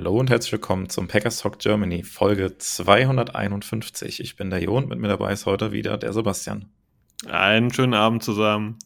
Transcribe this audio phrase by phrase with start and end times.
[0.00, 4.20] Hallo und herzlich willkommen zum Packers Talk Germany, Folge 251.
[4.20, 6.70] Ich bin der Jo und mit mir dabei ist heute wieder der Sebastian.
[7.26, 8.78] Einen schönen Abend zusammen.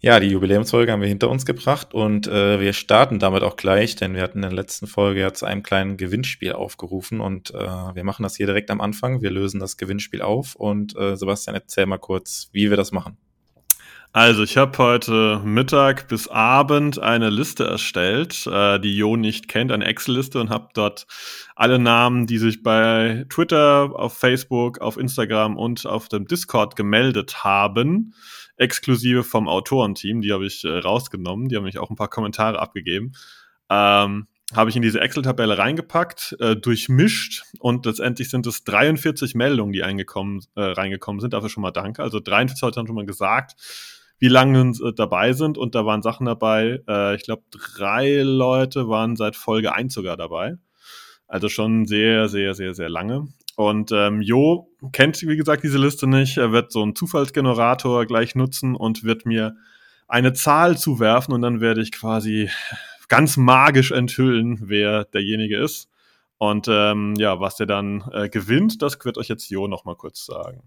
[0.00, 3.96] Ja, die Jubiläumsfolge haben wir hinter uns gebracht und äh, wir starten damit auch gleich,
[3.96, 7.56] denn wir hatten in der letzten Folge ja zu einem kleinen Gewinnspiel aufgerufen und äh,
[7.94, 9.22] wir machen das hier direkt am Anfang.
[9.22, 13.16] Wir lösen das Gewinnspiel auf und äh, Sebastian, erzähl mal kurz, wie wir das machen.
[14.14, 19.72] Also, ich habe heute Mittag bis Abend eine Liste erstellt, äh, die Jo nicht kennt,
[19.72, 21.06] eine Excel-Liste und habe dort
[21.56, 27.42] alle Namen, die sich bei Twitter, auf Facebook, auf Instagram und auf dem Discord gemeldet
[27.42, 28.12] haben,
[28.58, 32.60] exklusive vom Autorenteam, die habe ich äh, rausgenommen, die haben mich auch ein paar Kommentare
[32.60, 33.12] abgegeben.
[33.70, 39.72] Ähm, habe ich in diese Excel-Tabelle reingepackt, äh, durchmischt und letztendlich sind es 43 Meldungen,
[39.72, 41.32] die eingekommen, äh, reingekommen sind.
[41.32, 42.02] Dafür schon mal danke.
[42.02, 43.54] Also 43 Leute haben schon mal gesagt,
[44.18, 46.80] wie lange äh, dabei sind und da waren Sachen dabei.
[46.88, 50.56] Äh, ich glaube, drei Leute waren seit Folge 1 sogar dabei.
[51.26, 53.28] Also schon sehr, sehr, sehr, sehr lange.
[53.56, 56.36] Und ähm, Jo kennt, wie gesagt, diese Liste nicht.
[56.38, 59.56] Er wird so einen Zufallsgenerator gleich nutzen und wird mir
[60.08, 62.50] eine Zahl zuwerfen und dann werde ich quasi
[63.08, 65.88] ganz magisch enthüllen, wer derjenige ist.
[66.38, 69.96] Und ähm, ja, was der dann äh, gewinnt, das wird euch jetzt Jo noch mal
[69.96, 70.62] kurz sagen.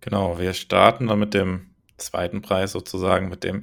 [0.00, 3.62] Genau, wir starten dann mit dem zweiten Preis sozusagen, mit dem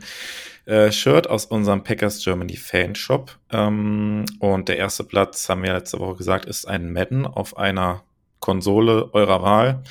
[0.65, 3.37] äh, Shirt aus unserem Packers Germany Fanshop.
[3.51, 8.03] Ähm, und der erste Platz, haben wir letzte Woche gesagt, ist ein Madden auf einer
[8.39, 9.83] Konsole eurer Wahl.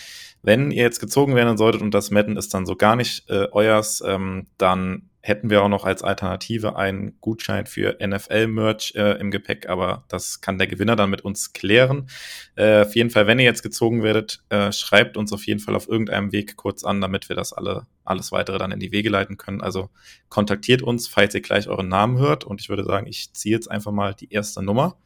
[0.42, 3.46] Wenn ihr jetzt gezogen werden solltet und das Madden ist dann so gar nicht äh,
[3.52, 9.30] euers, ähm, dann hätten wir auch noch als Alternative einen Gutschein für NFL-Merch äh, im
[9.30, 12.08] Gepäck, aber das kann der Gewinner dann mit uns klären.
[12.56, 15.76] Äh, auf jeden Fall, wenn ihr jetzt gezogen werdet, äh, schreibt uns auf jeden Fall
[15.76, 19.10] auf irgendeinem Weg kurz an, damit wir das alle, alles weitere dann in die Wege
[19.10, 19.60] leiten können.
[19.60, 19.90] Also
[20.30, 22.44] kontaktiert uns, falls ihr gleich euren Namen hört.
[22.44, 24.96] Und ich würde sagen, ich ziehe jetzt einfach mal die erste Nummer.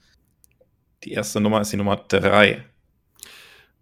[1.02, 2.64] Die erste Nummer ist die Nummer drei.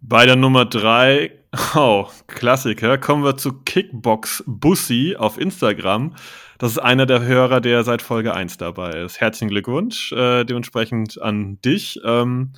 [0.04, 1.30] Bei der Nummer drei,
[1.76, 6.16] oh, Klassiker, kommen wir zu Kickbox Bussi auf Instagram.
[6.58, 9.20] Das ist einer der Hörer, der seit Folge 1 dabei ist.
[9.20, 12.00] Herzlichen Glückwunsch, äh, dementsprechend an dich.
[12.04, 12.54] Ähm,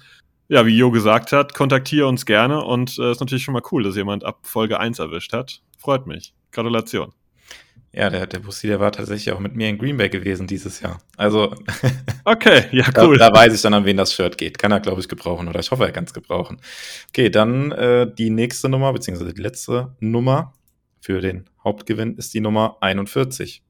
[0.49, 3.83] ja, wie Jo gesagt hat, kontaktiere uns gerne und äh, ist natürlich schon mal cool,
[3.83, 5.61] dass jemand ab Folge 1 erwischt hat.
[5.79, 6.33] Freut mich.
[6.51, 7.13] Gratulation.
[7.97, 10.81] Ja, der, der Bussi, der war tatsächlich auch mit mir in Green Bay gewesen dieses
[10.81, 11.01] Jahr.
[11.17, 11.55] Also,
[12.25, 13.19] Okay, ja, da, cool.
[13.19, 14.59] da weiß ich dann, an wen das Shirt geht.
[14.59, 16.59] Kann er, glaube ich, gebrauchen oder ich hoffe, er kann es gebrauchen.
[17.09, 20.55] Okay, dann äh, die nächste Nummer, beziehungsweise die letzte Nummer
[21.01, 23.63] für den Hauptgewinn ist die Nummer 41.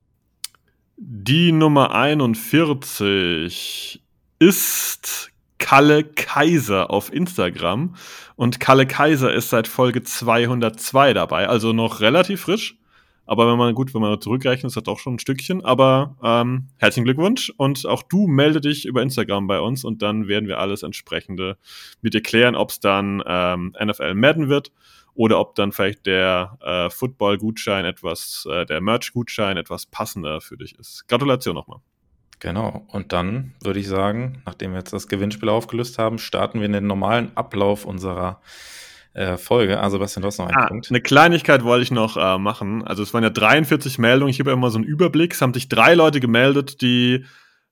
[0.96, 4.00] Die Nummer 41
[4.38, 7.96] ist Kalle Kaiser auf Instagram.
[8.36, 12.78] Und Kalle Kaiser ist seit Folge 202 dabei, also noch relativ frisch.
[13.26, 15.64] Aber wenn man gut, wenn man zurückrechnet, ist das auch schon ein Stückchen.
[15.64, 20.28] Aber ähm, herzlichen Glückwunsch und auch du melde dich über Instagram bei uns und dann
[20.28, 21.56] werden wir alles entsprechende
[22.02, 24.72] mit dir klären, ob es dann ähm, NFL Madden wird
[25.14, 30.78] oder ob dann vielleicht der äh, Football-Gutschein etwas, äh, der Merch-Gutschein etwas passender für dich
[30.78, 31.06] ist.
[31.08, 31.78] Gratulation nochmal.
[32.40, 32.84] Genau.
[32.88, 36.72] Und dann würde ich sagen, nachdem wir jetzt das Gewinnspiel aufgelöst haben, starten wir in
[36.72, 38.40] den normalen Ablauf unserer
[39.14, 39.80] äh, Folge.
[39.80, 40.90] Also, Bastian, du hast noch einen Ah, Punkt.
[40.90, 42.82] eine Kleinigkeit wollte ich noch äh, machen.
[42.84, 44.30] Also es waren ja 43 Meldungen.
[44.30, 45.32] Ich habe ja immer so einen Überblick.
[45.34, 47.24] Es haben sich drei Leute gemeldet, die,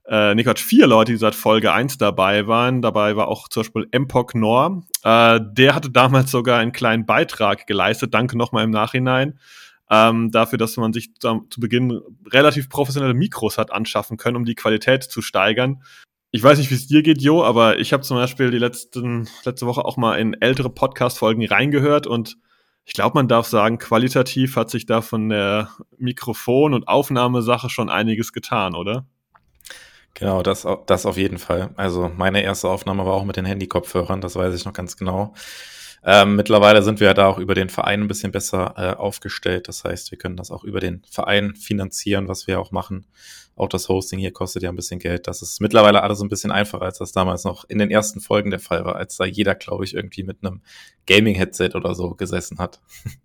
[0.07, 2.81] äh, nee, Quatsch, vier Leute, die seit Folge 1 dabei waren.
[2.83, 4.85] Dabei war auch zum Beispiel Empok Nor.
[5.05, 8.15] Äh, der hatte damals sogar einen kleinen Beitrag geleistet.
[8.15, 9.39] Danke nochmal im Nachhinein.
[9.91, 14.55] Ähm, dafür, dass man sich zu Beginn relativ professionelle Mikros hat anschaffen können, um die
[14.55, 15.83] Qualität zu steigern.
[16.35, 19.29] Ich weiß nicht, wie es dir geht, Jo, aber ich habe zum Beispiel die letzten,
[19.45, 22.39] letzte Woche auch mal in ältere Podcast-Folgen reingehört und
[22.87, 25.69] ich glaube, man darf sagen, qualitativ hat sich da von der
[25.99, 29.05] Mikrofon- und Aufnahmesache schon einiges getan, oder?
[30.15, 31.75] Genau, das, das auf jeden Fall.
[31.77, 35.35] Also meine erste Aufnahme war auch mit den Handy-Kopfhörern, das weiß ich noch ganz genau.
[36.05, 39.69] Ähm, mittlerweile sind wir ja da auch über den Verein ein bisschen besser äh, aufgestellt.
[39.69, 43.07] Das heißt, wir können das auch über den Verein finanzieren, was wir auch machen.
[43.55, 45.29] Auch das Hosting hier kostet ja ein bisschen Geld.
[45.29, 48.51] Das ist mittlerweile alles ein bisschen einfacher, als das damals noch in den ersten Folgen
[48.51, 50.63] der Fall war, als da jeder, glaube ich, irgendwie mit einem
[51.07, 52.81] Gaming-Headset oder so gesessen hat.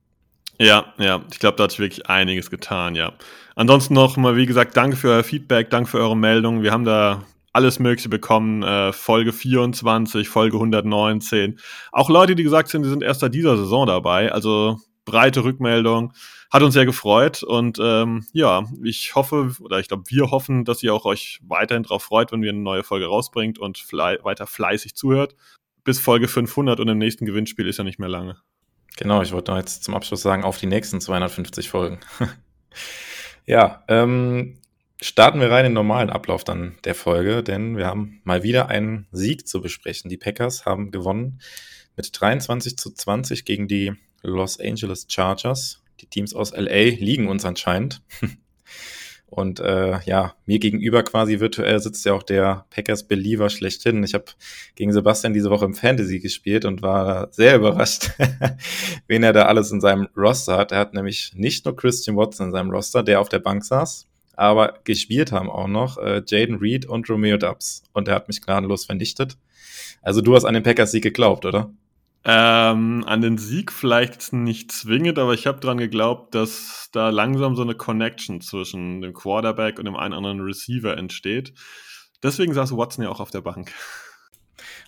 [0.60, 3.14] Ja, ja, ich glaube, da hat sich wirklich einiges getan, ja.
[3.56, 6.64] Ansonsten noch mal, wie gesagt, danke für euer Feedback, danke für eure Meldungen.
[6.64, 7.24] Wir haben da
[7.58, 8.62] alles Mögliche bekommen.
[8.62, 11.60] Äh, Folge 24, Folge 119.
[11.92, 14.32] Auch Leute, die gesagt haben, sie sind erst seit dieser Saison dabei.
[14.32, 16.14] Also breite Rückmeldung.
[16.52, 20.84] Hat uns sehr gefreut und ähm, ja, ich hoffe, oder ich glaube, wir hoffen, dass
[20.84, 24.46] ihr auch euch weiterhin darauf freut, wenn wir eine neue Folge rausbringt und fle weiter
[24.46, 25.36] fleißig zuhört.
[25.84, 28.38] Bis Folge 500 und im nächsten Gewinnspiel ist ja nicht mehr lange.
[28.98, 32.00] Genau, ich wollte noch jetzt zum Abschluss sagen, auf die nächsten 250 Folgen.
[33.46, 34.60] ja, ähm,
[35.02, 38.70] starten wir rein in den normalen Ablauf dann der Folge, denn wir haben mal wieder
[38.70, 40.10] einen Sieg zu besprechen.
[40.10, 41.40] Die Packers haben gewonnen
[41.96, 45.82] mit 23 zu 20 gegen die Los Angeles Chargers.
[46.00, 48.02] Die Teams aus LA liegen uns anscheinend.
[49.30, 54.02] Und äh, ja, mir gegenüber quasi virtuell sitzt ja auch der Packers-Believer schlechthin.
[54.04, 54.26] Ich habe
[54.76, 58.12] gegen Sebastian diese Woche im Fantasy gespielt und war sehr überrascht,
[59.08, 60.72] wen er da alles in seinem Roster hat.
[60.72, 64.07] Er hat nämlich nicht nur Christian Watson in seinem Roster, der auf der Bank saß,
[64.38, 67.84] aber gespielt haben auch noch äh, Jaden Reed und Romeo Dubs.
[67.92, 69.38] Und er hat mich gnadenlos vernichtet.
[70.02, 71.74] Also du hast an den Packers-Sieg geglaubt, oder?
[72.24, 77.56] Ähm, an den Sieg vielleicht nicht zwingend, aber ich habe daran geglaubt, dass da langsam
[77.56, 81.54] so eine Connection zwischen dem Quarterback und dem einen anderen Receiver entsteht.
[82.22, 83.72] Deswegen saß Watson ja auch auf der Bank.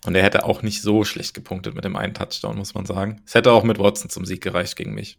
[0.05, 3.21] Und er hätte auch nicht so schlecht gepunktet mit dem einen Touchdown, muss man sagen.
[3.25, 5.17] Es hätte auch mit Watson zum Sieg gereicht gegen mich.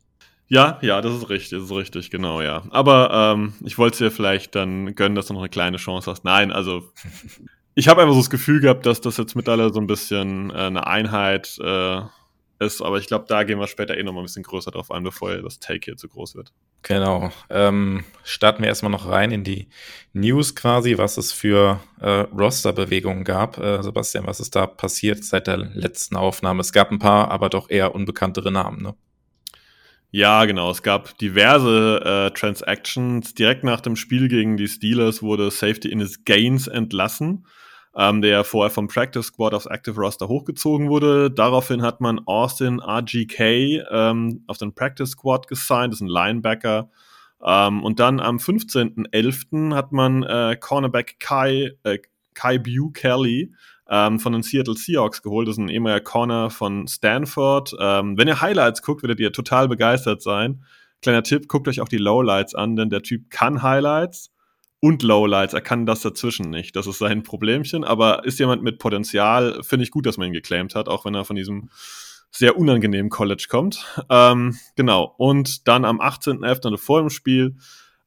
[0.50, 2.64] Ja, ja, das ist richtig, das ist richtig, genau, ja.
[2.70, 6.11] Aber ähm, ich wollte es dir vielleicht dann gönnen, dass du noch eine kleine Chance
[6.11, 6.25] hast.
[6.25, 6.82] Nein, also
[7.76, 10.55] ich habe einfach so das Gefühl gehabt, dass das jetzt mittlerweile so ein bisschen äh,
[10.55, 12.00] eine Einheit äh,
[12.58, 14.91] ist, aber ich glaube, da gehen wir später eh noch mal ein bisschen größer drauf
[14.91, 16.53] ein, bevor das Take hier zu groß wird.
[16.82, 17.31] Genau.
[17.49, 19.69] Ähm, starten wir erstmal noch rein in die
[20.14, 23.56] News quasi, was es für äh, Roster-Bewegungen gab.
[23.58, 26.61] Äh, Sebastian, was ist da passiert seit der letzten Aufnahme?
[26.61, 28.94] Es gab ein paar, aber doch eher unbekanntere Namen, ne?
[30.12, 30.71] Ja, genau.
[30.71, 33.33] Es gab diverse äh, Transactions.
[33.35, 37.47] Direkt nach dem Spiel gegen die Steelers wurde Safety in his Gains entlassen,
[37.95, 41.31] ähm, der vorher vom Practice Squad aufs Active Roster hochgezogen wurde.
[41.31, 46.91] Daraufhin hat man Austin RGK ähm, auf den Practice Squad gesigned, das ist ein Linebacker.
[47.45, 49.75] Ähm, und dann am 15.11.
[49.77, 51.99] hat man äh, Cornerback Kai, äh,
[52.35, 53.53] Kai Bu Kelly
[53.91, 55.49] ähm, von den Seattle Seahawks geholt.
[55.49, 57.75] Das ist ein ehemaliger Corner von Stanford.
[57.79, 60.65] Ähm, wenn ihr Highlights guckt, werdet ihr total begeistert sein.
[61.03, 64.31] Kleiner Tipp, guckt euch auch die Lowlights an, denn der Typ kann Highlights
[64.81, 65.55] und Lowlights.
[65.55, 66.77] Er kann das dazwischen nicht.
[66.77, 70.35] Das ist sein Problemchen, aber ist jemand mit Potenzial, finde ich gut, dass man ihn
[70.35, 71.69] geclaimed hat, auch wenn er von diesem
[72.31, 73.85] sehr unangenehmen College kommt.
[74.09, 75.15] Ähm, genau.
[75.19, 77.57] Und dann am 18.11., also vor dem Spiel,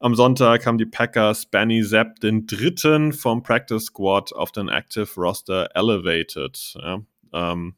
[0.04, 5.08] am Sonntag haben die Packers Benny Zapp den dritten vom Practice Squad auf den Active
[5.16, 6.74] Roster elevated.
[6.76, 7.02] Ja,
[7.32, 7.76] ähm,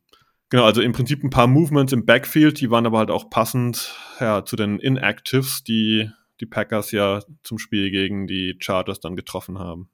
[0.50, 3.96] genau, also im Prinzip ein paar Movements im Backfield, die waren aber halt auch passend
[4.20, 6.10] ja, zu den Inactives, die
[6.42, 9.90] die Packers ja zum Spiel gegen die Chargers dann getroffen haben.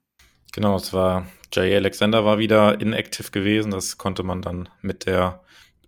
[0.54, 3.72] Genau, es war Jay Alexander war wieder inactive gewesen.
[3.72, 5.42] Das konnte man dann mit der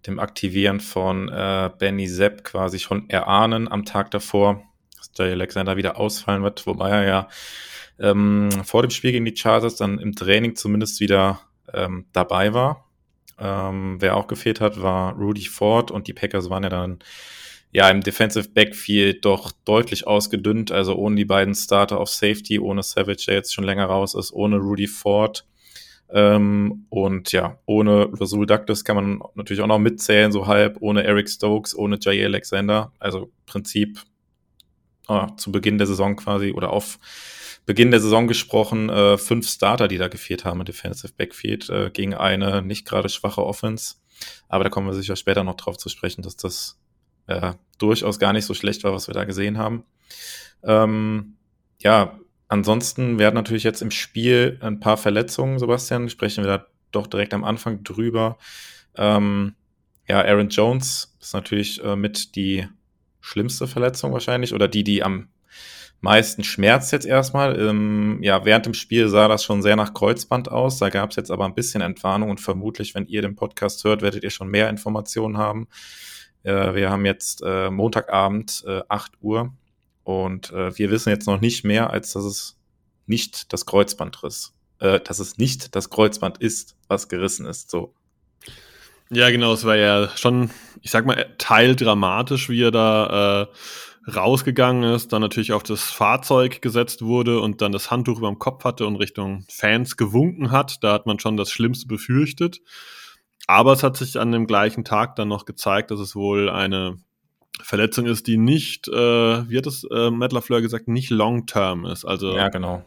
[0.07, 4.63] dem Aktivieren von äh, Benny Sepp quasi schon erahnen am Tag davor.
[5.17, 7.29] Jay Alexander wieder ausfallen wird, wobei er ja
[7.99, 11.41] ähm, vor dem Spiel gegen die Chargers dann im Training zumindest wieder
[11.73, 12.89] ähm, dabei war.
[13.39, 16.99] Ähm, wer auch gefehlt hat, war Rudy Ford und die Packers waren ja dann
[17.73, 22.85] ja im Defensive Backfield doch deutlich ausgedünnt, also ohne die beiden Starter auf Safety, ohne
[22.85, 25.45] Savage, der jetzt schon länger raus ist, ohne Rudy Ford.
[26.11, 31.03] Ähm, und ja, ohne Rasul Douglas kann man natürlich auch noch mitzählen, so halb, ohne
[31.03, 32.93] Eric Stokes, ohne Jay Alexander.
[33.01, 33.99] Also Prinzip
[35.09, 36.99] äh, zu Beginn der Saison quasi oder auf
[37.67, 41.91] Beginn der Saison gesprochen, äh, fünf Starter, die da gefehlt haben im Defensive Backfield äh,
[41.91, 43.97] gegen eine nicht gerade schwache Offense.
[44.49, 46.79] Aber da kommen wir sicher später noch drauf zu sprechen, dass das
[47.27, 49.85] äh, durchaus gar nicht so schlecht war, was wir da gesehen haben.
[50.63, 51.37] Ähm,
[51.79, 52.19] ja,
[52.49, 57.35] ansonsten werden natürlich jetzt im Spiel ein paar Verletzungen, Sebastian, sprechen wir da doch direkt
[57.35, 58.39] am Anfang drüber.
[58.97, 59.55] Ähm,
[60.07, 62.69] ja, Aaron Jones ist natürlich äh, mit die
[63.25, 65.29] schlimmste Verletzung wahrscheinlich oder die, die am
[66.01, 67.59] meisten schmerzt jetzt erstmal.
[67.59, 70.79] Ähm, ja, während dem Spiel sah das schon sehr nach Kreuzband aus.
[70.79, 74.03] Da gab es jetzt aber ein bisschen Entwarnung und vermutlich, wenn ihr den Podcast hört,
[74.03, 75.67] werdet ihr schon mehr Informationen haben.
[76.43, 79.55] Äh, wir haben jetzt äh, Montagabend äh, 8 Uhr
[80.05, 82.59] und äh, wir wissen jetzt noch nicht mehr, als dass es
[83.07, 84.53] nicht das Kreuzband riss.
[84.81, 87.71] Äh, dass es nicht das Kreuzband ist, was gerissen ist.
[87.71, 87.95] So.
[89.15, 90.51] Ja, genau, es war ja schon,
[90.83, 93.47] ich sag mal, teildramatisch, wie er da äh,
[94.11, 98.39] rausgegangen ist, dann natürlich auf das Fahrzeug gesetzt wurde und dann das Handtuch über dem
[98.39, 100.83] Kopf hatte und Richtung Fans gewunken hat.
[100.83, 102.61] Da hat man schon das Schlimmste befürchtet.
[103.47, 106.99] Aber es hat sich an dem gleichen Tag dann noch gezeigt, dass es wohl eine
[107.63, 112.05] Verletzung ist, die nicht, äh, wie hat es äh, Matt LaFleur gesagt, nicht long-term ist.
[112.05, 112.85] Also ja, genau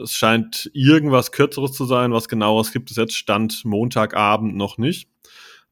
[0.00, 2.12] Es scheint irgendwas Kürzeres zu sein.
[2.12, 5.08] Was genaueres gibt es jetzt Stand Montagabend noch nicht.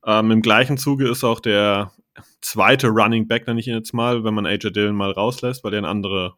[0.06, 1.92] Ähm, Im gleichen Zuge ist auch der
[2.40, 5.72] zweite Running Back, nenne ich ihn jetzt mal, wenn man AJ Dillon mal rauslässt, weil
[5.72, 6.34] der eine andere,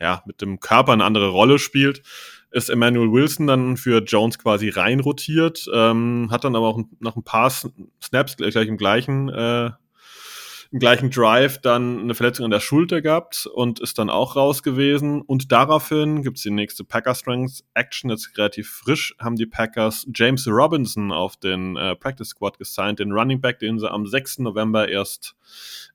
[0.00, 2.02] ja, mit dem Körper eine andere Rolle spielt,
[2.50, 7.24] ist Emmanuel Wilson dann für Jones quasi reinrotiert, ähm, hat dann aber auch noch ein
[7.24, 9.70] paar Snaps gleich im gleichen äh,
[10.70, 14.62] im gleichen Drive dann eine Verletzung an der Schulter gehabt und ist dann auch raus
[14.62, 15.22] gewesen.
[15.22, 20.46] Und daraufhin gibt's die nächste Packer Strength Action, jetzt relativ frisch, haben die Packers James
[20.46, 24.40] Robinson auf den äh, Practice Squad gesigned, den Running Back, den sie am 6.
[24.40, 25.36] November erst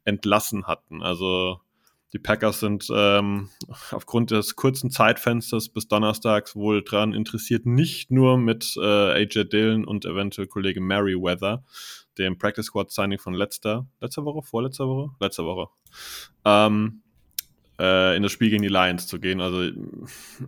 [0.06, 1.04] entlassen hatten.
[1.04, 1.60] Also
[2.14, 3.50] die Packers sind ähm,
[3.92, 9.86] aufgrund des kurzen Zeitfensters bis Donnerstags wohl dran interessiert, nicht nur mit äh, AJ Dillon
[9.86, 11.64] und eventuell Kollege Merriweather,
[12.18, 15.70] dem Practice Squad Signing von letzter, letzter Woche, vorletzter Woche, letzter Woche,
[16.46, 17.02] ähm,
[17.80, 19.42] äh, in das Spiel gegen die Lions zu gehen.
[19.42, 19.70] Also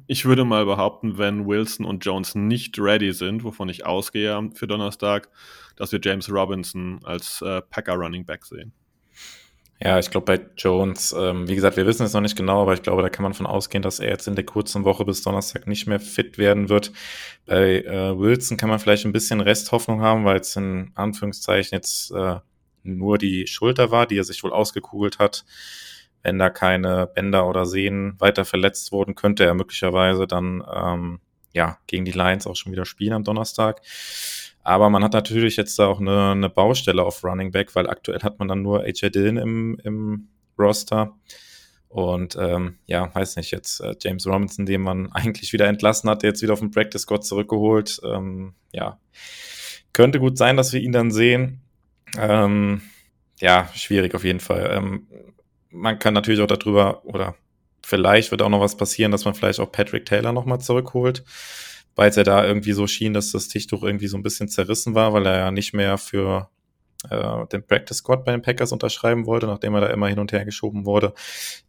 [0.07, 4.67] ich würde mal behaupten, wenn Wilson und Jones nicht ready sind, wovon ich ausgehe für
[4.67, 5.29] Donnerstag,
[5.75, 8.74] dass wir James Robinson als äh, Packer Running Back sehen.
[9.82, 12.74] Ja, ich glaube bei Jones, ähm, wie gesagt, wir wissen es noch nicht genau, aber
[12.74, 15.22] ich glaube, da kann man von ausgehen, dass er jetzt in der kurzen Woche bis
[15.22, 16.94] Donnerstag nicht mehr fit werden wird.
[17.46, 22.12] Bei äh, Wilson kann man vielleicht ein bisschen Resthoffnung haben, weil es in Anführungszeichen jetzt
[22.12, 22.38] äh,
[22.84, 25.44] nur die Schulter war, die er sich wohl ausgekugelt hat.
[26.24, 31.20] Wenn da keine Bänder oder Sehnen weiter verletzt wurden, könnte er möglicherweise dann ähm,
[31.53, 33.82] ja gegen die Lions auch schon wieder spielen am Donnerstag.
[34.65, 38.24] Aber man hat natürlich jetzt da auch eine, eine Baustelle auf Running Back, weil aktuell
[38.24, 41.15] hat man dann nur AJ Dillon im, im Roster.
[41.88, 46.24] Und ähm, ja, weiß nicht, jetzt äh, James Robinson, den man eigentlich wieder entlassen hat,
[46.24, 48.01] jetzt wieder auf den Practice Squad zurückgeholt.
[48.03, 49.00] Ähm, ja,
[49.93, 51.62] könnte gut sein, dass wir ihn dann sehen.
[52.17, 52.81] Ähm,
[53.39, 54.72] ja, schwierig auf jeden Fall.
[54.75, 55.07] Ähm,
[55.69, 57.36] man kann natürlich auch darüber, oder
[57.84, 61.24] vielleicht wird auch noch was passieren, dass man vielleicht auch Patrick Taylor nochmal zurückholt
[61.96, 64.96] weil es ja da irgendwie so schien, dass das Tischtuch irgendwie so ein bisschen zerrissen
[64.96, 66.50] war, weil er ja nicht mehr für
[67.10, 70.32] äh, den Practice Squad bei den Packers unterschreiben wollte, nachdem er da immer hin und
[70.32, 71.14] her geschoben wurde,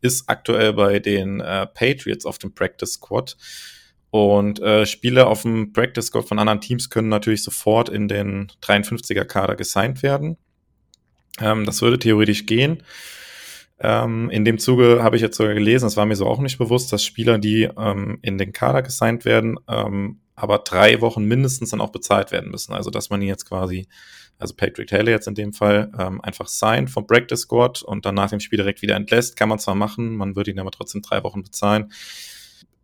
[0.00, 3.36] ist aktuell bei den äh, Patriots auf dem Practice Squad.
[4.10, 8.48] Und äh, Spieler auf dem Practice Squad von anderen Teams können natürlich sofort in den
[8.62, 10.38] 53er Kader gesigned werden.
[11.40, 12.82] Ähm, das würde theoretisch gehen.
[13.78, 16.58] Ähm, in dem Zuge habe ich jetzt sogar gelesen, das war mir so auch nicht
[16.58, 21.70] bewusst, dass Spieler, die ähm, in den Kader gesigned werden, ähm, aber drei Wochen mindestens
[21.70, 22.72] dann auch bezahlt werden müssen.
[22.72, 23.86] Also dass man ihn jetzt quasi,
[24.38, 28.14] also Patrick Taylor jetzt in dem Fall, ähm, einfach signed vom Practice Squad und dann
[28.14, 31.02] nach dem Spiel direkt wieder entlässt, kann man zwar machen, man würde ihn aber trotzdem
[31.02, 31.92] drei Wochen bezahlen.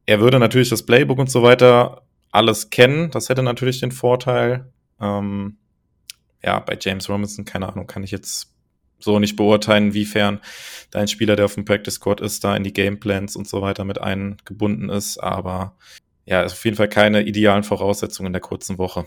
[0.04, 4.72] Er würde natürlich das Playbook und so weiter alles kennen, das hätte natürlich den Vorteil.
[5.00, 5.56] Ähm,
[6.42, 8.51] ja, bei James Robinson, keine Ahnung, kann ich jetzt
[9.02, 10.40] so nicht beurteilen, inwiefern
[10.90, 13.84] dein Spieler, der auf dem Practice Squad ist, da in die Gameplans und so weiter
[13.84, 15.18] mit eingebunden ist.
[15.18, 15.76] Aber
[16.24, 19.06] ja, ist auf jeden Fall keine idealen Voraussetzungen in der kurzen Woche,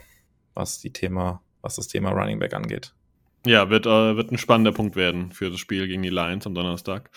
[0.53, 2.93] was die Thema, was das Thema Running Back angeht.
[3.45, 6.55] Ja, wird, äh, wird ein spannender Punkt werden für das Spiel gegen die Lions am
[6.55, 7.11] Donnerstag.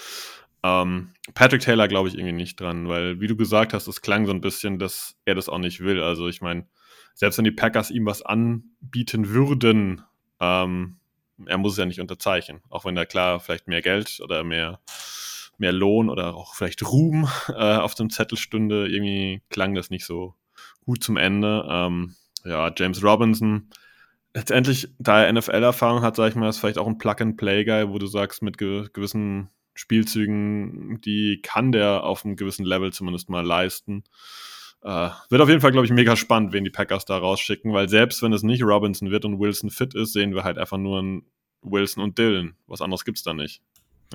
[0.63, 4.27] Ähm, Patrick Taylor glaube ich irgendwie nicht dran, weil, wie du gesagt hast, es klang
[4.27, 6.03] so ein bisschen, dass er das auch nicht will.
[6.03, 6.67] Also ich meine,
[7.15, 10.03] selbst wenn die Packers ihm was anbieten würden,
[10.41, 10.98] ähm,
[11.47, 14.81] er muss es ja nicht unterzeichnen, auch wenn da klar vielleicht mehr Geld oder mehr,
[15.59, 18.89] mehr Lohn oder auch vielleicht Ruhm äh, auf dem Zettel stünde.
[18.89, 20.35] Irgendwie klang das nicht so
[20.85, 21.67] gut zum Ende.
[21.69, 22.15] Ähm,
[22.45, 23.71] ja, James Robinson,
[24.35, 28.07] letztendlich, da er NFL-Erfahrung hat, sag ich mal, ist vielleicht auch ein Plug-and-Play-Guy, wo du
[28.07, 34.05] sagst, mit ge gewissen Spielzügen, die kann der auf einem gewissen Level zumindest mal leisten.
[34.81, 37.89] Uh, wird auf jeden Fall, glaube ich, mega spannend, wen die Packers da rausschicken, weil
[37.89, 41.01] selbst wenn es nicht Robinson wird und Wilson fit ist, sehen wir halt einfach nur
[41.01, 41.23] einen
[41.63, 42.55] Wilson und Dylan.
[42.69, 43.61] Was anderes gibt es da nicht.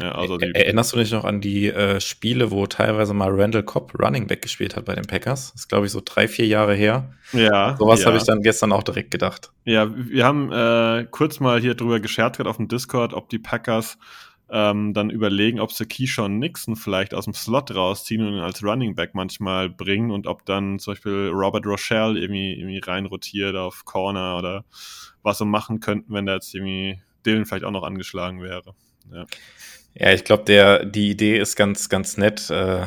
[0.01, 3.93] Ja, also Erinnerst du dich noch an die äh, Spiele, wo teilweise mal Randall Cobb
[3.99, 5.51] Running Back gespielt hat bei den Packers?
[5.51, 7.13] Das ist, glaube ich, so drei, vier Jahre her.
[7.31, 7.75] Ja.
[7.77, 8.07] Sowas ja.
[8.07, 9.51] habe ich dann gestern auch direkt gedacht.
[9.65, 13.37] Ja, wir haben äh, kurz mal hier drüber gescherzt, gerade auf dem Discord, ob die
[13.37, 13.99] Packers
[14.53, 18.63] ähm, dann überlegen, ob sie Keyshawn Nixon vielleicht aus dem Slot rausziehen und ihn als
[18.63, 23.83] Running Back manchmal bringen und ob dann zum Beispiel Robert Rochelle irgendwie, irgendwie reinrotiert auf
[23.83, 24.63] Corner oder
[25.23, 28.75] was sie machen könnten, wenn da jetzt irgendwie Dylan vielleicht auch noch angeschlagen wäre.
[29.11, 29.25] Ja,
[29.95, 32.51] ja ich glaube, die Idee ist ganz, ganz nett.
[32.51, 32.85] Äh,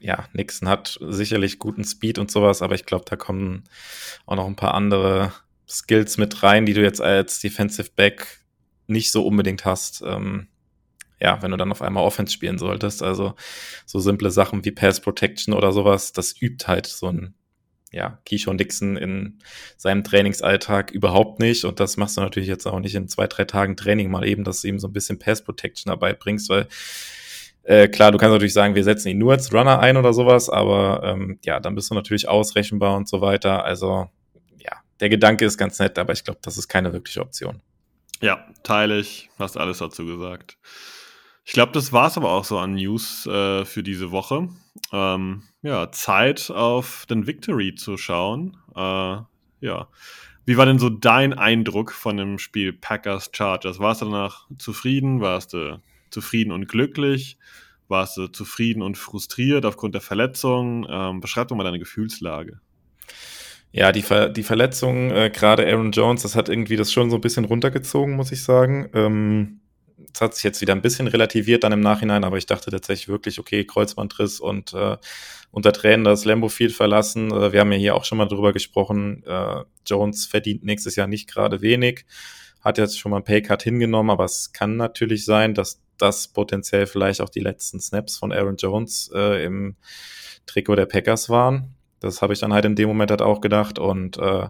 [0.00, 3.64] ja, Nixon hat sicherlich guten Speed und sowas, aber ich glaube, da kommen
[4.26, 5.32] auch noch ein paar andere
[5.66, 8.40] Skills mit rein, die du jetzt als Defensive Back
[8.86, 10.02] nicht so unbedingt hast.
[10.06, 10.48] Ähm,
[11.20, 13.02] ja, wenn du dann auf einmal Offense spielen solltest.
[13.02, 13.34] Also
[13.86, 17.34] so simple Sachen wie Pass Protection oder sowas, das übt halt so ein,
[17.90, 19.38] ja, Keyshawn Dixon in
[19.76, 21.64] seinem Trainingsalltag überhaupt nicht.
[21.64, 24.44] Und das machst du natürlich jetzt auch nicht in zwei, drei Tagen Training mal eben,
[24.44, 26.68] dass du ihm so ein bisschen Pass Protection dabei bringst, weil
[27.64, 30.48] Äh, klar, du kannst natürlich sagen, wir setzen ihn nur als Runner ein oder sowas,
[30.48, 33.62] aber ähm, ja, dann bist du natürlich ausrechenbar und so weiter.
[33.62, 34.08] Also
[34.56, 37.60] ja, der Gedanke ist ganz nett, aber ich glaube, das ist keine wirkliche Option.
[38.22, 39.28] Ja, teile ich.
[39.38, 40.56] Hast alles dazu gesagt.
[41.48, 44.50] Ich glaube, das war es aber auch so an News äh, für diese Woche.
[44.92, 48.58] Ähm, ja, Zeit auf den Victory zu schauen.
[48.76, 49.16] Äh,
[49.60, 49.88] ja.
[50.44, 53.78] Wie war denn so dein Eindruck von dem Spiel Packers Chargers?
[53.78, 55.22] Warst du danach zufrieden?
[55.22, 57.38] Warst du zufrieden und glücklich?
[57.88, 60.86] Warst du zufrieden und frustriert aufgrund der Verletzung?
[60.90, 62.60] Ähm, beschreib doch mal deine Gefühlslage.
[63.72, 67.16] Ja, die, Ver die Verletzung, äh, gerade Aaron Jones, das hat irgendwie das schon so
[67.16, 68.90] ein bisschen runtergezogen, muss ich sagen.
[68.92, 69.60] Ähm,
[70.12, 73.08] es hat sich jetzt wieder ein bisschen relativiert dann im Nachhinein, aber ich dachte tatsächlich
[73.08, 74.96] wirklich, okay, Kreuzbandriss und äh,
[75.50, 77.30] unter Tränen das Lambo Field verlassen.
[77.30, 79.22] Äh, wir haben ja hier auch schon mal drüber gesprochen.
[79.24, 82.04] Äh, Jones verdient nächstes Jahr nicht gerade wenig,
[82.60, 86.86] hat jetzt schon mal einen Paycut hingenommen, aber es kann natürlich sein, dass das potenziell
[86.86, 89.76] vielleicht auch die letzten Snaps von Aaron Jones äh, im
[90.46, 91.74] Trikot der Packers waren.
[92.00, 94.48] Das habe ich dann halt in dem Moment halt auch gedacht und äh,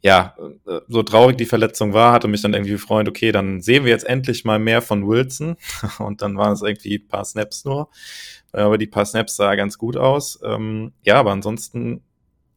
[0.00, 0.36] ja,
[0.66, 3.90] äh, so traurig die Verletzung war, hatte mich dann irgendwie gefreut, okay, dann sehen wir
[3.90, 5.56] jetzt endlich mal mehr von Wilson.
[5.98, 7.88] Und dann waren es irgendwie ein paar Snaps nur.
[8.52, 10.38] Aber die paar Snaps sah ganz gut aus.
[10.44, 12.02] Ähm, ja, aber ansonsten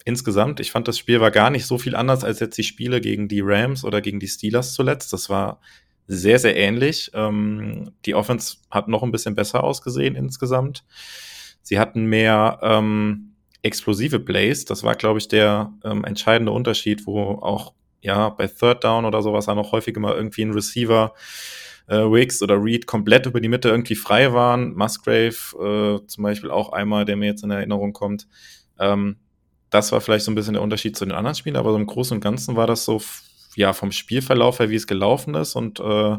[0.05, 3.01] insgesamt, ich fand das Spiel war gar nicht so viel anders als jetzt die Spiele
[3.01, 5.13] gegen die Rams oder gegen die Steelers zuletzt.
[5.13, 5.59] Das war
[6.07, 7.11] sehr, sehr ähnlich.
[7.13, 10.83] Ähm, die Offense hat noch ein bisschen besser ausgesehen insgesamt.
[11.61, 13.30] Sie hatten mehr, ähm,
[13.63, 14.65] explosive Plays.
[14.65, 19.21] Das war, glaube ich, der ähm, entscheidende Unterschied, wo auch ja bei Third Down oder
[19.21, 21.13] sowas auch noch häufig immer irgendwie ein Receiver
[21.87, 24.73] äh, Wicks oder Reed komplett über die Mitte irgendwie frei waren.
[24.75, 28.27] Musgrave äh, zum Beispiel auch einmal, der mir jetzt in Erinnerung kommt.
[28.79, 29.17] Ähm,
[29.69, 31.85] das war vielleicht so ein bisschen der Unterschied zu den anderen Spielen, aber so im
[31.85, 33.01] Großen und Ganzen war das so,
[33.55, 36.17] ja, vom Spielverlauf her, wie es gelaufen ist und äh,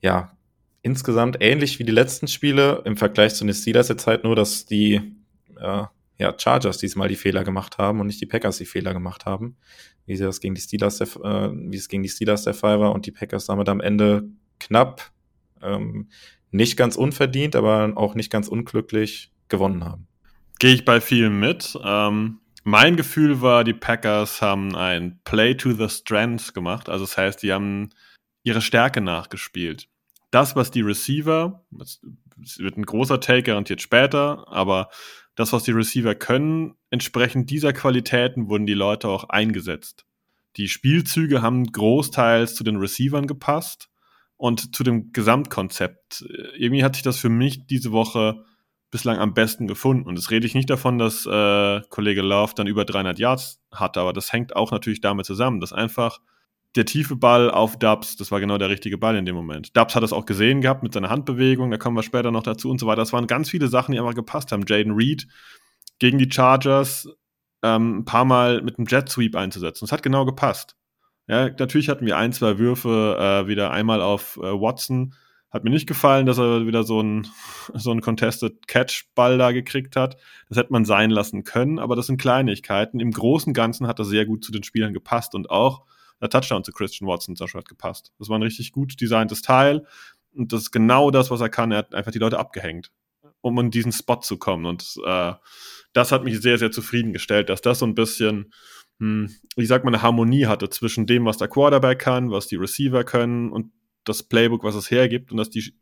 [0.00, 0.36] ja,
[0.82, 4.66] insgesamt ähnlich wie die letzten Spiele im Vergleich zu den Steelers jetzt halt nur, dass
[4.66, 5.00] die
[5.58, 5.84] äh,
[6.18, 9.56] ja, Chargers diesmal die Fehler gemacht haben und nicht die Packers die Fehler gemacht haben,
[10.06, 12.80] wie sie das gegen die Steelers der, äh, wie es gegen die Steelers der Fall
[12.80, 14.28] war und die Packers damit am Ende
[14.60, 15.10] knapp,
[15.62, 16.08] ähm,
[16.50, 20.06] nicht ganz unverdient, aber auch nicht ganz unglücklich gewonnen haben.
[20.60, 21.76] Gehe ich bei vielen mit.
[21.84, 26.88] Ähm, mein Gefühl war, die Packers haben ein Play to the Strengths gemacht.
[26.88, 27.90] Also das heißt, die haben
[28.44, 29.88] ihre Stärke nachgespielt.
[30.30, 32.00] Das, was die Receiver, es
[32.58, 34.88] wird ein großer Take garantiert später, aber
[35.34, 40.06] das, was die Receiver können, entsprechend dieser Qualitäten wurden die Leute auch eingesetzt.
[40.56, 43.88] Die Spielzüge haben großteils zu den Receivern gepasst
[44.36, 46.24] und zu dem Gesamtkonzept.
[46.56, 48.44] Irgendwie hat sich das für mich diese Woche
[48.90, 50.08] bislang am besten gefunden.
[50.08, 54.00] Und das rede ich nicht davon, dass äh, Kollege Love dann über 300 Yards hatte,
[54.00, 56.20] aber das hängt auch natürlich damit zusammen, dass einfach
[56.76, 59.76] der tiefe Ball auf Dubs, das war genau der richtige Ball in dem Moment.
[59.76, 62.70] Dubs hat das auch gesehen gehabt mit seiner Handbewegung, da kommen wir später noch dazu
[62.70, 63.02] und so weiter.
[63.02, 64.64] Das waren ganz viele Sachen, die einfach gepasst haben.
[64.66, 65.28] Jaden Reed
[65.98, 67.08] gegen die Chargers
[67.62, 69.84] ähm, ein paar Mal mit einem Jet Sweep einzusetzen.
[69.84, 70.76] Das hat genau gepasst.
[71.26, 75.14] Ja, natürlich hatten wir ein, zwei Würfe äh, wieder einmal auf äh, Watson.
[75.50, 77.28] Hat mir nicht gefallen, dass er wieder so ein
[77.74, 80.16] so ein Contested Catch Ball da gekriegt hat.
[80.48, 83.00] Das hätte man sein lassen können, aber das sind Kleinigkeiten.
[83.00, 85.84] Im Großen und Ganzen hat er sehr gut zu den Spielern gepasst und auch
[86.20, 88.12] der Touchdown zu Christian Watson zum Beispiel hat gepasst.
[88.18, 89.86] Das war ein richtig gut designtes Teil.
[90.34, 91.72] Und das ist genau das, was er kann.
[91.72, 92.90] Er hat einfach die Leute abgehängt,
[93.40, 94.66] um in diesen Spot zu kommen.
[94.66, 95.32] Und äh,
[95.92, 98.52] das hat mich sehr, sehr zufriedengestellt, dass das so ein bisschen,
[98.98, 102.56] hm, ich sag mal, eine Harmonie hatte zwischen dem, was der Quarterback kann, was die
[102.56, 103.72] Receiver können und
[104.04, 105.30] das Playbook, was es hergibt.
[105.30, 105.74] Und dass die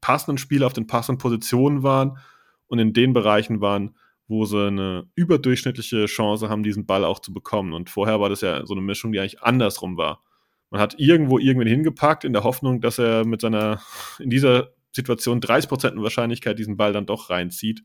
[0.00, 2.18] passenden Spieler auf den passenden Positionen waren
[2.66, 3.96] und in den Bereichen waren,
[4.30, 7.72] wo sie eine überdurchschnittliche Chance haben, diesen Ball auch zu bekommen.
[7.72, 10.22] Und vorher war das ja so eine Mischung, die eigentlich andersrum war.
[10.70, 13.82] Man hat irgendwo irgendwen hingepackt in der Hoffnung, dass er mit seiner,
[14.20, 17.80] in dieser Situation 30% Wahrscheinlichkeit diesen Ball dann doch reinzieht.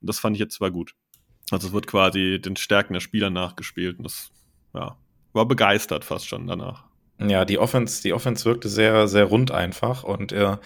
[0.00, 0.94] Und das fand ich jetzt zwar gut.
[1.50, 3.96] Also es wird quasi den Stärken der Spieler nachgespielt.
[3.96, 4.32] Und das,
[4.74, 4.98] ja,
[5.32, 6.84] war begeistert fast schon danach.
[7.18, 10.58] Ja, die Offense, die Offense wirkte sehr, sehr rund einfach und äh,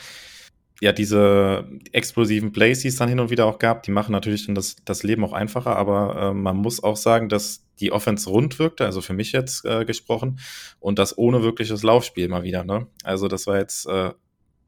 [0.81, 4.47] ja, diese explosiven Plays, die es dann hin und wieder auch gab, die machen natürlich
[4.47, 8.29] dann das, das Leben auch einfacher, aber äh, man muss auch sagen, dass die Offense
[8.29, 10.40] rund wirkte, also für mich jetzt äh, gesprochen,
[10.81, 12.64] und das ohne wirkliches Laufspiel mal wieder.
[12.64, 12.87] Ne?
[13.05, 14.12] Also das war jetzt, äh,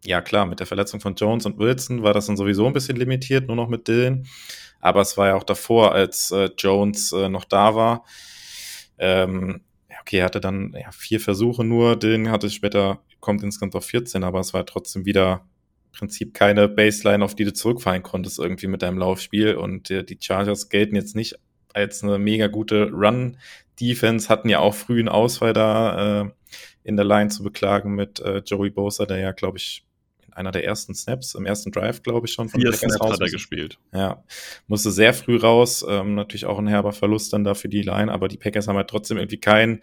[0.05, 2.97] ja klar, mit der Verletzung von Jones und Wilson war das dann sowieso ein bisschen
[2.97, 4.27] limitiert, nur noch mit Dylan.
[4.81, 8.05] Aber es war ja auch davor, als äh, Jones äh, noch da war.
[8.99, 9.63] Ähm,
[10.01, 14.25] okay, er hatte dann ja, vier Versuche nur, Dylan hatte später, kommt insgesamt auf 14,
[14.25, 15.47] aber es war trotzdem wieder
[15.93, 19.55] Prinzip keine Baseline, auf die du zurückfallen konntest irgendwie mit deinem Laufspiel.
[19.55, 21.39] Und äh, die Chargers gelten jetzt nicht
[21.75, 26.31] als eine mega gute Run-Defense, hatten ja auch früh einen Ausfall da äh,
[26.85, 29.85] in der Line zu beklagen mit äh, Joey Bosa, der ja, glaube ich,
[30.35, 32.49] einer der ersten Snaps, im ersten Drive, glaube ich schon.
[32.49, 33.79] Von Vier Snaps hat er gespielt.
[33.93, 34.25] Ja,
[34.67, 35.85] musste sehr früh raus.
[35.87, 38.77] Ähm, natürlich auch ein herber Verlust dann da für die Line, aber die Packers haben
[38.77, 39.81] halt trotzdem irgendwie kein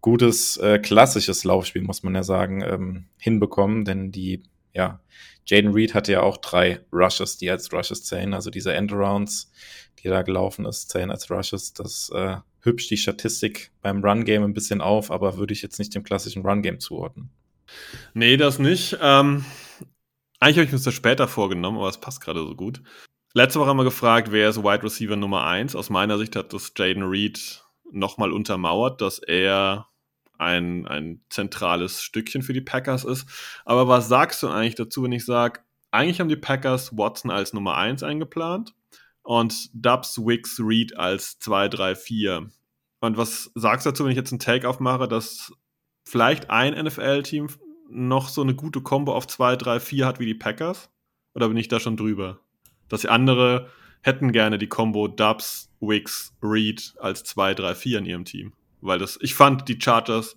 [0.00, 5.00] gutes, äh, klassisches Laufspiel, muss man ja sagen, ähm, hinbekommen, denn die, ja,
[5.46, 9.52] Jaden Reed hatte ja auch drei Rushes, die als Rushes zählen, also diese Endarounds,
[10.02, 11.72] die da gelaufen ist, zählen als Rushes.
[11.74, 15.94] Das äh, hübscht die Statistik beim Run-Game ein bisschen auf, aber würde ich jetzt nicht
[15.94, 17.30] dem klassischen Run-Game zuordnen.
[18.14, 18.98] Nee, das nicht.
[19.00, 19.44] Ähm,
[20.38, 22.82] eigentlich habe ich mir das später vorgenommen, aber es passt gerade so gut.
[23.34, 25.74] Letzte Woche haben wir gefragt, wer ist Wide Receiver Nummer 1.
[25.74, 29.88] Aus meiner Sicht hat das Jaden Reed nochmal untermauert, dass er
[30.42, 33.26] ein, ein zentrales Stückchen für die Packers ist.
[33.64, 37.52] Aber was sagst du eigentlich dazu, wenn ich sage, eigentlich haben die Packers Watson als
[37.52, 38.74] Nummer 1 eingeplant
[39.22, 42.50] und Dubs, Wicks, Reed als 2, 3, 4.
[43.00, 45.52] Und was sagst du dazu, wenn ich jetzt einen Take aufmache, dass
[46.04, 47.48] vielleicht ein NFL-Team
[47.90, 50.90] noch so eine gute Combo auf 2, 3, 4 hat wie die Packers?
[51.34, 52.40] Oder bin ich da schon drüber?
[52.88, 53.70] Dass die andere
[54.02, 58.52] hätten gerne die Combo Dubs, Wicks, Reed als 2, 3, 4 in ihrem Team.
[58.82, 60.36] Weil das, ich fand, die Chargers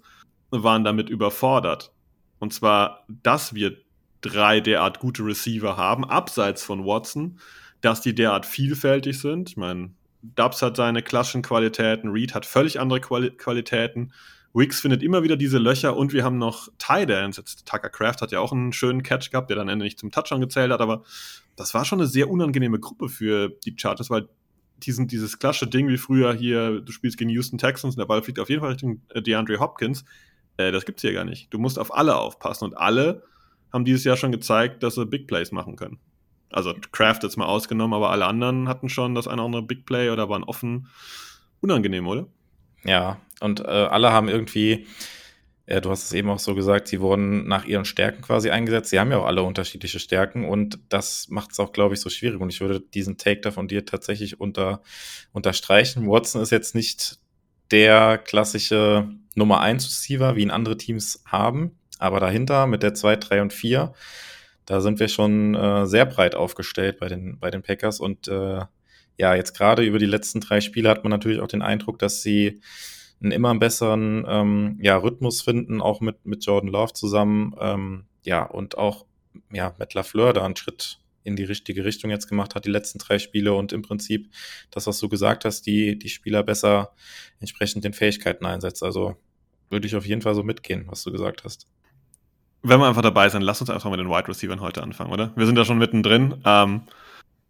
[0.52, 1.92] waren damit überfordert.
[2.40, 3.78] Und zwar, dass wir
[4.22, 7.40] drei derart gute Receiver haben, abseits von Watson,
[7.82, 9.50] dass die derart vielfältig sind.
[9.50, 14.12] Ich meine, Dubs hat seine klassischen Qualitäten, Reed hat völlig andere Quali Qualitäten.
[14.54, 17.38] Wicks findet immer wieder diese Löcher und wir haben noch Tidans.
[17.38, 20.12] Jetzt Tucker Craft hat ja auch einen schönen Catch gehabt, der dann Ende nicht zum
[20.12, 21.04] Touchdown gezählt hat, aber
[21.58, 24.30] das war schon eine sehr unangenehme Gruppe für die Chargers, weil
[24.78, 28.22] diesen, dieses klassische Ding wie früher hier, du spielst gegen Houston Texans und der Ball
[28.22, 30.06] fliegt auf jeden Fall Richtung äh, DeAndre Hopkins.
[30.58, 31.54] Äh, das gibt's hier gar nicht.
[31.54, 33.24] Du musst auf alle aufpassen und alle
[33.72, 36.00] haben dieses Jahr schon gezeigt, dass sie Big Plays machen können.
[36.50, 39.86] Also Kraft jetzt mal ausgenommen, aber alle anderen hatten schon das eine oder andere Big
[39.86, 40.88] Play oder waren offen.
[41.62, 42.28] Unangenehm, oder?
[42.84, 44.86] Ja, und äh, alle haben irgendwie,
[45.68, 48.92] ja, du hast es eben auch so gesagt, sie wurden nach ihren Stärken quasi eingesetzt.
[48.92, 52.10] Sie haben ja auch alle unterschiedliche Stärken und das macht es auch, glaube ich, so
[52.10, 52.40] schwierig.
[52.40, 54.84] Und ich würde diesen Take da von dir tatsächlich unter,
[55.34, 56.08] unterstreichen.
[56.08, 57.18] Watson ist jetzt nicht
[57.72, 63.16] der klassische Nummer 1 Receiver, wie ihn andere Teams haben, aber dahinter mit der 2,
[63.16, 63.94] 3 und 4,
[64.68, 68.62] da sind wir schon äh, sehr breit aufgestellt bei den, bei den Packers und äh,
[69.18, 72.22] ja, jetzt gerade über die letzten drei Spiele hat man natürlich auch den Eindruck, dass
[72.22, 72.60] sie
[73.22, 77.56] einen immer besseren ähm, ja, Rhythmus finden, auch mit, mit Jordan Love zusammen.
[77.60, 79.06] Ähm, ja, und auch
[79.52, 83.00] ja, mit Lafleur da einen Schritt in die richtige Richtung jetzt gemacht hat, die letzten
[83.00, 84.30] drei Spiele und im Prinzip
[84.70, 86.92] das, was du gesagt hast, die, die Spieler besser
[87.40, 88.84] entsprechend den Fähigkeiten einsetzt.
[88.84, 89.16] Also
[89.70, 91.68] würde ich auf jeden Fall so mitgehen, was du gesagt hast.
[92.62, 95.34] Wenn wir einfach dabei sind, lass uns einfach mit den Wide Receivers heute anfangen, oder?
[95.36, 96.42] Wir sind da schon mittendrin.
[96.46, 96.82] Ähm,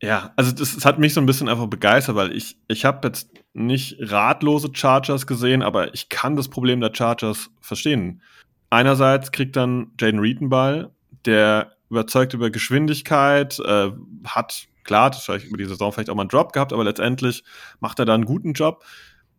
[0.01, 3.08] ja, also das, das, hat mich so ein bisschen einfach begeistert, weil ich, ich habe
[3.08, 8.21] jetzt nicht ratlose Chargers gesehen, aber ich kann das Problem der Chargers verstehen.
[8.69, 10.91] Einerseits kriegt dann Jaden Reed einen Ball,
[11.25, 13.91] der überzeugt über Geschwindigkeit, äh,
[14.25, 17.43] hat, klar, das vielleicht über die Saison vielleicht auch mal einen Drop gehabt, aber letztendlich
[17.79, 18.84] macht er da einen guten Job.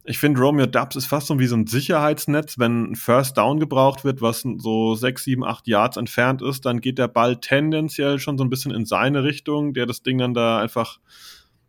[0.08, 2.60] Ich finde, Romeo Dubs ist fast so wie so ein Sicherheitsnetz.
[2.60, 6.80] Wenn ein First Down gebraucht wird, was so sechs, sieben, acht Yards entfernt ist, dann
[6.80, 10.32] geht der Ball tendenziell schon so ein bisschen in seine Richtung, der das Ding dann
[10.32, 11.00] da einfach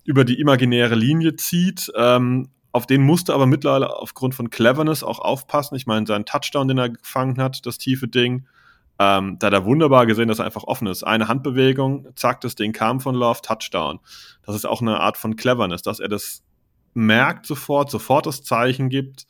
[0.03, 1.91] über die imaginäre Linie zieht.
[1.95, 5.75] Ähm, auf den musste aber mittlerweile aufgrund von Cleverness auch aufpassen.
[5.75, 8.45] Ich meine, sein Touchdown, den er gefangen hat, das tiefe Ding,
[8.99, 11.03] ähm, da hat er wunderbar gesehen, dass er einfach offen ist.
[11.03, 13.99] Eine Handbewegung, zack, das Ding kam von Love, Touchdown.
[14.45, 16.43] Das ist auch eine Art von Cleverness, dass er das
[16.93, 19.25] merkt sofort, sofort das Zeichen gibt.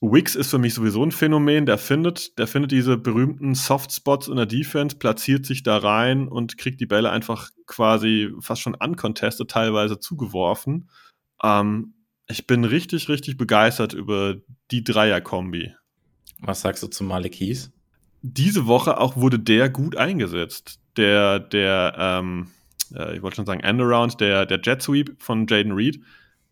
[0.00, 4.36] Wix ist für mich sowieso ein Phänomen, der findet, der findet diese berühmten Softspots in
[4.36, 9.50] der Defense, platziert sich da rein und kriegt die Bälle einfach quasi fast schon uncontested
[9.50, 10.88] teilweise zugeworfen.
[11.42, 11.94] Ähm,
[12.28, 14.36] ich bin richtig, richtig begeistert über
[14.70, 15.74] die Dreier-Kombi.
[16.40, 17.70] Was sagst du zu Malik Heath?
[18.22, 20.80] Diese Woche auch wurde der gut eingesetzt.
[20.96, 22.48] Der, der, ähm,
[22.94, 26.00] äh, ich wollte schon sagen, Endaround, der, der Jet Sweep von Jaden Reed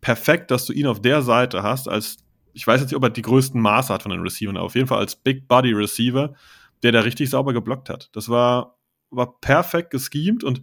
[0.07, 2.19] perfekt, dass du ihn auf der Seite hast, als
[2.53, 4.77] ich weiß jetzt nicht, ob er die größten Maße hat von den Receivern, aber auf
[4.77, 6.33] jeden Fall als Big Body Receiver,
[6.85, 8.09] der da richtig sauber geblockt hat.
[8.13, 8.79] Das war,
[9.11, 10.63] war perfekt geschemt und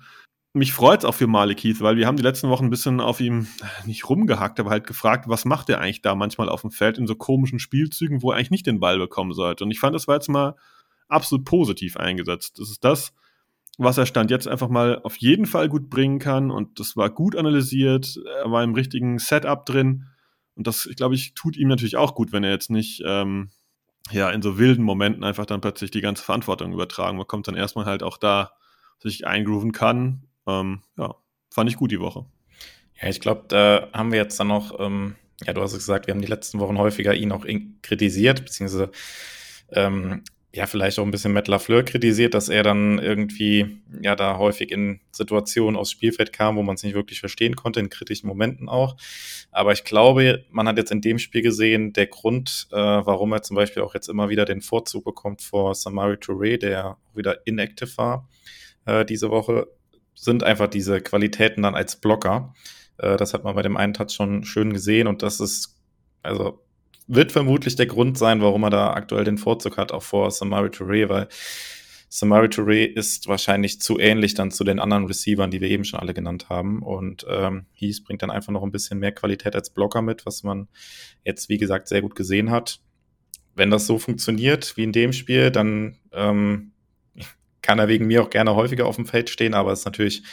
[0.54, 3.02] mich freut es auch für Malik Heath, weil wir haben die letzten Wochen ein bisschen
[3.02, 3.48] auf ihm
[3.86, 7.06] nicht rumgehackt, aber halt gefragt, was macht er eigentlich da manchmal auf dem Feld in
[7.06, 9.66] so komischen Spielzügen, wo er eigentlich nicht den Ball bekommen sollte.
[9.66, 10.56] Und ich fand, das war jetzt mal
[11.10, 12.60] absolut positiv eingesetzt.
[12.60, 13.14] Das ist das,
[13.78, 16.52] was er Stand jetzt einfach mal auf jeden Fall gut bringen kann.
[16.52, 18.20] Und das war gut analysiert.
[18.44, 20.08] Er war im richtigen Setup drin.
[20.56, 23.50] Und das, glaube ich, tut ihm natürlich auch gut, wenn er jetzt nicht ähm,
[24.12, 27.86] ja, in so wilden Momenten einfach dann plötzlich die ganze Verantwortung übertragen bekommt, dann erstmal
[27.86, 28.52] halt auch da
[29.00, 30.28] sich eingrooven kann.
[30.46, 31.16] Ähm, ja,
[31.50, 32.26] fand ich gut die Woche.
[33.02, 36.08] Ja, ich glaube, da haben wir jetzt dann noch, ähm, ja, du hast es gesagt,
[36.08, 37.46] wir haben die letzten Wochen häufiger ihn auch
[37.82, 38.92] kritisiert, beziehungsweise
[39.70, 40.24] ähm,
[40.56, 44.72] ja, vielleicht auch ein bisschen Matt LaFleur kritisiert, dass er dann irgendwie, ja, da häufig
[44.72, 48.70] in Situationen aufs Spielfeld kam, wo man es nicht wirklich verstehen konnte, in kritischen Momenten
[48.70, 48.96] auch.
[49.52, 53.42] Aber ich glaube, man hat jetzt in dem Spiel gesehen, der Grund, äh, warum er
[53.42, 57.98] zum Beispiel auch jetzt immer wieder den Vorzug bekommt vor Samari Touré, der wieder inactive
[57.98, 58.28] war
[58.86, 59.68] äh, diese Woche,
[60.16, 62.54] sind einfach diese Qualitäten dann als Blocker.
[62.98, 65.80] Äh, das hat man bei dem einen Touch schon schön gesehen und das ist,
[66.22, 66.64] also
[67.08, 70.70] wird vermutlich der Grund sein, warum er da aktuell den Vorzug hat, auch vor Samari
[70.70, 71.28] Touré, weil
[72.10, 76.00] Samari Touré ist wahrscheinlich zu ähnlich dann zu den anderen Receivern, die wir eben schon
[76.00, 76.84] alle genannt haben.
[76.84, 80.44] Und ähm, Heath bringt dann einfach noch ein bisschen mehr Qualität als Blocker mit, was
[80.44, 80.68] man
[81.26, 82.80] jetzt, wie gesagt, sehr gut gesehen hat.
[83.56, 86.74] Wenn das so funktioniert wie in dem Spiel, dann ähm,
[87.64, 90.24] kann er wegen mir auch gerne häufiger auf dem Feld stehen, aber es ist natürlich,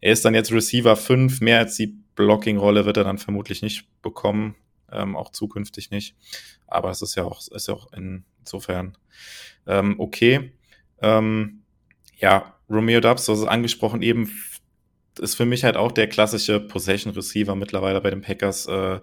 [0.00, 3.86] er ist dann jetzt Receiver 5, mehr als die Blocking-Rolle wird er dann vermutlich nicht
[4.00, 4.54] bekommen
[4.92, 6.16] ähm, auch zukünftig nicht.
[6.66, 8.96] Aber es ist ja auch, ist ja auch insofern
[9.66, 10.52] ähm, okay.
[11.00, 11.62] Ähm,
[12.16, 14.30] ja, Romeo Dubs, du hast es angesprochen, eben
[15.18, 18.66] ist für mich halt auch der klassische Possession Receiver mittlerweile bei den Packers.
[18.66, 19.00] Äh,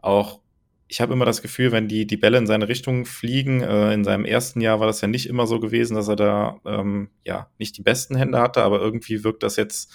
[0.00, 0.40] auch
[0.88, 4.04] ich habe immer das Gefühl, wenn die, die Bälle in seine Richtung fliegen, äh, in
[4.04, 7.50] seinem ersten Jahr war das ja nicht immer so gewesen, dass er da ähm, ja
[7.58, 9.92] nicht die besten Hände hatte, aber irgendwie wirkt das jetzt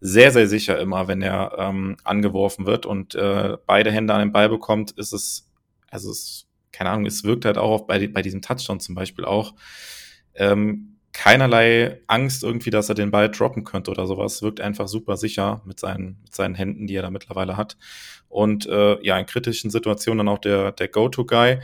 [0.00, 4.32] sehr, sehr sicher immer, wenn er ähm, angeworfen wird und äh, beide Hände an den
[4.32, 5.50] Ball bekommt, ist es,
[5.90, 9.54] also es, keine Ahnung, es wirkt halt auch bei, bei diesem Touchdown zum Beispiel auch,
[10.34, 14.42] ähm, keinerlei Angst irgendwie, dass er den Ball droppen könnte oder sowas.
[14.42, 17.76] Wirkt einfach super sicher mit seinen, mit seinen Händen, die er da mittlerweile hat.
[18.28, 21.58] Und äh, ja, in kritischen Situationen dann auch der, der Go-To-Guy.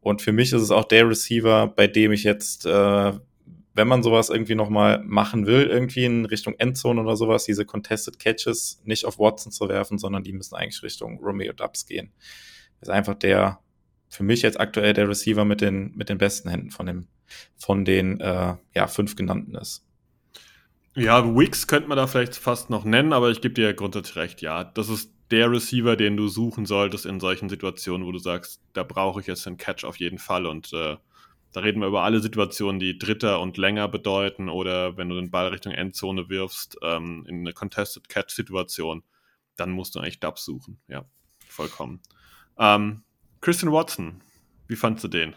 [0.00, 3.12] Und für mich ist es auch der Receiver, bei dem ich jetzt äh,
[3.74, 8.18] wenn man sowas irgendwie nochmal machen will, irgendwie in Richtung Endzone oder sowas, diese Contested
[8.18, 12.12] Catches nicht auf Watson zu werfen, sondern die müssen eigentlich Richtung Romeo Dubs gehen.
[12.80, 13.60] Das ist einfach der,
[14.08, 17.06] für mich jetzt aktuell der Receiver mit den, mit den besten Händen von dem,
[17.56, 19.86] von den, äh, ja, fünf genannten ist.
[20.94, 24.42] Ja, Wicks könnte man da vielleicht fast noch nennen, aber ich gebe dir grundsätzlich recht,
[24.42, 24.64] ja.
[24.64, 28.82] Das ist der Receiver, den du suchen solltest in solchen Situationen, wo du sagst, da
[28.82, 30.96] brauche ich jetzt einen Catch auf jeden Fall und äh,
[31.52, 35.30] da reden wir über alle Situationen, die dritter und länger bedeuten oder wenn du den
[35.30, 39.02] Ball Richtung Endzone wirfst, ähm, in eine Contested Catch-Situation,
[39.56, 40.80] dann musst du eigentlich Dubs suchen.
[40.88, 41.04] Ja,
[41.46, 42.00] vollkommen.
[42.58, 43.02] Ähm,
[43.40, 44.22] Christian Watson,
[44.66, 45.34] wie fandst du den?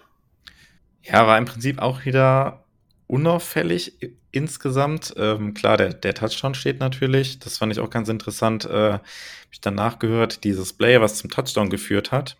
[1.03, 2.65] Ja, war im Prinzip auch wieder
[3.07, 3.97] unauffällig
[4.31, 5.13] insgesamt.
[5.17, 7.39] Ähm, klar, der, der Touchdown steht natürlich.
[7.39, 8.65] Das fand ich auch ganz interessant.
[8.65, 9.03] Äh, Habe
[9.51, 12.37] ich dann nachgehört, dieses Play, was zum Touchdown geführt hat.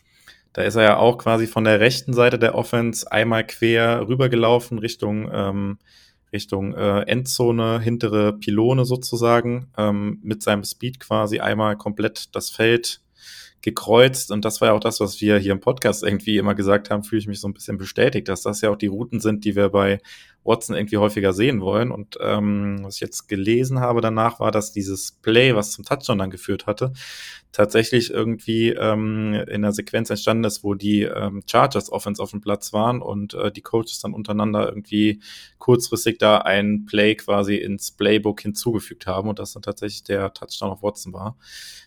[0.55, 4.79] Da ist er ja auch quasi von der rechten Seite der Offense einmal quer rübergelaufen
[4.79, 5.79] Richtung, ähm,
[6.31, 13.01] Richtung äh, Endzone, hintere Pylone sozusagen, ähm, mit seinem Speed quasi einmal komplett das Feld
[13.65, 14.31] gekreuzt.
[14.31, 17.03] Und das war ja auch das, was wir hier im Podcast irgendwie immer gesagt haben,
[17.03, 19.57] fühle ich mich so ein bisschen bestätigt, dass das ja auch die Routen sind, die
[19.57, 19.99] wir bei
[20.45, 21.91] Watson irgendwie häufiger sehen wollen.
[21.91, 26.19] Und ähm, was ich jetzt gelesen habe danach, war, dass dieses Play, was zum Touchdown
[26.19, 26.93] dann geführt hatte,
[27.55, 32.41] tatsächlich irgendwie ähm, in einer Sequenz entstanden ist, wo die ähm, Chargers Offense auf dem
[32.41, 35.21] Platz waren und äh, die Coaches dann untereinander irgendwie
[35.57, 40.71] kurzfristig da ein Play quasi ins Playbook hinzugefügt haben und das dann tatsächlich der Touchdown
[40.71, 41.37] auf Watson war.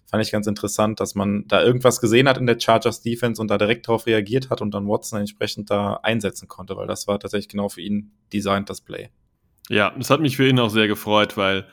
[0.07, 3.49] Fand ich ganz interessant, dass man da irgendwas gesehen hat in der Chargers Defense und
[3.49, 7.21] da direkt darauf reagiert hat und dann Watson entsprechend da einsetzen konnte, weil das war
[7.21, 9.11] tatsächlich genau für ihn designt, das Play.
[9.69, 11.67] Ja, das hat mich für ihn auch sehr gefreut, weil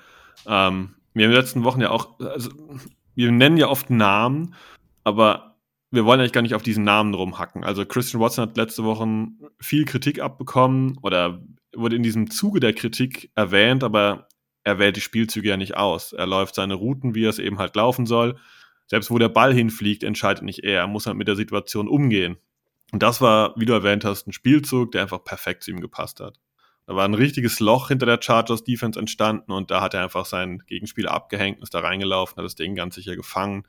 [0.47, 2.49] ähm, wir in den letzten Wochen ja auch, also
[3.15, 4.55] wir nennen ja oft Namen,
[5.03, 5.55] aber
[5.91, 7.63] wir wollen eigentlich gar nicht auf diesen Namen rumhacken.
[7.63, 9.07] Also Christian Watson hat letzte Woche
[9.59, 11.41] viel Kritik abbekommen oder
[11.75, 14.27] wurde in diesem Zuge der Kritik erwähnt, aber
[14.63, 16.11] er wählt die Spielzüge ja nicht aus.
[16.11, 18.37] Er läuft seine Routen, wie er es eben halt laufen soll.
[18.87, 20.81] Selbst wo der Ball hinfliegt, entscheidet nicht er.
[20.81, 22.37] Er muss halt mit der Situation umgehen.
[22.91, 26.19] Und das war, wie du erwähnt hast, ein Spielzug, der einfach perfekt zu ihm gepasst
[26.19, 26.39] hat.
[26.87, 30.25] Da war ein richtiges Loch hinter der Chargers Defense entstanden und da hat er einfach
[30.25, 33.63] seinen Gegenspieler abgehängt, ist da reingelaufen, hat das Ding ganz sicher gefangen.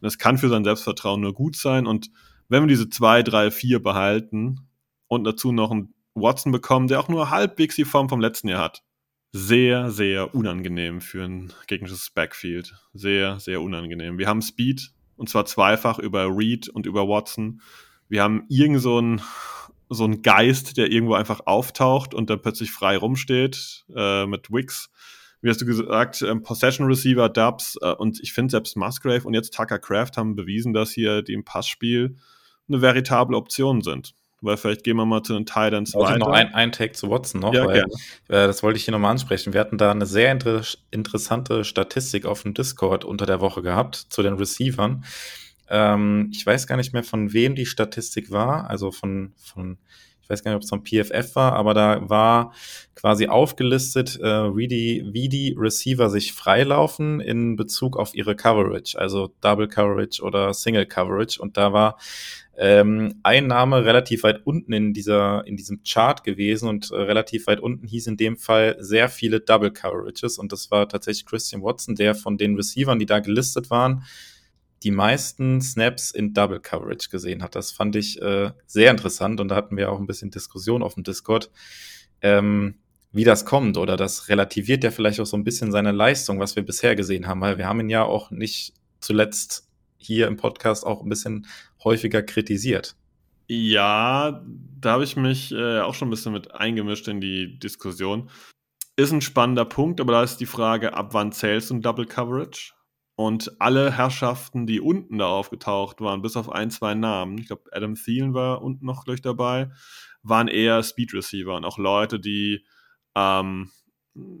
[0.00, 1.86] Und es kann für sein Selbstvertrauen nur gut sein.
[1.86, 2.10] Und
[2.48, 4.68] wenn wir diese zwei, drei, vier behalten
[5.06, 8.62] und dazu noch einen Watson bekommen, der auch nur halbwegs die Form vom letzten Jahr
[8.62, 8.82] hat,
[9.32, 12.74] sehr, sehr unangenehm für ein gegnerisches Backfield.
[12.94, 14.18] Sehr, sehr unangenehm.
[14.18, 17.60] Wir haben Speed und zwar zweifach über Reed und über Watson.
[18.08, 19.20] Wir haben irgend so ein
[19.88, 24.90] so ein Geist, der irgendwo einfach auftaucht und dann plötzlich frei rumsteht äh, mit Wicks.
[25.40, 29.34] Wie hast du gesagt, ähm, Possession Receiver, Dubs äh, und ich finde selbst Musgrave und
[29.34, 32.16] jetzt Tucker Craft haben bewiesen, dass hier die im Passspiel
[32.68, 34.14] eine veritable Option sind.
[34.40, 36.12] Weil vielleicht gehen wir mal zu den Titans weiter.
[36.12, 37.84] Ich noch ein, ein Take zu Watson noch, ja, weil äh,
[38.28, 39.52] das wollte ich hier nochmal ansprechen.
[39.52, 43.96] Wir hatten da eine sehr inter interessante Statistik auf dem Discord unter der Woche gehabt
[43.96, 45.04] zu den Receivern.
[45.70, 48.68] Ähm, ich weiß gar nicht mehr, von wem die Statistik war.
[48.70, 49.78] Also von, von
[50.28, 52.52] ich weiß gar nicht, ob es vom PFF war, aber da war
[52.94, 58.98] quasi aufgelistet, äh, wie, die, wie die Receiver sich freilaufen in Bezug auf ihre Coverage,
[58.98, 61.40] also Double Coverage oder Single Coverage.
[61.40, 61.96] Und da war
[62.58, 67.46] ähm, ein Name relativ weit unten in dieser in diesem Chart gewesen und äh, relativ
[67.46, 71.62] weit unten hieß in dem Fall sehr viele Double Coverages und das war tatsächlich Christian
[71.62, 74.02] Watson, der von den Receivern, die da gelistet waren,
[74.82, 77.54] die meisten Snaps in Double Coverage gesehen hat.
[77.54, 80.94] Das fand ich äh, sehr interessant und da hatten wir auch ein bisschen Diskussion auf
[80.94, 81.50] dem Discord,
[82.22, 82.76] ähm,
[83.12, 86.56] wie das kommt oder das relativiert ja vielleicht auch so ein bisschen seine Leistung, was
[86.56, 90.86] wir bisher gesehen haben, weil wir haben ihn ja auch nicht zuletzt hier im Podcast
[90.86, 91.46] auch ein bisschen
[91.82, 92.96] häufiger kritisiert.
[93.48, 94.44] Ja,
[94.80, 98.28] da habe ich mich äh, auch schon ein bisschen mit eingemischt in die Diskussion.
[98.96, 102.04] Ist ein spannender Punkt, aber da ist die Frage, ab wann zählst du ein Double
[102.04, 102.74] Coverage?
[103.18, 107.64] Und alle Herrschaften, die unten da aufgetaucht waren, bis auf ein, zwei Namen, ich glaube,
[107.72, 109.72] Adam Thielen war unten noch gleich dabei,
[110.22, 112.64] waren eher Speed Receiver und auch Leute, die
[113.16, 113.72] ähm,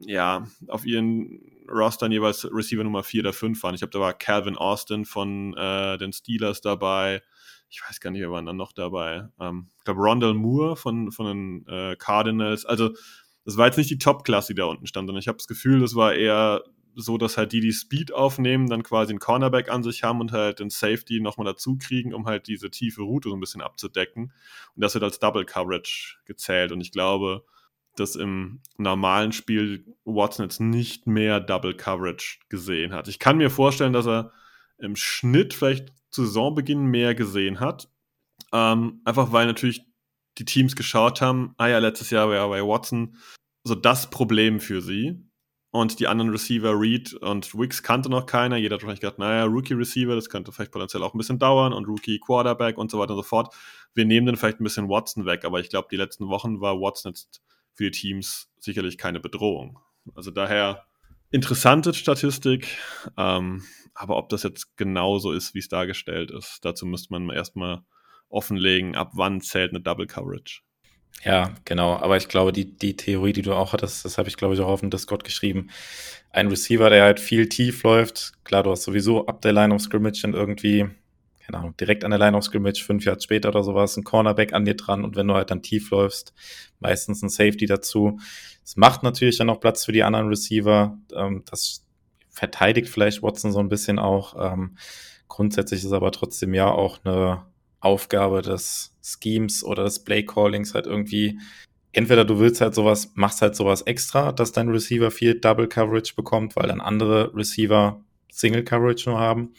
[0.06, 3.74] ja auf ihren Rostern jeweils Receiver Nummer 4 oder 5 waren.
[3.74, 7.20] Ich glaube, da war Calvin Austin von äh, den Steelers dabei.
[7.70, 9.28] Ich weiß gar nicht, wer waren dann noch dabei.
[9.40, 12.64] Ähm, ich glaube, Rondell Moore von, von den äh, Cardinals.
[12.64, 12.90] Also,
[13.44, 15.80] das war jetzt nicht die Top-Klasse, die da unten stand, sondern ich habe das Gefühl,
[15.80, 16.62] das war eher
[17.00, 20.32] so, dass halt die, die Speed aufnehmen, dann quasi einen Cornerback an sich haben und
[20.32, 24.32] halt den Safety nochmal dazu kriegen, um halt diese tiefe Route so ein bisschen abzudecken.
[24.74, 26.72] Und das wird als Double Coverage gezählt.
[26.72, 27.44] Und ich glaube,
[27.96, 33.08] dass im normalen Spiel Watson jetzt nicht mehr Double Coverage gesehen hat.
[33.08, 34.32] Ich kann mir vorstellen, dass er
[34.78, 37.88] im Schnitt vielleicht zu Saisonbeginn mehr gesehen hat.
[38.52, 39.82] Ähm, einfach weil natürlich
[40.38, 43.16] die Teams geschaut haben, ah ja, letztes Jahr war ja bei Watson
[43.64, 45.27] so das Problem für sie.
[45.78, 48.56] Und die anderen Receiver, Reed und Wicks, kannte noch keiner.
[48.56, 51.86] Jeder hat wahrscheinlich gedacht, naja, Rookie-Receiver, das könnte vielleicht potenziell auch ein bisschen dauern und
[51.86, 53.54] Rookie-Quarterback und so weiter und so fort.
[53.94, 56.80] Wir nehmen dann vielleicht ein bisschen Watson weg, aber ich glaube, die letzten Wochen war
[56.80, 57.42] Watson jetzt
[57.74, 59.78] für die Teams sicherlich keine Bedrohung.
[60.16, 60.84] Also daher
[61.30, 62.76] interessante Statistik,
[63.16, 63.62] ähm,
[63.94, 67.82] aber ob das jetzt genauso ist, wie es dargestellt ist, dazu müsste man erstmal
[68.28, 70.62] offenlegen, ab wann zählt eine Double Coverage.
[71.24, 71.96] Ja, genau.
[71.96, 74.60] Aber ich glaube, die, die Theorie, die du auch hattest, das habe ich, glaube ich,
[74.60, 75.68] auch auf dem Discord geschrieben.
[76.30, 78.32] Ein Receiver, der halt viel tief läuft.
[78.44, 80.88] Klar, du hast sowieso ab der Line of Scrimmage dann irgendwie,
[81.44, 84.52] keine Ahnung, direkt an der Line of Scrimmage, fünf Jahre später oder sowas, ein Cornerback
[84.52, 85.04] an dir dran.
[85.04, 86.34] Und wenn du halt dann tief läufst,
[86.78, 88.20] meistens ein Safety dazu.
[88.64, 90.96] Es macht natürlich dann auch Platz für die anderen Receiver.
[91.14, 91.84] Ähm, das
[92.30, 94.52] verteidigt vielleicht Watson so ein bisschen auch.
[94.52, 94.76] Ähm,
[95.26, 97.42] grundsätzlich ist aber trotzdem ja auch eine
[97.80, 101.38] Aufgabe des Schemes oder des Play Callings halt irgendwie
[101.92, 106.14] entweder du willst halt sowas, machst halt sowas extra, dass dein Receiver viel Double Coverage
[106.14, 109.54] bekommt, weil dann andere Receiver Single Coverage nur haben.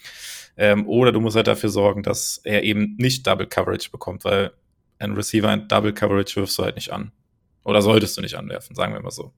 [0.56, 4.52] Ähm, oder du musst halt dafür sorgen, dass er eben nicht Double Coverage bekommt, weil
[5.00, 7.12] ein Receiver in Double Coverage wirfst du halt nicht an.
[7.64, 9.34] Oder solltest du nicht anwerfen, sagen wir mal so.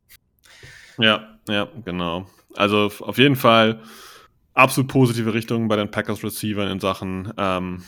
[0.98, 2.28] Ja, ja, genau.
[2.56, 3.82] Also auf jeden Fall
[4.54, 7.84] absolut positive Richtung bei den Packers Receivern in Sachen ähm,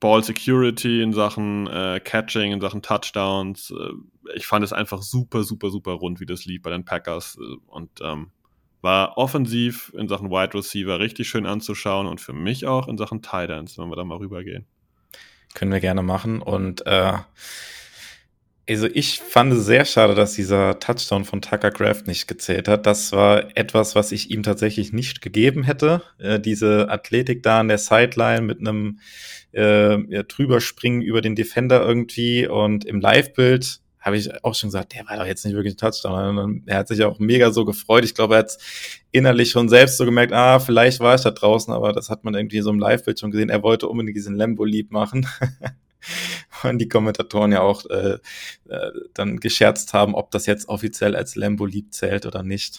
[0.00, 3.70] Ball Security, in Sachen äh, Catching, in Sachen Touchdowns.
[3.70, 3.92] Äh,
[4.34, 7.56] ich fand es einfach super, super, super rund, wie das lief bei den Packers äh,
[7.66, 8.30] und ähm,
[8.82, 13.22] war offensiv in Sachen Wide Receiver richtig schön anzuschauen und für mich auch in Sachen
[13.22, 14.66] Tight Ends, wenn wir da mal rübergehen.
[15.54, 17.14] Können wir gerne machen und äh,
[18.68, 22.86] also ich fand es sehr schade, dass dieser Touchdown von Tucker Craft nicht gezählt hat.
[22.86, 26.02] Das war etwas, was ich ihm tatsächlich nicht gegeben hätte.
[26.18, 28.98] Äh, diese Athletik da an der Sideline mit einem
[29.52, 34.94] äh, ja, drüberspringen über den Defender irgendwie und im Live-Bild habe ich auch schon gesagt,
[34.94, 36.62] der war doch jetzt nicht wirklich ein Touchdown.
[36.66, 38.04] Er hat sich auch mega so gefreut.
[38.04, 38.56] Ich glaube, er hat
[39.10, 42.34] innerlich schon selbst so gemerkt, ah, vielleicht war ich da draußen, aber das hat man
[42.34, 43.48] irgendwie so im Live-Bild schon gesehen.
[43.48, 45.26] Er wollte unbedingt diesen Lambo lieb machen.
[46.62, 48.18] und die Kommentatoren ja auch äh,
[48.68, 52.78] äh, dann gescherzt haben, ob das jetzt offiziell als Lambo lieb zählt oder nicht.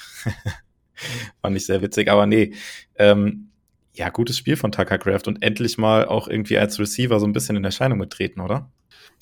[1.41, 2.53] Fand ich sehr witzig, aber nee,
[2.95, 3.51] ähm,
[3.93, 7.33] ja, gutes Spiel von Tucker Craft und endlich mal auch irgendwie als Receiver so ein
[7.33, 8.71] bisschen in Erscheinung getreten, oder?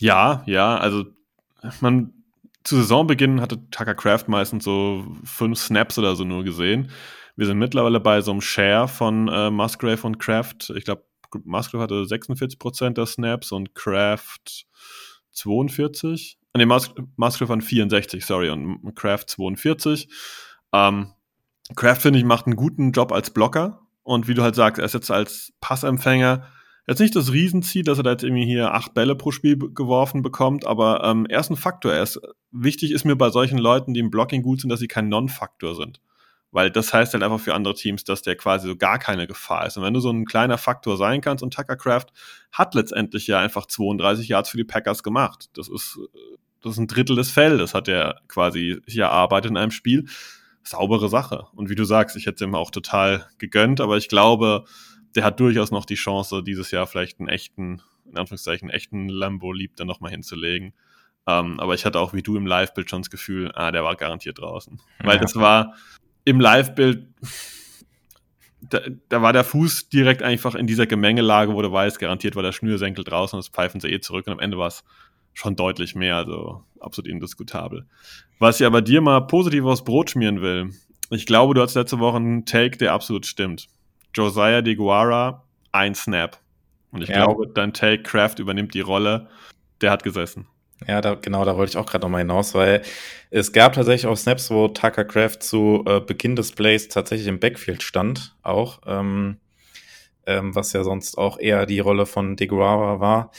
[0.01, 1.05] Ja, ja, also
[1.81, 2.13] man
[2.63, 6.89] zu Saisonbeginn hatte Tucker Craft meistens so fünf Snaps oder so nur gesehen.
[7.35, 10.71] Wir sind mittlerweile bei so einem Share von äh, Musgrave und Craft.
[10.75, 11.03] Ich glaube,
[11.43, 14.65] Musgrave hatte 46% der Snaps und Kraft
[15.31, 16.37] 42.
[16.55, 20.07] Ne, Mus Musgrave waren 64, sorry, und Kraft 42.
[20.73, 21.13] Ähm,
[21.75, 23.81] Kraft, finde ich, macht einen guten Job als Blocker.
[24.03, 26.47] Und wie du halt sagst, er ist jetzt als Passempfänger
[26.87, 30.21] jetzt nicht das Riesenziel, dass er da jetzt irgendwie hier acht Bälle pro Spiel geworfen
[30.21, 31.93] bekommt, aber ähm, er ist ein Faktor.
[31.93, 32.19] Er ist,
[32.51, 35.75] wichtig ist mir bei solchen Leuten, die im Blocking gut sind, dass sie kein Non-Faktor
[35.75, 35.99] sind
[36.55, 39.67] weil das heißt halt einfach für andere Teams, dass der quasi so gar keine Gefahr
[39.67, 39.75] ist.
[39.75, 42.05] Und wenn du so ein kleiner Faktor sein kannst und Tucker Craft
[42.49, 45.49] hat letztendlich ja einfach 32 Yards für die Packers gemacht.
[45.55, 45.99] Das ist,
[46.61, 50.05] das ist ein Drittel des Feldes, hat er quasi hier erarbeitet in einem Spiel.
[50.63, 51.45] Saubere Sache.
[51.55, 54.63] Und wie du sagst, ich hätte es ihm auch total gegönnt, aber ich glaube,
[55.13, 59.75] der hat durchaus noch die Chance, dieses Jahr vielleicht einen echten, in Anführungszeichen, echten Lambo-Lieb
[59.75, 60.73] dann nochmal hinzulegen.
[61.27, 63.95] Um, aber ich hatte auch wie du im Live-Bild schon das Gefühl, ah, der war
[63.95, 64.79] garantiert draußen.
[64.99, 65.73] Weil das war
[66.25, 67.07] im Live-Bild,
[68.61, 72.43] da, da, war der Fuß direkt einfach in dieser Gemengelage, wo du weißt, garantiert war
[72.43, 74.83] der Schnürsenkel draußen und das pfeifen sie eh zurück und am Ende war es
[75.33, 77.85] schon deutlich mehr, also absolut indiskutabel.
[78.39, 80.71] Was ich aber dir mal positiv aufs Brot schmieren will,
[81.11, 83.67] ich glaube, du hast letzte Woche einen Take, der absolut stimmt.
[84.15, 86.39] Josiah de Guara, ein Snap.
[86.91, 87.23] Und ich ja.
[87.23, 89.29] glaube, dein Take, Kraft übernimmt die Rolle,
[89.81, 90.47] der hat gesessen.
[90.87, 92.81] Ja, da, genau, da wollte ich auch gerade nochmal hinaus, weil
[93.31, 97.39] es gab tatsächlich auch Snaps, wo Tucker Craft zu äh, Beginn des Plays tatsächlich im
[97.39, 99.37] Backfield stand, auch, ähm,
[100.25, 103.31] ähm, was ja sonst auch eher die Rolle von DeGuara war.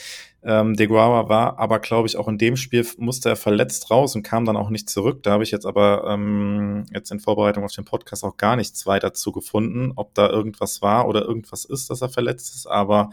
[0.43, 4.23] Ähm, DeGuara war aber, glaube ich, auch in dem Spiel musste er verletzt raus und
[4.23, 5.21] kam dann auch nicht zurück.
[5.21, 8.87] Da habe ich jetzt aber ähm, jetzt in Vorbereitung auf den Podcast auch gar nichts
[8.87, 12.65] weiter zu gefunden, ob da irgendwas war oder irgendwas ist, dass er verletzt ist.
[12.65, 13.11] Aber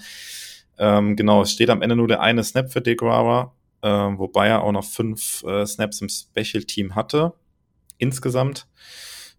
[0.79, 3.53] ähm, genau, es steht am Ende nur der eine Snap für DeGuara
[3.85, 7.35] äh, wobei er auch noch fünf äh, Snaps im Special-Team hatte,
[7.99, 8.67] insgesamt.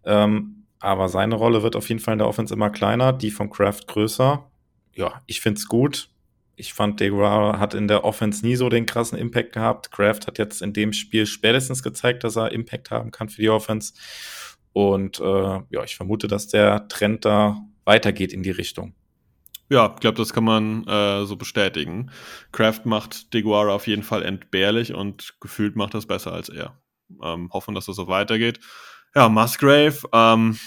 [0.05, 3.49] Ähm, aber seine Rolle wird auf jeden Fall in der Offense immer kleiner, die von
[3.49, 4.45] Kraft größer.
[4.93, 6.09] Ja, ich find's gut.
[6.57, 9.91] Ich fand, Deguara hat in der Offense nie so den krassen Impact gehabt.
[9.91, 13.49] Kraft hat jetzt in dem Spiel spätestens gezeigt, dass er Impact haben kann für die
[13.49, 13.93] Offense.
[14.71, 18.93] Und äh, ja, ich vermute, dass der Trend da weitergeht in die Richtung.
[19.69, 22.11] Ja, ich glaube, das kann man äh, so bestätigen.
[22.51, 26.79] Kraft macht Deguara auf jeden Fall entbehrlich und gefühlt macht das besser als er.
[27.23, 28.59] Ähm, hoffen, dass das so weitergeht.
[29.15, 30.59] Ja, Musgrave, ähm,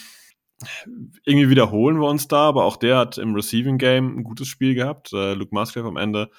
[1.24, 4.74] irgendwie wiederholen wir uns da, aber auch der hat im Receiving Game ein gutes Spiel
[4.74, 5.12] gehabt.
[5.12, 6.30] Äh, Luke Musgrave am Ende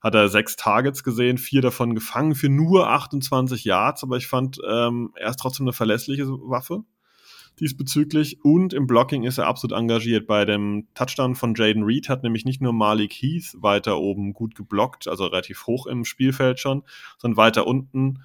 [0.00, 4.58] hat er sechs Targets gesehen, vier davon gefangen für nur 28 Yards, aber ich fand,
[4.66, 6.84] ähm, er ist trotzdem eine verlässliche Waffe
[7.60, 8.44] diesbezüglich.
[8.44, 10.26] Und im Blocking ist er absolut engagiert.
[10.26, 14.54] Bei dem Touchdown von Jaden Reed hat nämlich nicht nur Malik Heath weiter oben gut
[14.54, 16.82] geblockt, also relativ hoch im Spielfeld schon,
[17.18, 18.22] sondern weiter unten.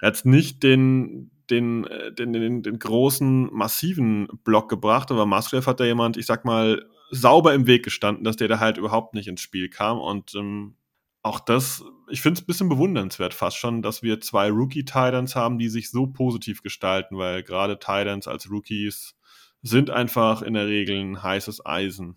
[0.00, 5.66] Er hat nicht den, den, äh, den, den, den großen, massiven Block gebracht, aber Musgrave
[5.66, 9.14] hat da jemand, ich sag mal, sauber im Weg gestanden, dass der da halt überhaupt
[9.14, 9.98] nicht ins Spiel kam.
[9.98, 10.74] Und ähm,
[11.22, 15.58] auch das, ich finde es ein bisschen bewundernswert fast schon, dass wir zwei Rookie-Titans haben,
[15.58, 19.16] die sich so positiv gestalten, weil gerade Titans als Rookies
[19.62, 22.16] sind einfach in der Regel ein heißes Eisen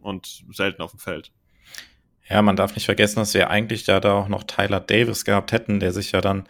[0.00, 1.32] und selten auf dem Feld.
[2.28, 5.52] Ja, man darf nicht vergessen, dass wir eigentlich ja da auch noch Tyler Davis gehabt
[5.52, 6.48] hätten, der sich ja dann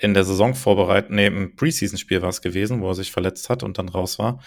[0.00, 3.64] in der Saison vorbereitet, nee, im Preseason-Spiel war es gewesen, wo er sich verletzt hat
[3.64, 4.40] und dann raus war.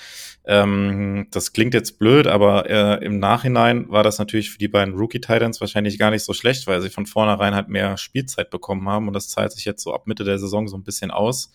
[0.46, 4.96] Ähm, das klingt jetzt blöd, aber äh, im Nachhinein war das natürlich für die beiden
[4.96, 9.08] Rookie-Titans wahrscheinlich gar nicht so schlecht, weil sie von vornherein halt mehr Spielzeit bekommen haben
[9.08, 11.52] und das zahlt sich jetzt so ab Mitte der Saison so ein bisschen aus.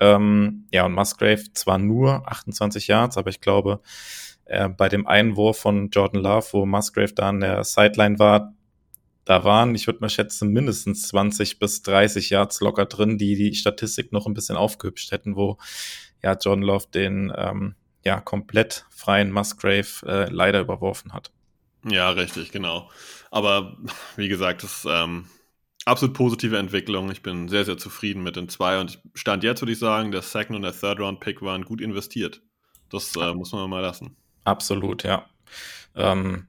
[0.00, 3.80] Ähm, ja, und Musgrave zwar nur 28 Yards, aber ich glaube,
[4.48, 8.54] äh, bei dem Einwurf von Jordan Love, wo Musgrave da an der Sideline war,
[9.28, 13.54] da waren, ich würde mal schätzen, mindestens 20 bis 30 Yards locker drin, die die
[13.54, 15.58] Statistik noch ein bisschen aufgehübscht hätten, wo
[16.22, 17.74] ja John Love den ähm,
[18.04, 21.30] ja komplett freien Musgrave äh, leider überworfen hat.
[21.84, 22.90] Ja, richtig, genau.
[23.30, 23.76] Aber
[24.16, 25.26] wie gesagt, das ist ähm,
[25.84, 27.10] absolut positive Entwicklung.
[27.10, 30.10] Ich bin sehr, sehr zufrieden mit den zwei und ich stand jetzt, würde ich sagen,
[30.10, 32.40] der Second und der Third Round Pick waren gut investiert.
[32.88, 34.16] Das äh, muss man mal lassen.
[34.48, 35.26] Absolut, ja.
[35.94, 36.46] Ähm,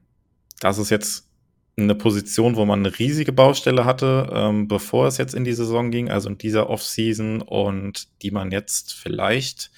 [0.60, 1.28] das ist jetzt
[1.76, 5.90] eine Position, wo man eine riesige Baustelle hatte, ähm, bevor es jetzt in die Saison
[5.90, 9.70] ging, also in dieser Offseason und die man jetzt vielleicht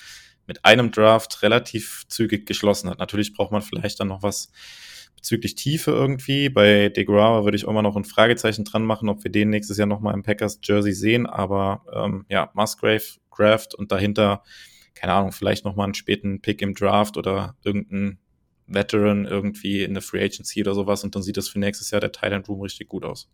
[0.46, 2.98] mit einem Draft relativ zügig geschlossen hat.
[3.00, 4.52] Natürlich braucht man vielleicht dann noch was
[5.16, 6.48] bezüglich Tiefe irgendwie.
[6.48, 9.86] Bei DeGrawa würde ich immer noch ein Fragezeichen dran machen, ob wir den nächstes Jahr
[9.88, 11.26] nochmal im Packers Jersey sehen.
[11.26, 14.42] Aber ähm, ja, Musgrave, Kraft und dahinter,
[14.94, 18.18] keine Ahnung, vielleicht nochmal einen späten Pick im Draft oder irgendein
[18.66, 22.00] Veteran irgendwie in der Free Agency oder sowas und dann sieht das für nächstes Jahr
[22.00, 23.28] der Thailand Room richtig gut aus.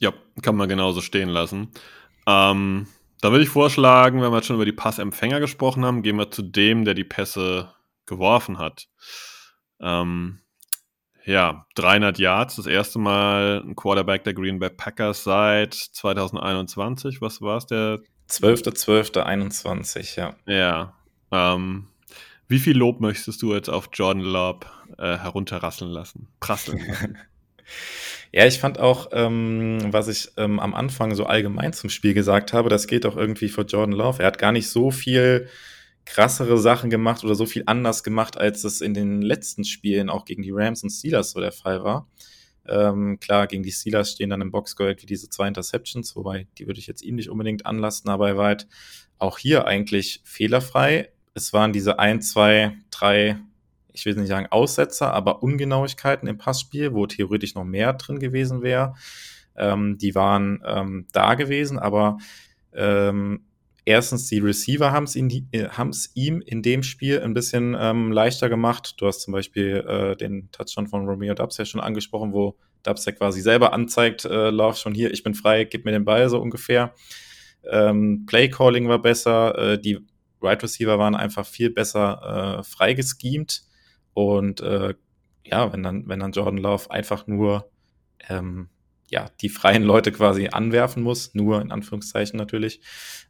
[0.00, 1.72] Ja, kann man genauso stehen lassen.
[2.26, 2.86] Ähm,
[3.20, 6.30] da würde ich vorschlagen, wenn wir jetzt schon über die Passempfänger gesprochen haben, gehen wir
[6.30, 7.72] zu dem, der die Pässe
[8.06, 8.88] geworfen hat.
[9.80, 10.40] Ähm,
[11.24, 17.20] ja, 300 Yards, das erste Mal ein Quarterback der Green Bay Packers seit 2021.
[17.20, 17.98] Was war es, der?
[18.30, 20.36] 12.12.21, ja.
[20.46, 20.97] Ja.
[21.32, 21.86] Ähm,
[22.48, 24.60] wie viel Lob möchtest du jetzt auf Jordan Love
[24.96, 26.28] äh, herunterrasseln lassen?
[26.40, 26.80] Prasseln
[28.32, 32.52] ja, ich fand auch, ähm, was ich ähm, am Anfang so allgemein zum Spiel gesagt
[32.52, 34.22] habe, das geht auch irgendwie für Jordan Love.
[34.22, 35.48] Er hat gar nicht so viel
[36.06, 40.24] krassere Sachen gemacht oder so viel anders gemacht, als es in den letzten Spielen auch
[40.24, 42.08] gegen die Rams und Steelers so der Fall war.
[42.66, 46.66] Ähm, klar, gegen die Steelers stehen dann im Boxscore wie diese zwei Interceptions, wobei die
[46.66, 48.68] würde ich jetzt ihm nicht unbedingt anlasten, aber er war halt
[49.18, 51.10] auch hier eigentlich fehlerfrei.
[51.38, 53.38] Es waren diese ein, zwei, drei,
[53.92, 58.62] ich will nicht sagen Aussetzer, aber Ungenauigkeiten im Passspiel, wo theoretisch noch mehr drin gewesen
[58.62, 58.94] wäre.
[59.56, 62.18] Ähm, die waren ähm, da gewesen, aber
[62.74, 63.44] ähm,
[63.84, 68.96] erstens, die Receiver haben es äh, ihm in dem Spiel ein bisschen ähm, leichter gemacht.
[68.98, 73.04] Du hast zum Beispiel äh, den Touchdown von Romeo Dubs ja schon angesprochen, wo Dubs
[73.04, 76.28] ja quasi selber anzeigt, äh, lauf schon hier, ich bin frei, gib mir den Ball
[76.28, 76.94] so ungefähr.
[77.70, 80.00] Ähm, Play Calling war besser, äh, die
[80.40, 83.62] Right Receiver waren einfach viel besser äh, frei geschemt
[84.14, 84.94] und äh,
[85.44, 87.70] ja, wenn dann, wenn dann Jordan Love einfach nur
[88.28, 88.68] ähm,
[89.10, 92.80] ja, die freien Leute quasi anwerfen muss, nur in Anführungszeichen natürlich.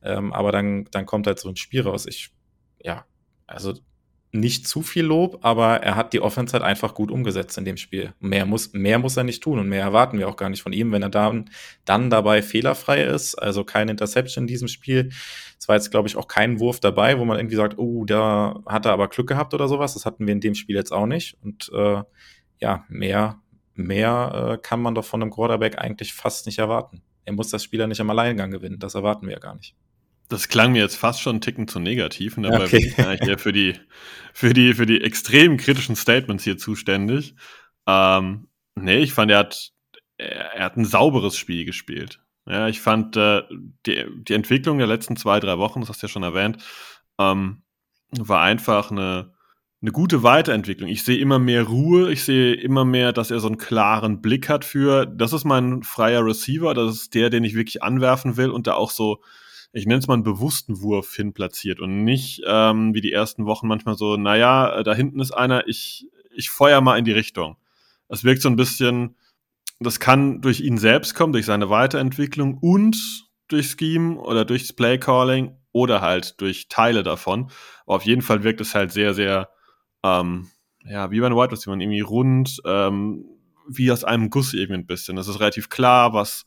[0.02, 2.06] Ähm, aber dann, dann kommt halt so ein Spiel raus.
[2.06, 2.30] Ich,
[2.82, 3.06] ja,
[3.46, 3.74] also
[4.30, 7.78] nicht zu viel Lob, aber er hat die Offense halt einfach gut umgesetzt in dem
[7.78, 8.12] Spiel.
[8.20, 10.72] Mehr muss, mehr muss er nicht tun und mehr erwarten wir auch gar nicht von
[10.72, 11.50] ihm, wenn er dann,
[11.86, 15.10] dann dabei fehlerfrei ist, also keine Interception in diesem Spiel.
[15.58, 18.60] Es war jetzt, glaube ich, auch kein Wurf dabei, wo man irgendwie sagt, oh, da
[18.66, 19.94] hat er aber Glück gehabt oder sowas.
[19.94, 21.38] Das hatten wir in dem Spiel jetzt auch nicht.
[21.42, 22.02] Und äh,
[22.60, 23.40] ja, mehr,
[23.74, 27.02] mehr äh, kann man doch von einem Quarterback eigentlich fast nicht erwarten.
[27.24, 28.78] Er muss das Spiel ja nicht am Alleingang gewinnen.
[28.78, 29.74] Das erwarten wir ja gar nicht.
[30.28, 32.36] Das klang mir jetzt fast schon einen Ticken zu negativ.
[32.36, 32.78] Und dabei okay.
[32.78, 33.74] bin ich eigentlich eher für die,
[34.32, 37.34] für, die, für die extrem kritischen Statements hier zuständig.
[37.86, 39.72] Ähm, nee, ich fand, er hat,
[40.18, 42.20] er, er hat ein sauberes Spiel gespielt.
[42.46, 43.42] Ja, ich fand äh,
[43.84, 46.64] die, die Entwicklung der letzten zwei, drei Wochen, das hast du ja schon erwähnt,
[47.18, 47.62] ähm,
[48.10, 49.34] war einfach eine,
[49.82, 50.88] eine gute Weiterentwicklung.
[50.88, 54.48] Ich sehe immer mehr Ruhe, ich sehe immer mehr, dass er so einen klaren Blick
[54.48, 58.48] hat für, das ist mein freier Receiver, das ist der, den ich wirklich anwerfen will
[58.50, 59.22] und da auch so,
[59.72, 63.46] ich nenne es mal einen bewussten Wurf hin platziert und nicht ähm, wie die ersten
[63.46, 67.56] Wochen manchmal so, naja, da hinten ist einer, ich, ich feuer mal in die Richtung.
[68.08, 69.16] Das wirkt so ein bisschen,
[69.80, 72.96] das kann durch ihn selbst kommen, durch seine Weiterentwicklung und
[73.48, 77.50] durch Scheme oder durchs Playcalling oder halt durch Teile davon.
[77.84, 79.50] Aber auf jeden Fall wirkt es halt sehr, sehr
[80.02, 80.48] ähm,
[80.84, 83.24] ja, wie bei einem White Receiver, irgendwie rund, ähm,
[83.68, 85.18] wie aus einem Guss irgendwie ein bisschen.
[85.18, 86.46] Es ist relativ klar, was,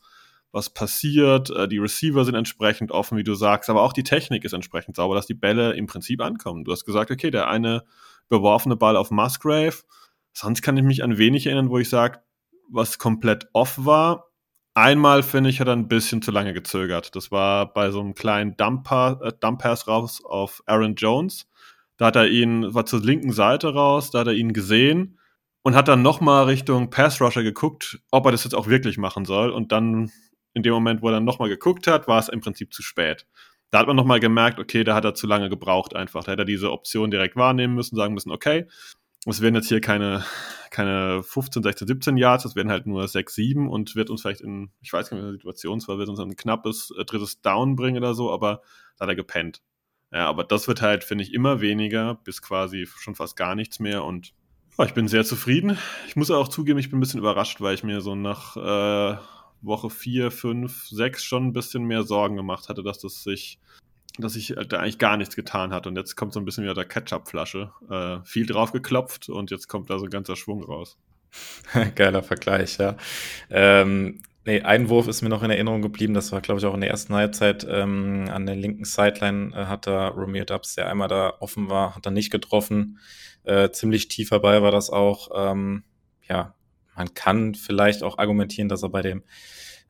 [0.52, 1.50] was passiert.
[1.50, 4.96] Äh, die Receiver sind entsprechend offen, wie du sagst, aber auch die Technik ist entsprechend
[4.96, 6.64] sauber, dass die Bälle im Prinzip ankommen.
[6.64, 7.84] Du hast gesagt, okay, der eine
[8.28, 9.76] beworfene Ball auf Musgrave.
[10.32, 12.20] Sonst kann ich mich an wenig erinnern, wo ich sage,
[12.70, 14.28] was komplett off war.
[14.74, 17.14] Einmal, finde ich, hat er ein bisschen zu lange gezögert.
[17.14, 21.46] Das war bei so einem kleinen Dump Pass raus auf Aaron Jones
[22.02, 25.20] da hat er ihn, war zur linken Seite raus, da hat er ihn gesehen
[25.62, 29.24] und hat dann nochmal Richtung Pass Rusher geguckt, ob er das jetzt auch wirklich machen
[29.24, 29.50] soll.
[29.50, 30.10] Und dann,
[30.54, 33.26] in dem Moment, wo er dann nochmal geguckt hat, war es im Prinzip zu spät.
[33.70, 36.24] Da hat man nochmal gemerkt, okay, da hat er zu lange gebraucht einfach.
[36.24, 38.66] Da hätte er diese Option direkt wahrnehmen müssen, sagen müssen, okay,
[39.24, 40.24] es werden jetzt hier keine,
[40.70, 44.40] keine 15, 16, 17 Yards, es werden halt nur 6, 7 und wird uns vielleicht
[44.40, 47.40] in, ich weiß gar nicht, in der Situation zwar wird uns ein knappes äh, drittes
[47.40, 48.62] Down bringen oder so, aber
[48.98, 49.62] da hat er gepennt.
[50.12, 53.78] Ja, aber das wird halt, finde ich, immer weniger, bis quasi schon fast gar nichts
[53.78, 54.04] mehr.
[54.04, 54.34] Und
[54.84, 55.78] ich bin sehr zufrieden.
[56.06, 59.16] Ich muss auch zugeben, ich bin ein bisschen überrascht, weil ich mir so nach äh,
[59.62, 63.58] Woche 4, 5, 6 schon ein bisschen mehr Sorgen gemacht hatte, dass das sich,
[64.18, 65.86] dass ich da eigentlich gar nichts getan hat.
[65.86, 67.72] Und jetzt kommt so ein bisschen wieder der Ketchup-Flasche.
[67.90, 70.98] Äh, viel drauf geklopft und jetzt kommt da so ein ganzer Schwung raus.
[71.94, 72.96] Geiler Vergleich, ja.
[73.50, 76.14] Ähm, Nee, ein Wurf ist mir noch in Erinnerung geblieben.
[76.14, 79.66] Das war, glaube ich, auch in der ersten Halbzeit ähm, an der linken Sideline äh,
[79.66, 82.98] hat da Romeo Dubs, der einmal da offen war, hat er nicht getroffen.
[83.44, 85.30] Äh, ziemlich tiefer Ball war das auch.
[85.32, 85.84] Ähm,
[86.28, 86.54] ja,
[86.96, 89.22] man kann vielleicht auch argumentieren, dass er bei dem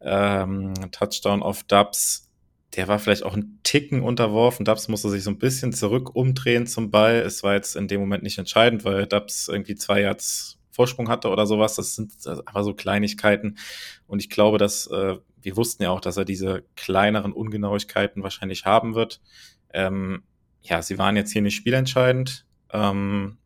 [0.00, 2.30] ähm, Touchdown auf Dubs,
[2.76, 4.64] der war vielleicht auch ein Ticken unterworfen.
[4.64, 7.16] Dubs musste sich so ein bisschen zurück umdrehen zum Ball.
[7.16, 11.28] Es war jetzt in dem Moment nicht entscheidend, weil Dubs irgendwie zwei Yards Vorsprung hatte
[11.28, 11.76] oder sowas.
[11.76, 13.58] Das sind aber so Kleinigkeiten.
[14.06, 18.64] Und ich glaube, dass äh, wir wussten ja auch, dass er diese kleineren Ungenauigkeiten wahrscheinlich
[18.64, 19.20] haben wird.
[19.72, 20.22] Ähm,
[20.62, 22.46] ja, sie waren jetzt hier nicht spielentscheidend.
[22.72, 23.38] Ähm,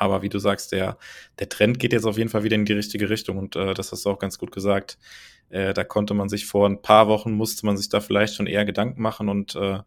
[0.00, 0.96] aber wie du sagst, der,
[1.38, 3.36] der Trend geht jetzt auf jeden Fall wieder in die richtige Richtung.
[3.36, 4.98] Und äh, das hast du auch ganz gut gesagt.
[5.50, 8.46] Äh, da konnte man sich vor ein paar Wochen, musste man sich da vielleicht schon
[8.46, 9.28] eher Gedanken machen.
[9.28, 9.80] Und äh,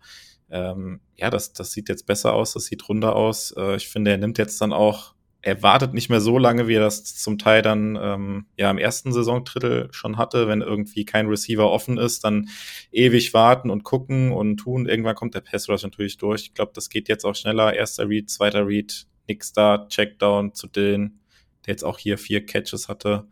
[0.52, 3.56] ähm, ja, das, das sieht jetzt besser aus, das sieht runder aus.
[3.58, 6.76] Äh, ich finde, er nimmt jetzt dann auch er wartet nicht mehr so lange, wie
[6.76, 11.28] er das zum Teil dann ähm, ja im ersten Saisondrittel schon hatte, wenn irgendwie kein
[11.28, 12.48] Receiver offen ist, dann
[12.94, 14.88] ewig warten und gucken und tun.
[14.88, 16.44] Irgendwann kommt der Pass Rush natürlich durch.
[16.44, 17.74] Ich glaube, das geht jetzt auch schneller.
[17.74, 21.20] Erster Read, zweiter Read, nix da, Checkdown zu Dylan,
[21.66, 23.28] der jetzt auch hier vier Catches hatte.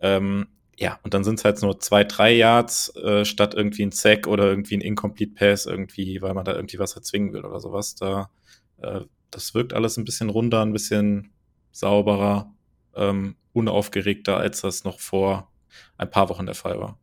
[0.00, 0.48] Ähm,
[0.78, 4.26] ja, und dann sind es halt nur zwei, drei Yards äh, statt irgendwie ein Sack
[4.26, 7.94] oder irgendwie ein Incomplete Pass irgendwie, weil man da irgendwie was erzwingen will oder sowas.
[7.94, 8.30] Da,
[8.78, 9.00] äh,
[9.30, 11.32] das wirkt alles ein bisschen runder, ein bisschen
[11.72, 12.52] sauberer,
[12.94, 15.50] ähm, unaufgeregter, als das noch vor
[15.96, 16.98] ein paar Wochen der Fall war.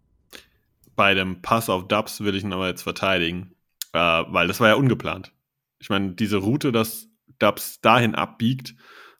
[0.95, 3.55] Bei dem Pass auf Dubs will ich ihn aber jetzt verteidigen,
[3.93, 5.33] äh, weil das war ja ungeplant.
[5.79, 7.09] Ich meine, diese Route, dass
[7.43, 8.75] Dubs dahin abbiegt,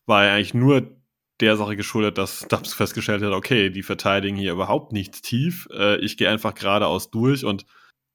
[0.05, 0.97] war ja eigentlich nur
[1.39, 5.67] der Sache geschuldet, dass Dubs festgestellt hat, okay, die verteidigen hier überhaupt nichts tief.
[5.71, 7.65] Äh, ich gehe einfach geradeaus durch und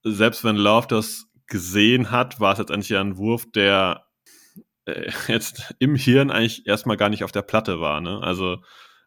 [0.02, 4.06] selbst wenn Love das gesehen hat, war es jetzt eigentlich ein Wurf, der
[4.86, 8.00] äh, jetzt im Hirn eigentlich erstmal gar nicht auf der Platte war.
[8.00, 8.20] Ne?
[8.22, 8.58] Also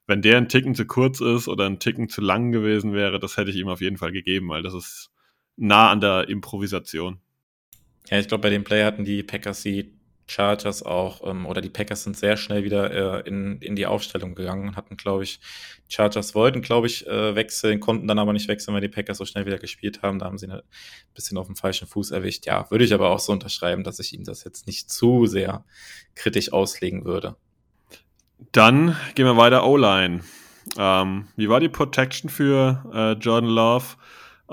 [0.08, 3.38] wenn der ein Ticken zu kurz ist oder ein Ticken zu lang gewesen wäre, das
[3.38, 5.12] hätte ich ihm auf jeden Fall gegeben, weil das ist
[5.56, 7.22] nah an der Improvisation.
[8.10, 10.01] Ja, ich glaube, bei dem Play hatten die Packers die
[10.32, 14.34] Chargers auch, ähm, oder die Packers sind sehr schnell wieder äh, in, in die Aufstellung
[14.34, 15.42] gegangen, hatten, glaube ich,
[15.90, 19.26] Chargers wollten, glaube ich, äh, wechseln, konnten dann aber nicht wechseln, weil die Packers so
[19.26, 20.20] schnell wieder gespielt haben.
[20.20, 20.62] Da haben sie ein
[21.14, 22.46] bisschen auf dem falschen Fuß erwischt.
[22.46, 25.66] Ja, würde ich aber auch so unterschreiben, dass ich ihm das jetzt nicht zu sehr
[26.16, 27.36] kritisch auslegen würde.
[28.54, 30.22] Dann gehen wir weiter O-Line.
[30.78, 33.98] Ähm, wie war die Protection für äh, Jordan Love?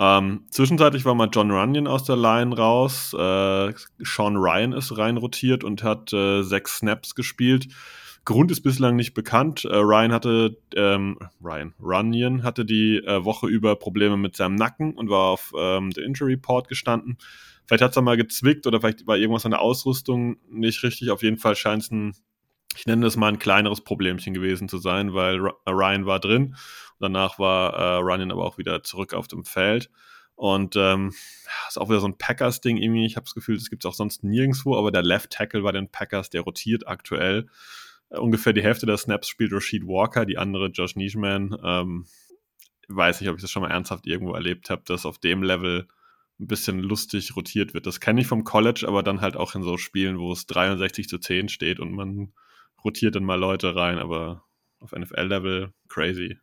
[0.01, 3.12] Ähm, zwischenzeitlich war mal John Runyon aus der Line raus.
[3.14, 7.66] Äh, Sean Ryan ist rein rotiert und hat äh, sechs Snaps gespielt.
[8.24, 9.64] Grund ist bislang nicht bekannt.
[9.64, 14.94] Äh, Ryan hatte, ähm, Ryan, Runyon hatte die äh, Woche über Probleme mit seinem Nacken
[14.94, 17.18] und war auf ähm, der Injury Report gestanden.
[17.66, 21.11] Vielleicht hat es mal gezwickt oder vielleicht war irgendwas an der Ausrüstung nicht richtig.
[21.11, 22.12] Auf jeden Fall scheint es ein,
[22.76, 26.55] ich nenne das mal ein kleineres Problemchen gewesen zu sein, weil Ryan war drin
[27.01, 29.90] Danach war äh, Runyon aber auch wieder zurück auf dem Feld.
[30.34, 31.12] Und ähm,
[31.68, 33.07] ist auch wieder so ein Packers-Ding irgendwie.
[33.07, 35.72] Ich habe das Gefühl, das gibt es auch sonst nirgendwo, aber der Left Tackle bei
[35.72, 37.49] den Packers, der rotiert aktuell.
[38.11, 41.57] Äh, ungefähr die Hälfte der Snaps spielt Rashid Walker, die andere Josh Nischman.
[41.64, 42.07] Ähm,
[42.88, 45.88] weiß nicht, ob ich das schon mal ernsthaft irgendwo erlebt habe, dass auf dem Level
[46.40, 47.86] ein bisschen lustig rotiert wird.
[47.86, 51.09] Das kenne ich vom College, aber dann halt auch in so Spielen, wo es 63
[51.09, 52.32] zu 10 steht und man
[52.84, 54.44] rotiert dann mal Leute rein, aber
[54.78, 56.38] auf NFL-Level crazy.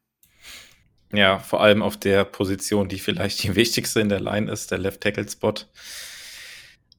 [1.16, 4.80] Ja, vor allem auf der Position, die vielleicht die wichtigste in der Line ist, der
[4.80, 5.54] Left Tackle Spot.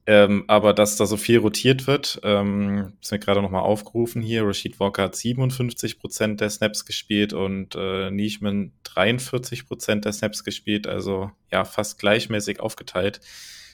[0.09, 4.45] Ähm, aber dass da so viel rotiert wird, ähm, ist mir gerade nochmal aufgerufen hier.
[4.45, 10.45] Rashid Walker hat 57 Prozent der Snaps gespielt und äh, Nischman 43 Prozent der Snaps
[10.45, 13.19] gespielt, also ja, fast gleichmäßig aufgeteilt.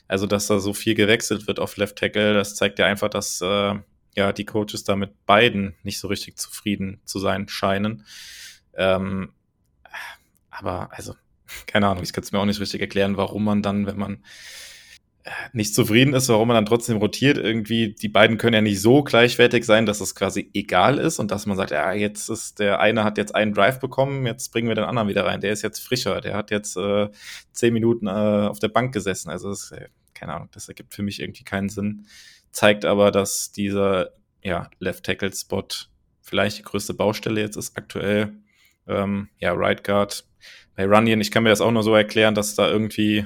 [0.07, 3.39] Also, dass da so viel gewechselt wird auf Left Tackle, das zeigt ja einfach, dass
[3.41, 3.75] äh,
[4.15, 8.05] ja die Coaches da mit beiden nicht so richtig zufrieden zu sein scheinen.
[8.75, 9.33] Ähm,
[10.58, 11.16] aber also,
[11.68, 14.24] keine Ahnung, ich kann es mir auch nicht richtig erklären, warum man dann, wenn man
[15.24, 17.38] äh, nicht zufrieden ist, warum man dann trotzdem rotiert.
[17.38, 21.32] Irgendwie, die beiden können ja nicht so gleichwertig sein, dass es quasi egal ist und
[21.32, 24.68] dass man sagt, ja, jetzt ist der eine hat jetzt einen Drive bekommen, jetzt bringen
[24.68, 25.41] wir den anderen wieder rein.
[25.41, 27.10] Der ist jetzt frischer, der hat jetzt äh,
[27.51, 29.30] zehn Minuten äh, auf der Bank gesessen.
[29.30, 32.06] Also, das, äh, keine Ahnung, das ergibt für mich irgendwie keinen Sinn.
[32.51, 34.12] Zeigt aber, dass dieser
[34.43, 35.68] ja, Left Tackle Spot
[36.22, 38.34] vielleicht die größte Baustelle jetzt ist aktuell.
[38.88, 40.26] Ähm, ja, Right Guard
[40.75, 43.25] bei Runyon, ich kann mir das auch nur so erklären, dass da irgendwie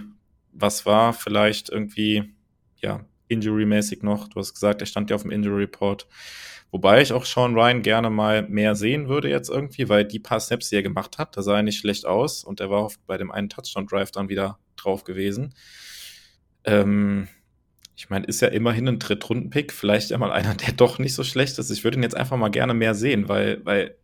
[0.52, 2.34] was war, vielleicht irgendwie,
[2.82, 4.28] ja, injury-mäßig noch.
[4.28, 6.08] Du hast gesagt, er stand ja auf dem Injury Report.
[6.72, 10.40] Wobei ich auch Sean Ryan gerne mal mehr sehen würde jetzt irgendwie, weil die paar
[10.40, 13.06] Snaps, die er gemacht hat, da sah er nicht schlecht aus und er war oft
[13.08, 15.54] bei dem einen Touchdown-Drive dann wieder drauf gewesen.
[16.66, 17.30] Ähm,
[17.96, 21.24] ich meine, ist ja immerhin ein Drittrunden-Pick, vielleicht ja mal einer, der doch nicht so
[21.24, 21.72] schlecht ist.
[21.72, 23.96] Ich würde ihn jetzt einfach mal gerne mehr sehen, weil, weil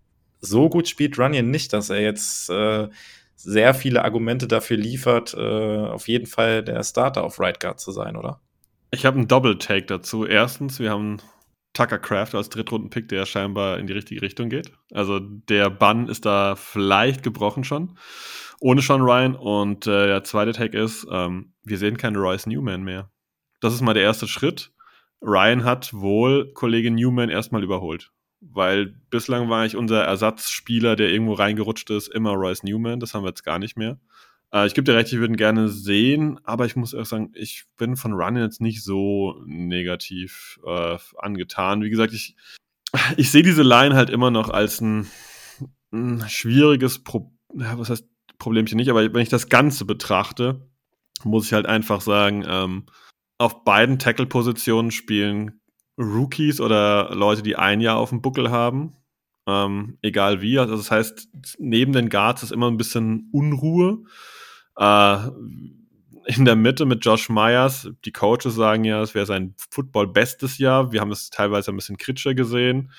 [0.43, 2.89] so gut spielt Runyon nicht, dass er jetzt äh,
[3.35, 7.91] sehr viele Argumente dafür liefert, äh, auf jeden Fall der Starter auf Right Guard zu
[7.91, 8.41] sein, oder?
[8.91, 10.25] Ich habe einen Double-Take dazu.
[10.25, 11.17] Erstens, wir haben
[11.73, 14.71] Tucker Craft als Drittrunden-Pick, der scheinbar in die richtige Richtung geht.
[14.91, 17.97] Also der Bann ist da vielleicht gebrochen schon,
[18.59, 19.35] ohne Sean Ryan.
[19.35, 23.09] Und äh, der zweite Take ist, ähm, wir sehen keinen Royce Newman mehr.
[23.61, 24.71] Das ist mal der erste Schritt.
[25.21, 28.11] Ryan hat wohl Kollege Newman erstmal überholt
[28.51, 32.99] weil bislang war ich unser Ersatzspieler, der irgendwo reingerutscht ist, immer Royce Newman.
[32.99, 33.99] Das haben wir jetzt gar nicht mehr.
[34.53, 37.31] Äh, ich gebe dir recht, ich würde ihn gerne sehen, aber ich muss auch sagen,
[37.33, 41.81] ich bin von Run jetzt nicht so negativ äh, angetan.
[41.81, 42.35] Wie gesagt, ich,
[43.17, 45.07] ich sehe diese Line halt immer noch als ein,
[45.91, 48.07] ein schwieriges Pro ja, was heißt
[48.39, 50.67] Problemchen nicht, aber wenn ich das Ganze betrachte,
[51.23, 52.85] muss ich halt einfach sagen, ähm,
[53.37, 55.61] auf beiden Tackle-Positionen spielen
[55.97, 58.93] Rookies oder Leute, die ein Jahr auf dem Buckel haben.
[59.45, 60.57] Ähm, egal wie.
[60.57, 61.29] Also das heißt,
[61.59, 64.03] neben den Guards ist immer ein bisschen Unruhe.
[64.77, 65.17] Äh,
[66.25, 70.91] in der Mitte mit Josh Myers, die Coaches sagen ja, es wäre sein Football-bestes Jahr.
[70.91, 72.91] Wir haben es teilweise ein bisschen kritischer gesehen.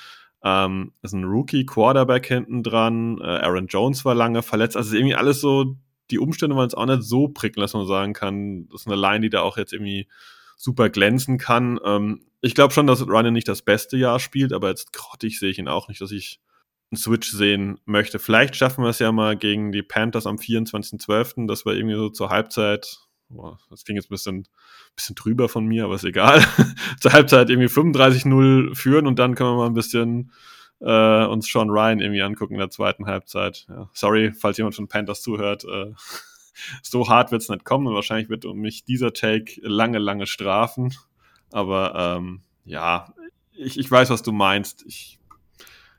[0.43, 3.19] Ähm, ist ein Rookie-Quarterback hinten dran.
[3.21, 4.77] Äh, Aaron Jones war lange verletzt.
[4.77, 5.77] Also irgendwie alles so,
[6.11, 8.97] die Umstände waren jetzt auch nicht so prickelnd, dass man sagen kann, das ist eine
[8.97, 10.07] Line, die da auch jetzt irgendwie
[10.57, 11.81] super glänzen kann.
[11.83, 15.51] Ähm, ich glaube schon, dass Ryan nicht das beste Jahr spielt, aber jetzt grottig sehe
[15.51, 16.41] ich ihn auch nicht, dass ich
[16.91, 18.19] einen Switch sehen möchte.
[18.19, 22.11] Vielleicht schaffen wir es ja mal gegen die Panthers am 24.12., dass wir irgendwie so
[22.11, 22.99] zur Halbzeit,
[23.31, 24.49] boah, das klingt jetzt ein bisschen,
[24.95, 26.45] bisschen drüber von mir, aber ist egal,
[27.01, 30.31] zur Halbzeit irgendwie 35-0 führen und dann können wir mal ein bisschen
[30.81, 33.65] äh, uns Sean Ryan irgendwie angucken in der zweiten Halbzeit.
[33.71, 35.65] Ja, sorry, falls jemand von Panthers zuhört.
[35.65, 35.95] Äh,
[36.83, 40.95] so hart wird es nicht kommen und wahrscheinlich wird mich dieser Take lange, lange strafen.
[41.55, 43.15] Aber ähm, ja,
[43.53, 44.85] ich, ich weiß, was du meinst.
[44.89, 45.21] Ich,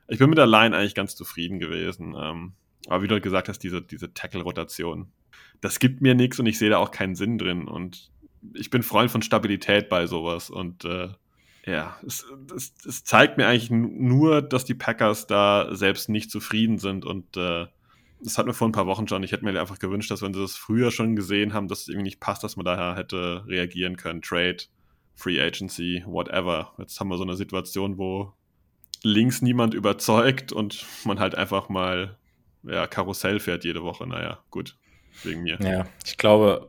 [0.06, 2.14] ich bin mit der Line eigentlich ganz zufrieden gewesen.
[2.14, 2.52] Ähm,
[2.88, 5.08] aber wie du gesagt hast, diese, diese Tackle-Rotation,
[5.62, 7.68] das gibt mir nichts und ich sehe da auch keinen Sinn drin.
[7.68, 8.10] Und
[8.52, 10.50] ich bin Freund von Stabilität bei sowas.
[10.50, 11.08] Und äh,
[11.64, 16.78] ja, es, es, es, zeigt mir eigentlich nur, dass die Packers da selbst nicht zufrieden
[16.78, 17.66] sind und äh,
[18.20, 19.22] das hatten wir vor ein paar Wochen schon.
[19.22, 21.88] Ich hätte mir einfach gewünscht, dass wenn sie das früher schon gesehen haben, dass es
[21.88, 24.22] irgendwie nicht passt, dass man daher hätte reagieren können.
[24.22, 24.64] Trade,
[25.16, 26.72] Free Agency, whatever.
[26.78, 28.32] Jetzt haben wir so eine Situation, wo
[29.02, 32.16] links niemand überzeugt und man halt einfach mal
[32.62, 34.06] ja, Karussell fährt jede Woche.
[34.06, 34.76] Naja, gut,
[35.22, 35.58] wegen mir.
[35.60, 36.68] Ja, ich glaube,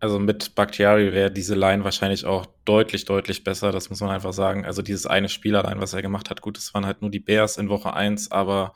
[0.00, 3.72] also mit Bakhtiari wäre diese Line wahrscheinlich auch deutlich, deutlich besser.
[3.72, 4.64] Das muss man einfach sagen.
[4.64, 7.56] Also dieses eine Spielerline, was er gemacht hat, gut, das waren halt nur die Bears
[7.56, 8.74] in Woche 1, aber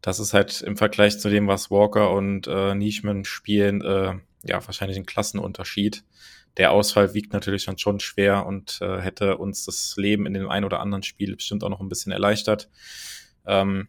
[0.00, 4.66] das ist halt im Vergleich zu dem, was Walker und äh, Nischman spielen, äh, ja,
[4.66, 6.02] wahrscheinlich ein Klassenunterschied.
[6.56, 10.48] Der Ausfall wiegt natürlich dann schon schwer und äh, hätte uns das Leben in dem
[10.50, 12.68] ein oder anderen Spiel bestimmt auch noch ein bisschen erleichtert.
[13.46, 13.88] Ähm,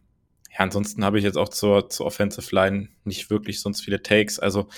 [0.54, 4.38] ja, ansonsten habe ich jetzt auch zur, zur Offensive Line nicht wirklich sonst viele Takes.
[4.38, 4.68] Also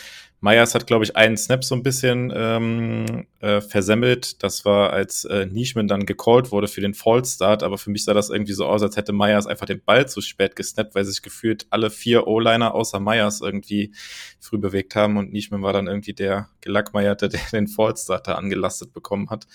[0.40, 4.42] Myers hat, glaube ich, einen Snap so ein bisschen ähm, äh, versemmelt.
[4.42, 7.62] Das war, als äh, Nischman dann gecallt wurde für den Fallstart.
[7.62, 10.22] Aber für mich sah das irgendwie so aus, als hätte Myers einfach den Ball zu
[10.22, 13.92] spät gesnappt, weil sich gefühlt alle vier O-Liner außer Myers irgendwie
[14.40, 15.18] früh bewegt haben.
[15.18, 19.46] Und Nischman war dann irgendwie der Gelackmeierte, der den Fallstarter angelastet bekommen hat.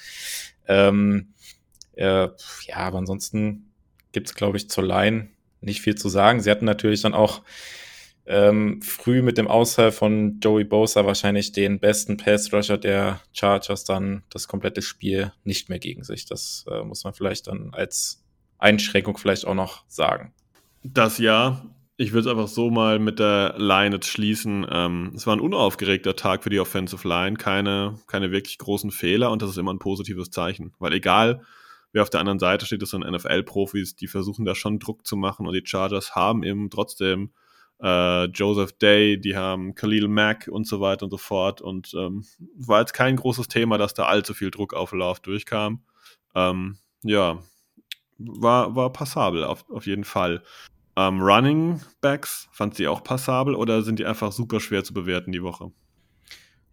[0.67, 1.33] Ähm,
[1.93, 2.27] äh,
[2.67, 3.71] ja, aber ansonsten
[4.11, 5.29] gibt's glaube ich, zur Line
[5.61, 6.41] nicht viel zu sagen.
[6.41, 7.41] Sie hatten natürlich dann auch
[8.25, 14.23] ähm, früh mit dem Ausfall von Joey Bosa wahrscheinlich den besten Pass-Rusher der Chargers dann
[14.29, 16.25] das komplette Spiel nicht mehr gegen sich.
[16.25, 18.23] Das äh, muss man vielleicht dann als
[18.57, 20.33] Einschränkung vielleicht auch noch sagen.
[20.83, 21.65] Das ja.
[21.97, 24.65] Ich würde es einfach so mal mit der Line jetzt schließen.
[24.71, 29.29] Ähm, es war ein unaufgeregter Tag für die Offensive Line, keine, keine wirklich großen Fehler
[29.29, 30.73] und das ist immer ein positives Zeichen.
[30.79, 31.41] Weil egal,
[31.91, 35.15] wer auf der anderen Seite steht, das sind NFL-Profis, die versuchen da schon Druck zu
[35.15, 37.31] machen und die Chargers haben eben trotzdem
[37.81, 42.25] äh, Joseph Day, die haben Khalil Mack und so weiter und so fort und ähm,
[42.55, 45.83] war jetzt kein großes Thema, dass da allzu viel Druck auf Lauf durchkam.
[46.35, 47.39] Ähm, ja,
[48.17, 50.43] war, war passabel auf, auf jeden Fall.
[50.95, 55.31] Ähm, Running Backs, fand sie auch passabel oder sind die einfach super schwer zu bewerten
[55.31, 55.71] die Woche?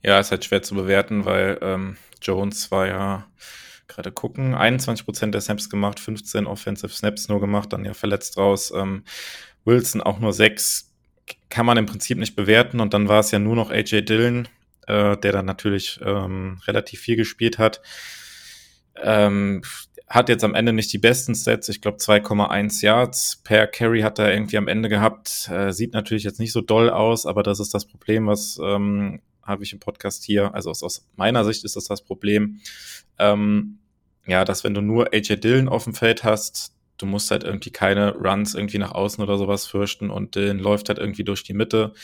[0.03, 3.27] Ja, ist halt schwer zu bewerten, weil ähm, Jones war ja
[3.89, 8.73] gerade gucken, 21% der Snaps gemacht, 15 Offensive Snaps nur gemacht, dann ja verletzt raus.
[8.75, 9.05] Ähm,
[9.65, 10.93] Wilson auch nur 6,
[11.49, 12.81] kann man im Prinzip nicht bewerten.
[12.81, 14.49] Und dann war es ja nur noch AJ Dillon,
[14.87, 17.81] äh, der dann natürlich ähm, relativ viel gespielt hat.
[18.97, 19.63] Ähm,
[20.09, 24.19] hat jetzt am Ende nicht die besten Stats, ich glaube 2,1 Yards per Carry hat
[24.19, 25.49] er irgendwie am Ende gehabt.
[25.51, 29.21] Äh, sieht natürlich jetzt nicht so doll aus, aber das ist das Problem, was ähm,
[29.49, 32.61] habe ich im Podcast hier, also aus, aus meiner Sicht ist das das Problem,
[33.19, 33.79] ähm,
[34.27, 37.71] ja, dass wenn du nur AJ Dillon auf dem Feld hast, du musst halt irgendwie
[37.71, 41.55] keine Runs irgendwie nach außen oder sowas fürchten und Dillon läuft halt irgendwie durch die
[41.55, 41.95] Mitte.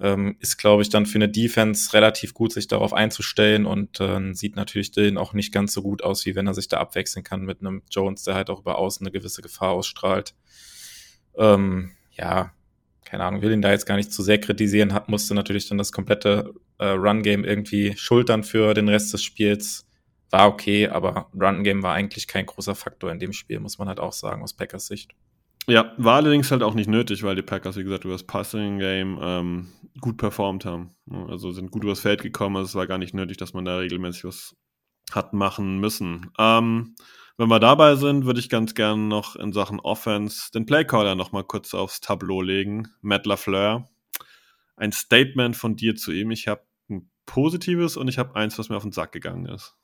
[0.00, 4.32] Ähm, ist, glaube ich, dann für eine Defense relativ gut, sich darauf einzustellen und äh,
[4.32, 7.24] sieht natürlich Dillon auch nicht ganz so gut aus, wie wenn er sich da abwechseln
[7.24, 10.34] kann mit einem Jones, der halt auch über außen eine gewisse Gefahr ausstrahlt.
[11.36, 12.52] Ähm, ja,
[13.08, 15.78] keine Ahnung, will ihn da jetzt gar nicht zu sehr kritisieren, hat, musste natürlich dann
[15.78, 19.86] das komplette äh, Run-Game irgendwie schultern für den Rest des Spiels.
[20.30, 23.98] War okay, aber Run-Game war eigentlich kein großer Faktor in dem Spiel, muss man halt
[23.98, 25.12] auch sagen, aus Packers Sicht.
[25.66, 29.18] Ja, war allerdings halt auch nicht nötig, weil die Packers, wie gesagt, über das Passing-Game
[29.22, 29.68] ähm,
[30.00, 30.90] gut performt haben.
[31.28, 33.78] Also sind gut übers Feld gekommen, also es war gar nicht nötig, dass man da
[33.78, 34.54] regelmäßig was
[35.12, 36.30] hat machen müssen.
[36.38, 36.94] Ähm,
[37.38, 41.30] wenn wir dabei sind, würde ich ganz gerne noch in Sachen Offense den Playcaller noch
[41.30, 42.88] mal kurz aufs Tableau legen.
[43.00, 43.88] Matt LaFleur.
[44.76, 46.32] Ein Statement von dir zu ihm.
[46.32, 49.76] Ich habe ein positives und ich habe eins, was mir auf den Sack gegangen ist.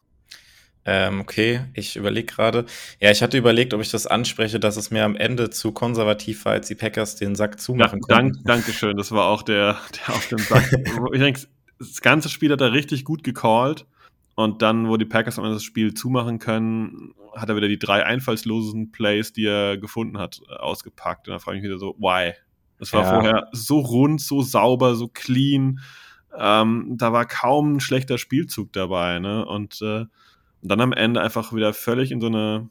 [0.84, 2.66] Ähm, okay, ich überlege gerade.
[3.00, 6.44] Ja, ich hatte überlegt, ob ich das anspreche, dass es mir am Ende zu konservativ
[6.44, 8.48] war, als die Packers den Sack zumachen ja, dank, konnten.
[8.48, 10.70] Dankeschön, das war auch der, der auf den Sack.
[11.12, 11.40] ich denke,
[11.78, 13.86] das ganze Spiel hat er richtig gut gecallt
[14.36, 17.78] Und dann, wo die Packers am Ende das Spiel zumachen können, hat er wieder die
[17.78, 21.28] drei einfallslosen Plays, die er gefunden hat, ausgepackt.
[21.28, 22.32] Und da frage ich mich wieder so, why?
[22.78, 23.08] Das war Ja.
[23.08, 25.80] vorher so rund, so sauber, so clean.
[26.36, 29.44] Ähm, da war kaum ein schlechter Spielzug dabei, ne?
[29.46, 30.08] Und, äh, und
[30.62, 32.68] dann am Ende einfach wieder völlig in so eine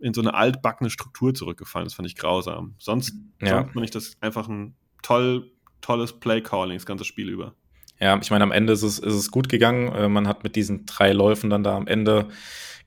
[0.00, 1.86] in so eine altbackene Struktur zurückgefallen.
[1.86, 2.74] Das fand ich grausam.
[2.78, 3.58] Sonst, Ja.
[3.60, 7.54] sonst fand ich das einfach ein toll, tolles Play-Calling, das ganze Spiel über.
[8.02, 9.92] Ja, ich meine, am Ende ist es, ist es gut gegangen.
[9.94, 12.26] Äh, Man hat mit diesen drei Läufen dann da am Ende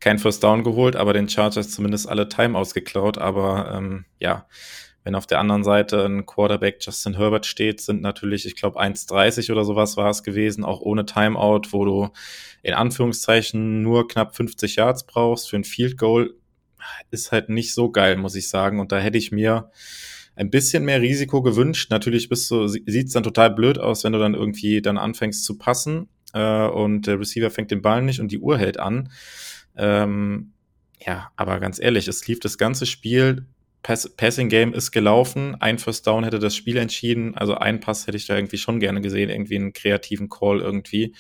[0.02, 3.18] kein First Down geholt, aber den Chargers zumindest alle Timeouts geklaut.
[3.18, 4.46] Aber ähm, ja,
[5.06, 9.54] wenn auf der anderen Seite ein Quarterback Justin Herbert steht, sind natürlich, ich glaube, 1,30
[9.54, 12.10] oder sowas war es gewesen, auch ohne Timeout, wo du
[12.62, 16.36] in Anführungszeichen nur knapp 50 Yards brauchst für ein Field Goal,
[17.10, 18.82] ist halt nicht so geil, muss ich sagen.
[18.82, 19.72] Und da hätte ich mir
[20.36, 21.92] ein bisschen mehr Risiko gewünscht.
[21.92, 25.46] Natürlich bist du, sieht es dann total blöd aus, wenn du dann irgendwie dann anfängst
[25.46, 29.10] zu passen äh, und der Receiver fängt den Ball nicht und die Uhr hält an.
[29.78, 30.52] Ähm,
[31.06, 33.46] ja, aber ganz ehrlich, es lief das ganze Spiel.
[33.84, 35.56] Pass Passing Game ist gelaufen.
[35.62, 37.36] Ein First Down hätte das Spiel entschieden.
[37.36, 41.14] Also ein Pass hätte ich da irgendwie schon gerne gesehen, irgendwie einen kreativen Call irgendwie,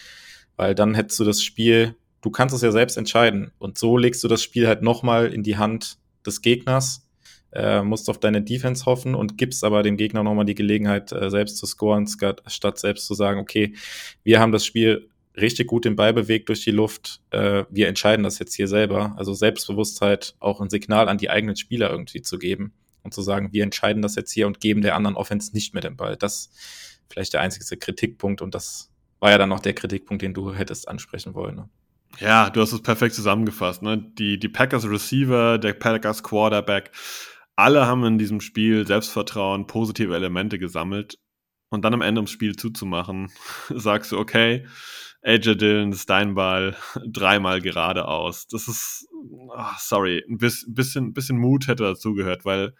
[0.55, 1.95] weil dann hättest du das Spiel.
[2.21, 5.43] Du kannst es ja selbst entscheiden und so legst du das Spiel halt nochmal in
[5.43, 7.04] die Hand des Gegners
[7.55, 11.29] äh, musst auf deine Defense hoffen und gibst aber dem Gegner nochmal die Gelegenheit, äh,
[11.29, 13.73] selbst zu scoren, statt, selbst zu sagen, okay,
[14.23, 18.23] wir haben das Spiel richtig gut den Ball bewegt durch die Luft, äh, wir entscheiden
[18.23, 19.13] das jetzt hier selber.
[19.17, 23.51] Also Selbstbewusstheit, auch ein Signal an die eigenen Spieler irgendwie zu geben und zu sagen,
[23.51, 26.15] wir entscheiden das jetzt hier und geben der anderen Offense nicht mehr den Ball.
[26.15, 26.51] Das
[27.09, 30.87] vielleicht der einzige Kritikpunkt und das war ja dann noch der Kritikpunkt, den du hättest
[30.87, 31.55] ansprechen wollen.
[31.55, 31.69] Ne?
[32.19, 33.81] Ja, du hast es perfekt zusammengefasst.
[33.81, 33.97] Ne?
[34.17, 36.91] Die, die Packers Receiver, der Packers Quarterback,
[37.55, 41.19] alle haben in diesem Spiel Selbstvertrauen, positive Elemente gesammelt.
[41.69, 43.31] Und dann am Ende, ums Spiel zuzumachen,
[43.69, 44.65] sagst du, okay,
[45.23, 46.75] AJ Dillon, ist dein Ball,
[47.07, 48.47] dreimal geradeaus.
[48.47, 49.07] Das ist,
[49.55, 52.75] ach, sorry, ein bisschen, bisschen Mut hätte dazugehört, weil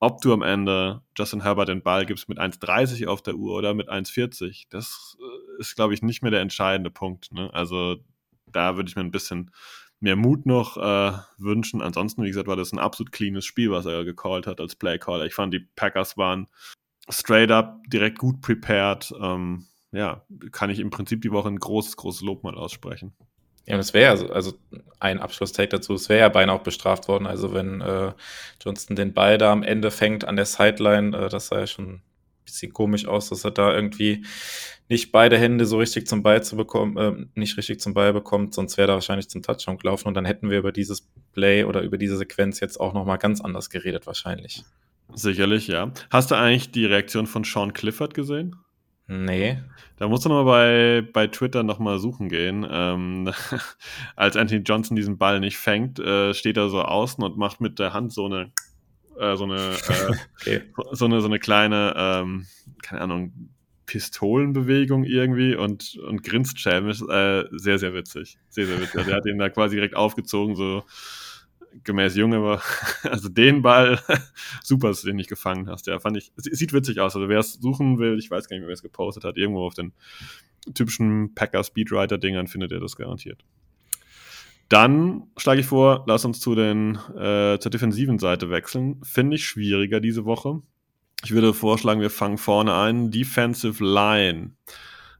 [0.00, 3.74] ob du am Ende Justin Herbert den Ball gibst mit 1,30 auf der Uhr oder
[3.74, 7.32] mit 1,40, das äh, ist, glaube ich, nicht mehr der entscheidende Punkt.
[7.32, 7.52] Ne?
[7.52, 7.96] Also
[8.46, 9.50] da würde ich mir ein bisschen
[10.00, 11.82] mehr Mut noch äh, wünschen.
[11.82, 15.26] Ansonsten, wie gesagt, war das ein absolut cleanes Spiel, was er gecallt hat als Playcaller.
[15.26, 16.46] Ich fand, die Packers waren
[17.08, 19.12] straight up direkt gut prepared.
[19.20, 20.22] Ähm, ja,
[20.52, 23.14] kann ich im Prinzip die Woche ein großes, großes Lob mal aussprechen.
[23.66, 24.54] Ja, und es wäre also, also
[24.98, 27.26] ein Abschlusstake dazu, es wäre ja beinahe auch bestraft worden.
[27.26, 28.12] Also wenn äh,
[28.62, 32.00] Johnston den Ball da am Ende fängt an der Sideline, äh, das sah ja schon
[32.48, 34.24] bisschen komisch aus, dass er da irgendwie
[34.88, 38.54] nicht beide Hände so richtig zum Ball zu bekommen, äh, nicht richtig zum Ball bekommt,
[38.54, 41.82] sonst wäre er wahrscheinlich zum Touchdown gelaufen und dann hätten wir über dieses Play oder
[41.82, 44.64] über diese Sequenz jetzt auch nochmal ganz anders geredet wahrscheinlich.
[45.14, 45.92] Sicherlich, ja.
[46.10, 48.56] Hast du eigentlich die Reaktion von Sean Clifford gesehen?
[49.06, 49.58] Nee.
[49.96, 52.66] Da musst du noch mal bei, bei Twitter noch mal suchen gehen.
[52.70, 53.32] Ähm,
[54.16, 57.78] als Anthony Johnson diesen Ball nicht fängt, äh, steht er so außen und macht mit
[57.78, 58.52] der Hand so eine
[59.18, 60.62] äh, so eine äh, Okay.
[60.92, 62.46] so eine so eine kleine ähm,
[62.82, 63.50] keine Ahnung
[63.86, 67.00] Pistolenbewegung irgendwie und und grinst schelmisch.
[67.02, 68.98] Äh, sehr sehr witzig, sehr sehr witzig.
[68.98, 70.84] Also er hat ihn da quasi direkt aufgezogen so
[71.84, 72.62] gemäß Junge war,
[73.02, 74.00] also den Ball,
[74.62, 75.86] super, dass du den nicht gefangen hast.
[75.86, 77.14] Ja, fand ich, sieht witzig aus.
[77.14, 79.66] Also wer es suchen will, ich weiß gar nicht mehr, wer es gepostet hat, irgendwo
[79.66, 79.92] auf den
[80.74, 83.44] typischen Packer Speedwriter-Dingern findet ihr das garantiert.
[84.68, 89.00] Dann schlage ich vor, lass uns zu den, äh, zur defensiven Seite wechseln.
[89.02, 90.60] Finde ich schwieriger diese Woche.
[91.24, 93.10] Ich würde vorschlagen, wir fangen vorne ein.
[93.10, 94.52] Defensive Line.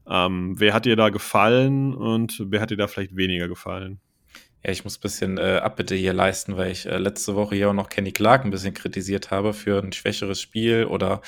[0.07, 3.99] Ähm, wer hat dir da gefallen und wer hat dir da vielleicht weniger gefallen?
[4.63, 7.69] Ja, ich muss ein bisschen äh, Abbitte hier leisten, weil ich äh, letzte Woche hier
[7.69, 11.21] auch noch Kenny Clark ein bisschen kritisiert habe für ein schwächeres Spiel oder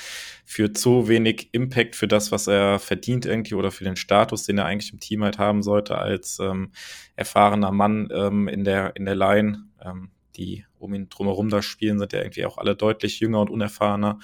[0.44, 4.58] für zu wenig Impact für das, was er verdient irgendwie oder für den Status, den
[4.58, 6.72] er eigentlich im Team halt haben sollte als ähm,
[7.16, 9.64] erfahrener Mann ähm, in der in der Line.
[9.82, 13.50] Ähm, die um ihn drumherum da spielen, sind ja irgendwie auch alle deutlich jünger und
[13.50, 14.18] unerfahrener.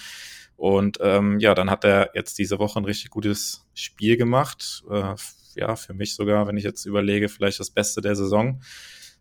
[0.56, 4.82] Und ähm, ja, dann hat er jetzt diese Woche ein richtig gutes Spiel gemacht.
[4.90, 5.14] Äh,
[5.54, 8.60] ja, für mich sogar, wenn ich jetzt überlege, vielleicht das Beste der Saison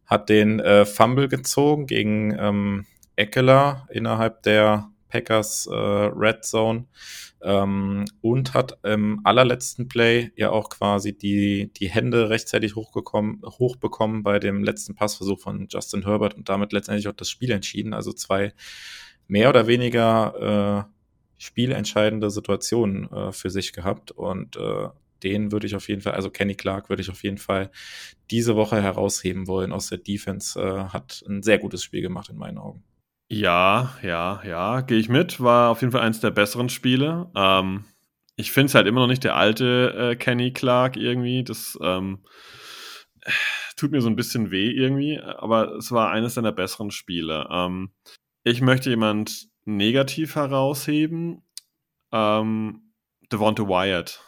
[0.08, 2.86] hat den äh, Fumble gezogen gegen ähm,
[3.16, 6.86] Eckler innerhalb der Packers äh, Red Zone
[7.42, 14.24] ähm, und hat im allerletzten Play ja auch quasi die, die Hände rechtzeitig hochgekommen, hochbekommen
[14.24, 17.94] bei dem letzten Passversuch von Justin Herbert und damit letztendlich auch das Spiel entschieden.
[17.94, 18.54] Also zwei
[19.28, 20.94] mehr oder weniger äh,
[21.38, 24.90] spielentscheidende Situationen äh, für sich gehabt und äh,
[25.24, 27.72] den würde ich auf jeden Fall, also Kenny Clark würde ich auf jeden Fall
[28.32, 30.60] diese Woche herausheben wollen aus der Defense.
[30.60, 32.84] Äh, hat ein sehr gutes Spiel gemacht in meinen Augen.
[33.30, 35.42] Ja, ja, ja, gehe ich mit.
[35.42, 37.30] War auf jeden Fall eins der besseren Spiele.
[37.36, 37.86] Ähm,
[38.38, 41.44] ich finde es halt immer noch nicht der alte äh, Kenny Clark irgendwie.
[41.44, 42.24] Das ähm,
[43.76, 47.48] tut mir so ein bisschen weh irgendwie, aber es war eines seiner besseren Spiele.
[47.52, 47.92] Ähm,
[48.44, 51.42] ich möchte jemand negativ herausheben.
[52.14, 52.94] Ähm,
[53.32, 54.22] Devonta Wyatt.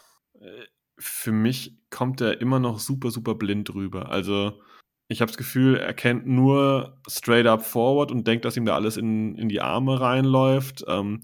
[1.00, 4.10] Für mich kommt er immer noch super, super blind rüber.
[4.10, 4.60] Also,
[5.08, 8.74] ich habe das Gefühl, er kennt nur straight up forward und denkt, dass ihm da
[8.76, 10.84] alles in, in die Arme reinläuft.
[10.86, 11.22] Ähm,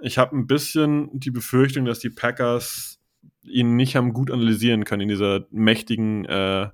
[0.00, 3.00] ich habe ein bisschen die Befürchtung, dass die Packers
[3.42, 6.68] ihn nicht haben gut analysieren können in dieser mächtigen äh,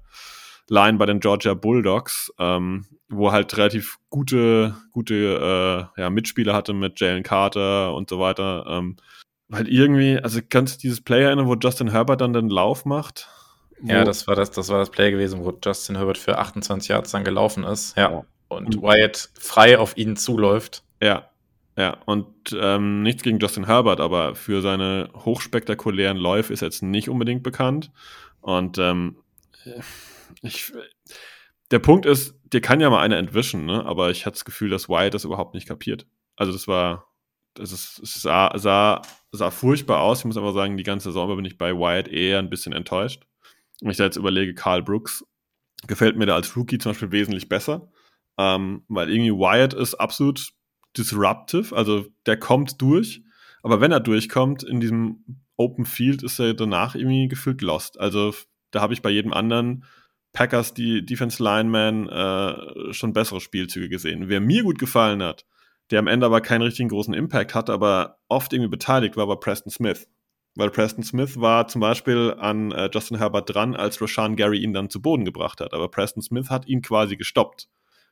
[0.68, 6.72] Line bei den Georgia Bulldogs, ähm, wo halt relativ gute, gute äh, ja, Mitspieler hatte
[6.72, 8.64] mit Jalen Carter und so weiter.
[8.68, 8.96] Ähm,
[9.48, 13.28] weil irgendwie, also kannst du dieses Play erinnern, wo Justin Herbert dann den Lauf macht?
[13.82, 17.10] Ja, das war das, das war das Play gewesen, wo Justin Herbert für 28 Yards
[17.10, 17.96] dann gelaufen ist.
[17.96, 18.10] Ja.
[18.10, 18.24] ja.
[18.48, 20.84] Und Wyatt frei auf ihn zuläuft.
[21.02, 21.28] Ja,
[21.76, 22.26] ja, und
[22.56, 27.42] ähm, nichts gegen Justin Herbert, aber für seine hochspektakulären Läufe ist er jetzt nicht unbedingt
[27.42, 27.90] bekannt.
[28.40, 29.16] Und ähm,
[30.42, 30.72] ich,
[31.72, 33.84] der Punkt ist, dir kann ja mal einer entwischen, ne?
[33.84, 36.06] aber ich hatte das Gefühl, dass Wyatt das überhaupt nicht kapiert.
[36.36, 37.06] Also das war,
[37.58, 39.02] ist, es sah, sah,
[39.32, 40.20] sah furchtbar aus.
[40.20, 43.26] Ich muss aber sagen, die ganze Saison bin ich bei Wyatt eher ein bisschen enttäuscht.
[43.80, 45.24] Wenn ich da jetzt überlege, Carl Brooks
[45.86, 47.90] gefällt mir da als Rookie zum Beispiel wesentlich besser,
[48.38, 50.52] ähm, weil irgendwie Wyatt ist absolut
[50.96, 53.22] disruptive, also der kommt durch,
[53.62, 55.24] aber wenn er durchkommt in diesem
[55.56, 57.98] Open Field, ist er danach irgendwie gefühlt lost.
[57.98, 58.34] Also
[58.70, 59.84] da habe ich bei jedem anderen
[60.32, 64.28] Packers, die Defense Lineman, äh, schon bessere Spielzüge gesehen.
[64.28, 65.46] Wer mir gut gefallen hat,
[65.90, 69.40] der am Ende aber keinen richtigen großen Impact hatte, aber oft irgendwie beteiligt war, war
[69.40, 70.08] Preston Smith.
[70.56, 74.72] Weil Preston Smith war zum Beispiel an äh, Justin Herbert dran, als Rashawn Gary ihn
[74.72, 75.74] dann zu Boden gebracht hat.
[75.74, 77.68] Aber Preston Smith hat ihn quasi gestoppt.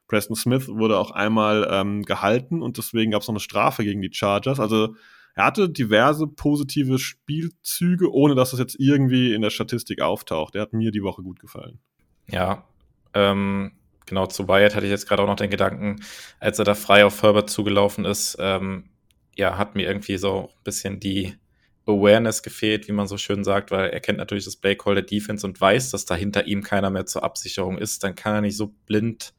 [0.08, 4.02] Preston Smith wurde auch einmal ähm, gehalten und deswegen gab es noch eine Strafe gegen
[4.02, 4.58] die Chargers.
[4.58, 4.96] Also
[5.34, 10.56] er hatte diverse positive Spielzüge, ohne dass es jetzt irgendwie in der Statistik auftaucht.
[10.56, 11.78] Er hat mir die Woche gut gefallen.
[12.28, 12.64] Ja,
[13.14, 13.72] ähm,
[14.06, 16.00] genau, zu Wyatt hatte ich jetzt gerade auch noch den Gedanken,
[16.40, 18.90] als er da frei auf Herbert zugelaufen ist, ähm,
[19.36, 21.34] ja, hat mir irgendwie so ein bisschen die
[21.86, 25.04] Awareness gefehlt, wie man so schön sagt, weil er kennt natürlich das Play Call der
[25.04, 28.04] Defense und weiß, dass da hinter ihm keiner mehr zur Absicherung ist.
[28.04, 29.34] Dann kann er nicht so blind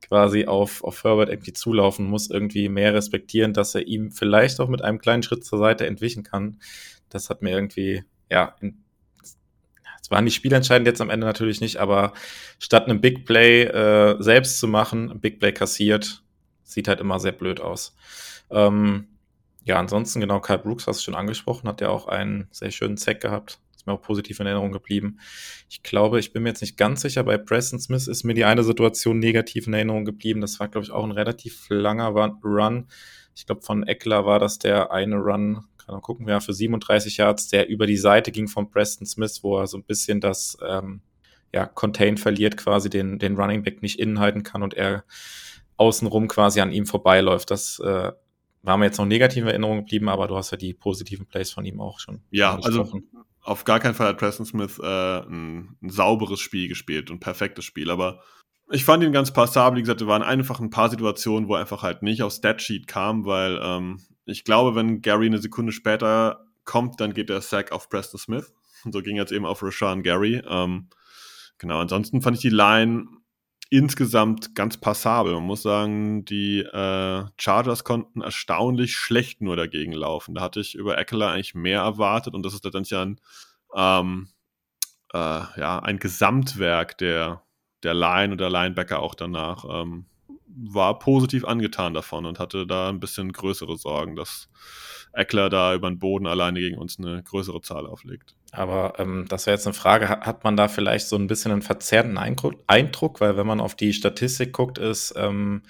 [0.00, 4.68] quasi auf, auf Herbert irgendwie zulaufen, muss irgendwie mehr respektieren, dass er ihm vielleicht auch
[4.68, 6.58] mit einem kleinen Schritt zur Seite entwischen kann.
[7.08, 8.54] Das hat mir irgendwie, ja,
[10.08, 12.14] es war nicht spielentscheidend jetzt am Ende natürlich nicht, aber
[12.58, 16.22] statt einem Big Play äh, selbst zu machen, ein Big Play kassiert,
[16.64, 17.94] sieht halt immer sehr blöd aus.
[18.50, 19.08] Ähm,
[19.64, 22.96] ja, ansonsten genau, Kyle Brooks hast du schon angesprochen, hat ja auch einen sehr schönen
[22.96, 23.58] Zack gehabt.
[23.76, 25.18] Ist mir auch positiv in Erinnerung geblieben.
[25.68, 28.46] Ich glaube, ich bin mir jetzt nicht ganz sicher, bei Preston Smith ist mir die
[28.46, 30.40] eine Situation negativ in Erinnerung geblieben.
[30.40, 32.08] Das war, glaube ich, auch ein relativ langer
[32.42, 32.86] Run.
[33.36, 37.48] Ich glaube, von Eckler war das der eine Run, man gucken, ja, für 37 Yards,
[37.48, 41.00] der über die Seite ging von Preston Smith, wo er so ein bisschen das ähm,
[41.52, 45.04] ja, Contain verliert, quasi den, den Running Back nicht innen halten kann und er
[45.76, 47.50] außenrum quasi an ihm vorbeiläuft.
[47.50, 48.12] Das äh,
[48.62, 51.64] war mir jetzt noch negative Erinnerungen geblieben, aber du hast ja die positiven Plays von
[51.64, 52.20] ihm auch schon.
[52.30, 52.86] Ja, also
[53.42, 57.64] auf gar keinen Fall hat Preston Smith äh, ein, ein, sauberes Spiel gespielt und perfektes
[57.64, 58.20] Spiel, aber
[58.70, 59.78] ich fand ihn ganz passabel.
[59.78, 62.86] Wie gesagt, es waren einfach ein paar Situationen, wo er einfach halt nicht aufs Statsheet
[62.86, 67.72] kam, weil ähm, ich glaube, wenn Gary eine Sekunde später kommt, dann geht der Sack
[67.72, 68.52] auf Preston Smith.
[68.84, 70.42] Und so ging jetzt eben auf Rashawn Gary.
[70.46, 70.88] Ähm,
[71.58, 73.06] genau, ansonsten fand ich die Line
[73.70, 75.34] insgesamt ganz passabel.
[75.34, 80.34] Man muss sagen, die äh, Chargers konnten erstaunlich schlecht nur dagegen laufen.
[80.34, 83.20] Da hatte ich über Eckler eigentlich mehr erwartet und das ist letztendlich ein,
[83.74, 84.28] ähm,
[85.12, 87.42] äh, ja, ein Gesamtwerk der,
[87.82, 89.64] der Line und der Linebacker auch danach.
[89.68, 90.06] Ähm,
[90.60, 94.48] war positiv angetan davon und hatte da ein bisschen größere Sorgen, dass
[95.12, 98.34] Eckler da über den Boden alleine gegen uns eine größere Zahl auflegt.
[98.50, 101.62] Aber ähm, das wäre jetzt eine Frage, hat man da vielleicht so ein bisschen einen
[101.62, 103.20] verzerrten Eindruck?
[103.20, 105.62] Weil wenn man auf die Statistik guckt, ist ähm,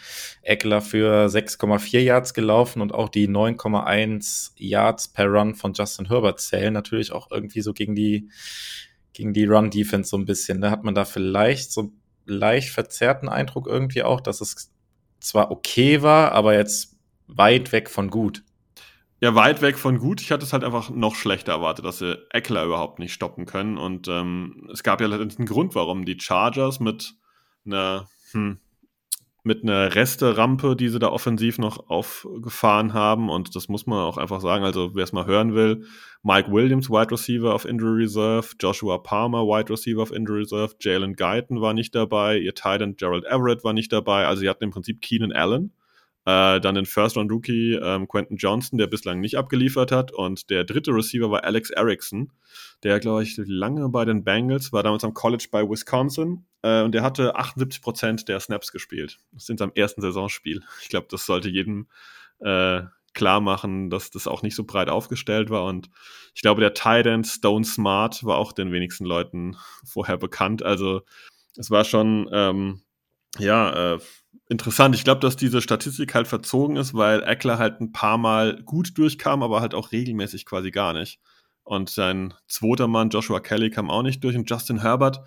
[0.43, 6.41] Eckler für 6,4 Yards gelaufen und auch die 9,1 Yards per Run von Justin Herbert
[6.41, 8.29] zählen natürlich auch irgendwie so gegen die,
[9.19, 10.61] gegen die Run-Defense so ein bisschen.
[10.61, 10.71] Da ne?
[10.71, 11.93] hat man da vielleicht so
[12.25, 14.73] leicht verzerrten Eindruck irgendwie auch, dass es
[15.19, 16.97] zwar okay war, aber jetzt
[17.27, 18.45] weit weg von gut.
[19.21, 20.21] Ja, weit weg von gut.
[20.21, 23.77] Ich hatte es halt einfach noch schlechter erwartet, dass sie Eckler überhaupt nicht stoppen können.
[23.77, 27.15] Und ähm, es gab ja letztendlich einen Grund, warum die Chargers mit
[27.67, 28.61] einer, hm,
[29.45, 33.31] mit einer Resterampe, die sie da offensiv noch aufgefahren haben.
[33.31, 34.65] Und das muss man auch einfach sagen.
[34.65, 35.85] Also, wer es mal hören will,
[36.23, 41.15] Mike Williams, Wide Receiver auf Injury Reserve, Joshua Palmer, Wide Receiver auf Injury Reserve, Jalen
[41.15, 44.27] Guyton war nicht dabei, ihr Titan Gerald Everett war nicht dabei.
[44.27, 45.73] Also, sie hatten im Prinzip Keenan Allen
[46.29, 50.13] Äh, dann den First-Round-Rookie ähm, Quentin Johnson, der bislang nicht abgeliefert hat.
[50.13, 52.33] Und der dritte Receiver war Alex Erickson,
[52.83, 56.45] der, glaube ich, lange bei den Bengals war, damals am College bei Wisconsin.
[56.61, 59.19] Äh, und der hatte 78 Prozent der Snaps gespielt.
[59.33, 60.63] Das ist in seinem ersten Saisonspiel.
[60.83, 61.89] Ich glaube, das sollte jedem
[62.41, 62.83] äh,
[63.15, 65.65] klar machen, dass das auch nicht so breit aufgestellt war.
[65.65, 65.89] Und
[66.35, 70.63] ich glaube, der Titan Stone Smart war auch den wenigsten Leuten vorher bekannt.
[70.63, 71.01] Also
[71.57, 72.83] es war schon, ähm,
[73.39, 73.99] ja, äh,
[74.49, 74.95] interessant.
[74.95, 78.97] Ich glaube, dass diese Statistik halt verzogen ist, weil Eckler halt ein paar Mal gut
[78.97, 81.21] durchkam, aber halt auch regelmäßig quasi gar nicht.
[81.65, 84.37] Und sein zweiter Mann, Joshua Kelly, kam auch nicht durch.
[84.37, 85.21] Und Justin Herbert,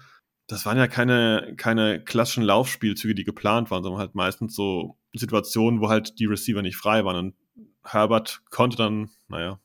[0.47, 5.82] das waren ja keine, keine klassischen Laufspielzüge, die geplant waren, sondern halt meistens so Situationen,
[5.82, 7.16] wo halt die Receiver nicht frei waren.
[7.16, 7.36] Und
[7.84, 9.60] Herbert konnte dann, naja,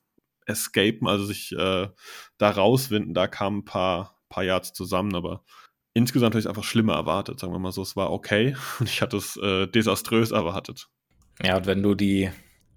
[0.45, 1.89] escapen, also sich äh,
[2.39, 3.15] da rauswinden.
[3.15, 5.43] Da kamen ein paar, paar Yards zusammen, aber
[5.97, 7.83] insgesamt habe ich es einfach schlimmer erwartet, sagen wir mal so.
[7.83, 10.89] Es war okay und ich hatte es äh, desaströs erwartet.
[11.43, 12.31] Ja, und wenn du die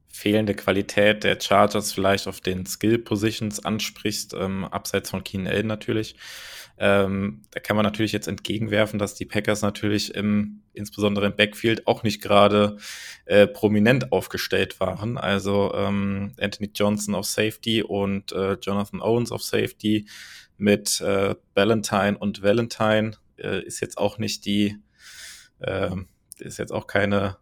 [0.08, 6.16] fehlende Qualität der Chargers vielleicht auf den Skill-Positions ansprichst, ähm, abseits von Keenan Allen natürlich,
[6.78, 11.88] ähm, da kann man natürlich jetzt entgegenwerfen, dass die Packers natürlich im, insbesondere im Backfield
[11.88, 12.78] auch nicht gerade
[13.26, 15.18] äh, prominent aufgestellt waren.
[15.18, 20.08] Also ähm, Anthony Johnson auf Safety und äh, Jonathan Owens auf Safety
[20.60, 24.78] mit äh, Valentine und Valentine äh, ist jetzt auch nicht die,
[25.60, 25.90] äh,
[26.38, 27.38] ist jetzt auch keine,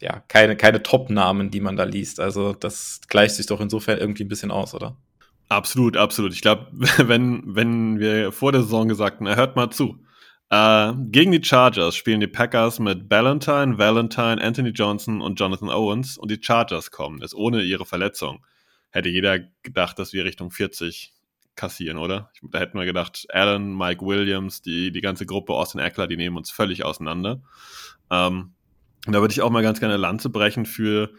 [0.00, 2.20] ja, keine, keine Top-Namen, die man da liest.
[2.20, 4.96] Also das gleicht sich doch insofern irgendwie ein bisschen aus, oder?
[5.48, 6.32] Absolut, absolut.
[6.32, 6.68] Ich glaube,
[6.98, 9.98] wenn, wenn wir vor der Saison gesagt haben, hört mal zu.
[10.48, 16.18] Äh, gegen die Chargers spielen die Packers mit Ballantyne, Valentine, Anthony Johnson und Jonathan Owens
[16.18, 17.20] und die Chargers kommen.
[17.20, 18.44] Das ohne ihre Verletzung.
[18.90, 21.12] Hätte jeder gedacht, dass wir Richtung 40
[21.60, 22.30] kassieren, oder?
[22.50, 26.38] da hätten wir gedacht, Allen, Mike Williams, die, die ganze Gruppe, Austin Eckler, die nehmen
[26.38, 27.42] uns völlig auseinander.
[28.10, 28.54] Ähm,
[29.06, 31.10] und da würde ich auch mal ganz gerne Lanze brechen für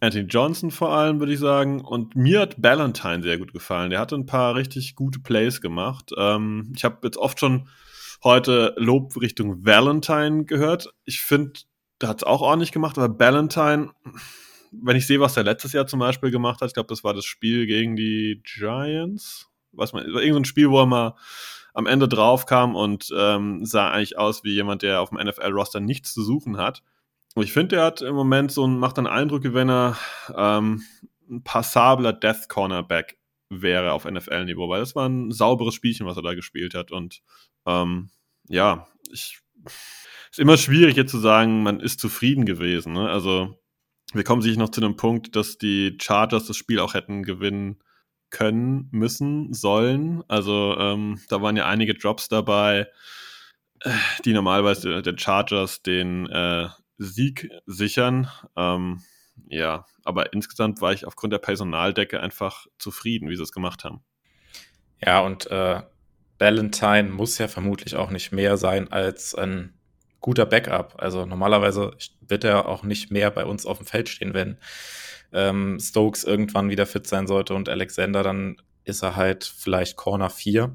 [0.00, 1.80] Anthony Johnson vor allem, würde ich sagen.
[1.80, 3.90] Und mir hat Ballantyne sehr gut gefallen.
[3.90, 6.10] Der hatte ein paar richtig gute Plays gemacht.
[6.16, 7.68] Ähm, ich habe jetzt oft schon
[8.22, 10.92] heute Lob Richtung Valentine gehört.
[11.04, 11.52] Ich finde,
[12.00, 13.90] der hat es auch ordentlich gemacht, aber Ballantyne,
[14.72, 17.14] wenn ich sehe, was er letztes Jahr zum Beispiel gemacht hat, ich glaube, das war
[17.14, 19.48] das Spiel gegen die Giants.
[19.76, 21.14] Was man, irgendein Spiel, wo er mal
[21.74, 25.80] am Ende drauf kam und ähm, sah eigentlich aus wie jemand, der auf dem NFL-Roster
[25.80, 26.82] nichts zu suchen hat.
[27.36, 29.98] Ich finde, er hat im Moment so einen, macht einen Eindruck, wie wenn er
[30.34, 30.82] ähm,
[31.28, 33.18] ein passabler Death Cornerback
[33.50, 36.92] wäre auf NFL-Niveau, weil das war ein sauberes Spielchen, was er da gespielt hat.
[36.92, 37.22] Und
[37.66, 38.08] ähm,
[38.48, 39.40] ja, ich,
[40.30, 42.94] ist immer schwierig jetzt zu sagen, man ist zufrieden gewesen.
[42.94, 43.08] Ne?
[43.08, 43.58] Also
[44.12, 47.82] wir kommen sicher noch zu einem Punkt, dass die Chargers das Spiel auch hätten gewinnen
[48.36, 50.22] können, müssen, sollen.
[50.28, 52.86] Also ähm, da waren ja einige Drops dabei,
[53.80, 53.90] äh,
[54.26, 56.68] die normalerweise den Chargers den äh,
[56.98, 58.28] Sieg sichern.
[58.54, 59.02] Ähm,
[59.48, 64.04] ja, aber insgesamt war ich aufgrund der Personaldecke einfach zufrieden, wie sie es gemacht haben.
[65.02, 65.80] Ja, und äh,
[66.38, 69.72] Valentine muss ja vermutlich auch nicht mehr sein als ein
[70.20, 70.96] guter Backup.
[70.98, 74.58] Also normalerweise wird er auch nicht mehr bei uns auf dem Feld stehen, wenn
[75.36, 80.30] ähm, Stokes irgendwann wieder fit sein sollte und Alexander, dann ist er halt vielleicht Corner
[80.30, 80.74] 4.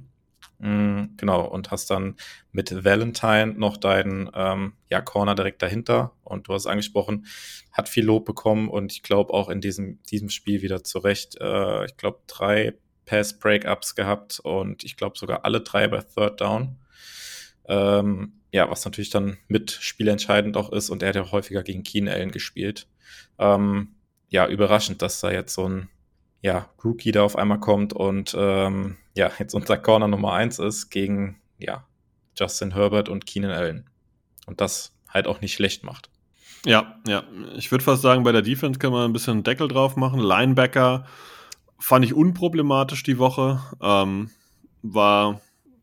[0.60, 2.16] Mm, genau, und hast dann
[2.52, 6.14] mit Valentine noch deinen ähm, ja, Corner direkt dahinter.
[6.24, 7.26] Und du hast angesprochen,
[7.72, 11.36] hat viel Lob bekommen und ich glaube auch in diesem, diesem Spiel wieder zurecht.
[11.42, 16.78] Äh, ich glaube, drei Pass-Breakups gehabt und ich glaube sogar alle drei bei Third Down.
[17.68, 21.84] Ähm, ja, was natürlich dann mit spielentscheidend auch ist und er hat ja häufiger gegen
[21.84, 22.88] Keen Allen gespielt.
[23.40, 23.96] Ähm,
[24.32, 25.90] ja, überraschend, dass da jetzt so ein
[26.42, 30.90] ja, Rookie da auf einmal kommt und ähm, ja, jetzt unser Corner Nummer eins ist
[30.90, 31.86] gegen ja,
[32.36, 33.90] Justin Herbert und Keenan Allen.
[34.48, 36.10] Und das halt auch nicht schlecht macht.
[36.66, 37.24] Ja, ja.
[37.56, 40.20] Ich würde fast sagen, bei der Defense kann man ein bisschen Deckel drauf machen.
[40.20, 41.06] Linebacker
[41.78, 43.62] fand ich unproblematisch die Woche.
[43.82, 44.32] Ähm,
[44.82, 45.42] war,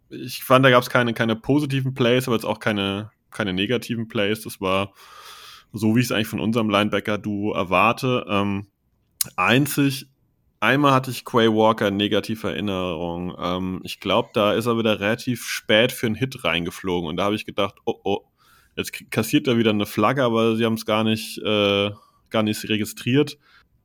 [0.09, 4.09] ich fand, da gab es keine, keine positiven Plays, aber jetzt auch keine, keine negativen
[4.09, 4.43] Plays.
[4.43, 4.93] Das war
[5.73, 8.25] so, wie ich es eigentlich von unserem Linebacker-Duo erwarte.
[8.29, 8.67] Ähm,
[9.37, 10.09] einzig
[10.61, 13.37] Einmal hatte ich Quay Walker negative Erinnerung.
[13.39, 17.09] Ähm, ich glaube, da ist er wieder relativ spät für einen Hit reingeflogen.
[17.09, 18.25] Und da habe ich gedacht, oh oh,
[18.77, 21.91] jetzt kassiert er wieder eine Flagge, aber sie haben es gar nicht, äh,
[22.31, 23.39] gar nicht registriert.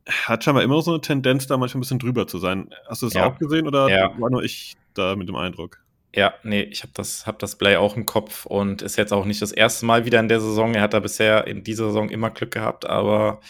[0.08, 2.74] Hat scheinbar immer so eine Tendenz, da manchmal ein bisschen drüber zu sein.
[2.88, 3.28] Hast du das ja.
[3.28, 4.20] auch gesehen oder ja.
[4.20, 5.83] war nur ich da mit dem Eindruck?
[6.16, 9.26] Ja, nee, ich habe das, hab das Play auch im Kopf und ist jetzt auch
[9.26, 10.76] nicht das erste Mal wieder in der Saison.
[10.76, 13.42] Er hat da bisher in dieser Saison immer Glück gehabt, aber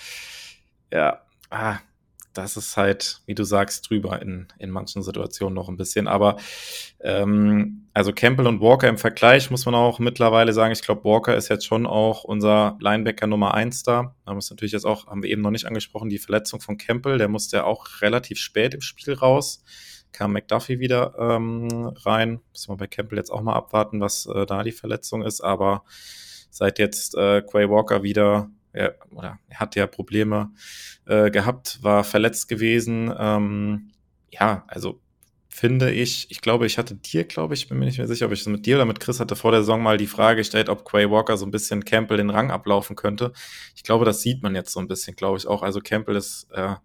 [0.91, 1.80] ja, ah,
[2.34, 6.07] das ist halt, wie du sagst, drüber in, in manchen Situationen noch ein bisschen.
[6.07, 6.38] Aber
[7.02, 11.35] ähm, also Campbell und Walker im Vergleich muss man auch mittlerweile sagen, ich glaube, Walker
[11.35, 14.15] ist jetzt schon auch unser Linebacker Nummer eins da.
[14.26, 17.18] Da muss natürlich jetzt auch, haben wir eben noch nicht angesprochen, die Verletzung von Campbell,
[17.18, 19.64] der musste ja auch relativ spät im Spiel raus.
[20.14, 22.40] Kam McDuffie wieder ähm, rein.
[22.52, 25.41] Müssen wir bei Campbell jetzt auch mal abwarten, was äh, da die Verletzung ist.
[25.41, 25.84] Aber
[26.49, 30.52] seit jetzt äh, Quay Walker wieder er, oder er hat ja Probleme
[31.06, 33.14] äh, gehabt, war verletzt gewesen.
[33.18, 33.91] Ähm,
[34.31, 34.99] ja, also
[35.48, 38.31] finde ich, ich glaube, ich hatte dir, glaube ich, bin mir nicht mehr sicher, ob
[38.31, 40.68] ich es mit dir oder mit Chris hatte vor der Saison mal die Frage gestellt,
[40.68, 43.34] ob Quay Walker so ein bisschen Campbell den Rang ablaufen könnte.
[43.76, 45.61] Ich glaube, das sieht man jetzt so ein bisschen, glaube ich auch.
[45.61, 46.76] Also Campbell ist äh,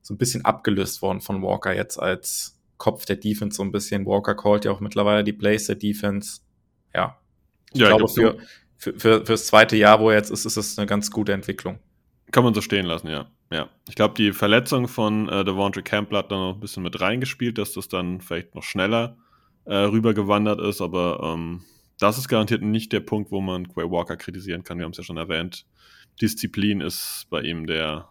[0.00, 4.06] so ein bisschen abgelöst worden von Walker jetzt als Kopf der Defense so ein bisschen.
[4.06, 6.40] Walker callt ja auch mittlerweile die Plays der Defense.
[6.94, 7.18] Ja.
[7.72, 8.38] Ich Ja, ich glaube, glaub, für,
[8.76, 11.78] für, für, fürs zweite Jahr, wo er jetzt ist, ist es eine ganz gute Entwicklung.
[12.30, 13.30] Kann man so stehen lassen, ja.
[13.50, 13.68] ja.
[13.88, 17.58] Ich glaube, die Verletzung von äh, Devontae Campbell hat da noch ein bisschen mit reingespielt,
[17.58, 19.16] dass das dann vielleicht noch schneller
[19.66, 21.62] äh, rübergewandert ist, aber ähm,
[21.98, 24.78] das ist garantiert nicht der Punkt, wo man Quay Walker kritisieren kann.
[24.78, 25.64] Wir haben es ja schon erwähnt.
[26.20, 28.08] Disziplin ist bei ihm der,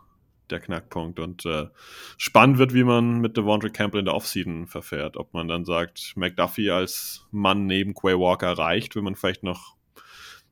[0.50, 1.68] der Knackpunkt und äh,
[2.18, 5.18] spannend wird, wie man mit Devontae Campbell in der Offseason verfährt.
[5.18, 9.76] Ob man dann sagt, McDuffie als Mann neben Quay Walker reicht, wenn man vielleicht noch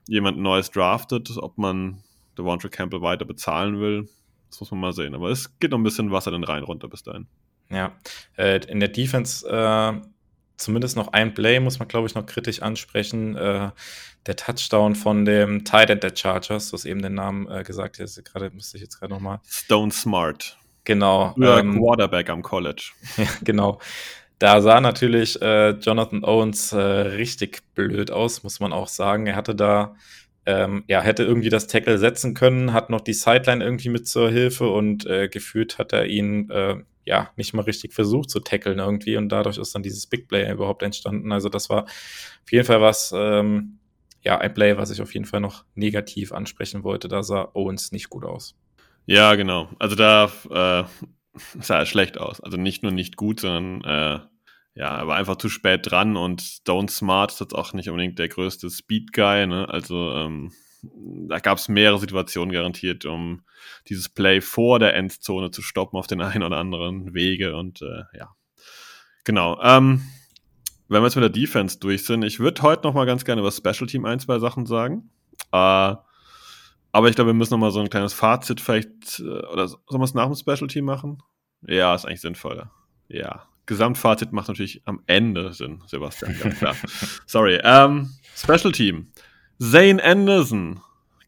[0.08, 2.04] jemand Neues draftet, ob man
[2.38, 4.10] Devontae Campbell weiter bezahlen will.
[4.50, 5.16] Das muss man mal sehen.
[5.16, 7.28] Aber es geht noch ein bisschen Wasser den Rhein runter bis dahin.
[7.70, 7.94] Ja,
[8.38, 10.02] äh, in der Defense äh,
[10.62, 13.36] zumindest noch ein Play muss man, glaube ich, noch kritisch ansprechen.
[13.36, 13.72] Äh,
[14.28, 17.98] der Touchdown von dem Tight End der Chargers, du hast eben den Namen äh, gesagt,
[17.98, 19.42] jetzt gerade müsste ich jetzt gerade noch mal.
[19.48, 20.58] Stone Smart.
[20.84, 21.34] Genau.
[21.34, 22.92] Früher ähm, Quarterback am College.
[23.18, 23.80] Ja, genau.
[24.40, 29.28] Da sah natürlich äh, Jonathan Owens äh, richtig blöd aus, muss man auch sagen.
[29.28, 29.96] Er hatte da,
[30.48, 34.32] ähm, ja, hätte irgendwie das Tackle setzen können, hat noch die Sideline irgendwie mit zur
[34.32, 38.80] Hilfe und äh, gefühlt hat er ihn, äh, ja, nicht mal richtig versucht zu tackeln
[38.80, 41.32] irgendwie und dadurch ist dann dieses Big Play überhaupt entstanden.
[41.32, 43.80] Also das war auf jeden Fall was, ähm,
[44.24, 47.08] ja, ein Play, was ich auf jeden Fall noch negativ ansprechen wollte.
[47.08, 48.56] Da sah Owens nicht gut aus.
[49.06, 49.70] Ja, genau.
[49.80, 50.84] Also da äh,
[51.60, 52.40] sah er schlecht aus.
[52.42, 54.20] Also nicht nur nicht gut, sondern äh,
[54.74, 58.20] ja, er war einfach zu spät dran und Stone Smart ist jetzt auch nicht unbedingt
[58.20, 59.48] der größte Speed-Guy.
[59.48, 59.68] Ne?
[59.68, 60.54] Also ähm,
[60.84, 63.44] da gab es mehrere Situationen garantiert, um
[63.88, 67.56] dieses Play vor der Endzone zu stoppen auf den einen oder anderen Wege.
[67.56, 68.36] Und äh, ja,
[69.24, 69.60] genau.
[69.62, 70.02] Ähm,
[70.88, 73.42] wenn wir jetzt mit der Defense durch sind, ich würde heute noch mal ganz gerne
[73.42, 75.10] über Special Team ein, zwei Sachen sagen.
[75.52, 75.96] Äh,
[76.94, 79.84] aber ich glaube, wir müssen noch mal so ein kleines Fazit vielleicht, äh, oder sollen
[79.90, 81.24] wir es nach dem Special Team machen?
[81.66, 82.72] Ja, ist eigentlich sinnvoller.
[83.08, 83.48] Ja.
[83.68, 86.76] Gesamtfazit macht natürlich am Ende Sinn, Sebastian, ganz klar.
[87.26, 87.60] Sorry.
[87.64, 89.14] Ähm, Special Team.
[89.62, 90.82] Zane Anderson.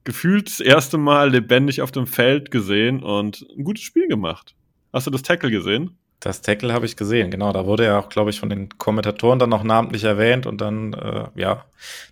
[0.06, 4.56] Gefühlt das erste Mal lebendig auf dem Feld gesehen und ein gutes Spiel gemacht.
[4.92, 5.98] Hast du das Tackle gesehen?
[6.20, 7.54] Das Tackle habe ich gesehen, genau.
[7.54, 10.94] Da wurde ja auch, glaube ich, von den Kommentatoren dann noch namentlich erwähnt und dann,
[10.94, 11.66] äh, ja,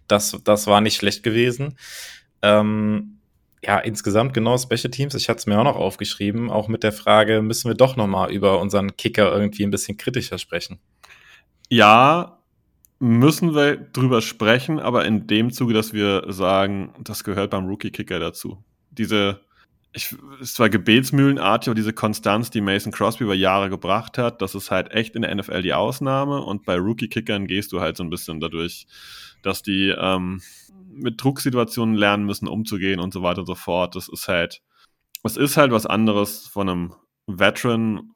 [0.08, 1.76] das, das war nicht schlecht gewesen.
[2.44, 3.18] Ähm,
[3.64, 5.16] ja, insgesamt genau Special Teams.
[5.16, 8.08] Ich hatte es mir auch noch aufgeschrieben, auch mit der Frage, müssen wir doch noch
[8.08, 10.78] mal über unseren Kicker irgendwie ein bisschen kritischer sprechen?
[11.68, 12.41] Ja,
[13.02, 18.20] müssen wir drüber sprechen, aber in dem Zuge, dass wir sagen, das gehört beim Rookie-Kicker
[18.20, 18.64] dazu.
[18.92, 19.42] Diese,
[19.92, 24.54] ich, es war gebetsmühlenartig, aber diese Konstanz, die Mason Crosby über Jahre gebracht hat, das
[24.54, 28.04] ist halt echt in der NFL die Ausnahme und bei Rookie-Kickern gehst du halt so
[28.04, 28.86] ein bisschen dadurch,
[29.42, 30.44] dass die ähm,
[30.94, 33.96] mit Drucksituationen lernen müssen, umzugehen und so weiter und so fort.
[33.96, 34.62] Das ist halt,
[35.24, 36.94] es ist halt was anderes von einem
[37.26, 38.12] Veteran.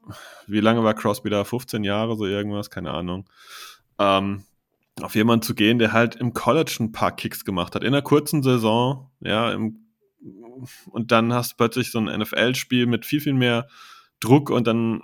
[0.46, 1.44] Wie lange war Crosby da?
[1.44, 3.28] 15 Jahre, so irgendwas, keine Ahnung.
[3.98, 4.44] Ähm,
[5.02, 8.02] auf jemanden zu gehen, der halt im College ein paar Kicks gemacht hat, in einer
[8.02, 9.86] kurzen Saison, ja, im,
[10.90, 13.68] und dann hast du plötzlich so ein NFL-Spiel mit viel, viel mehr
[14.20, 15.02] Druck und dann,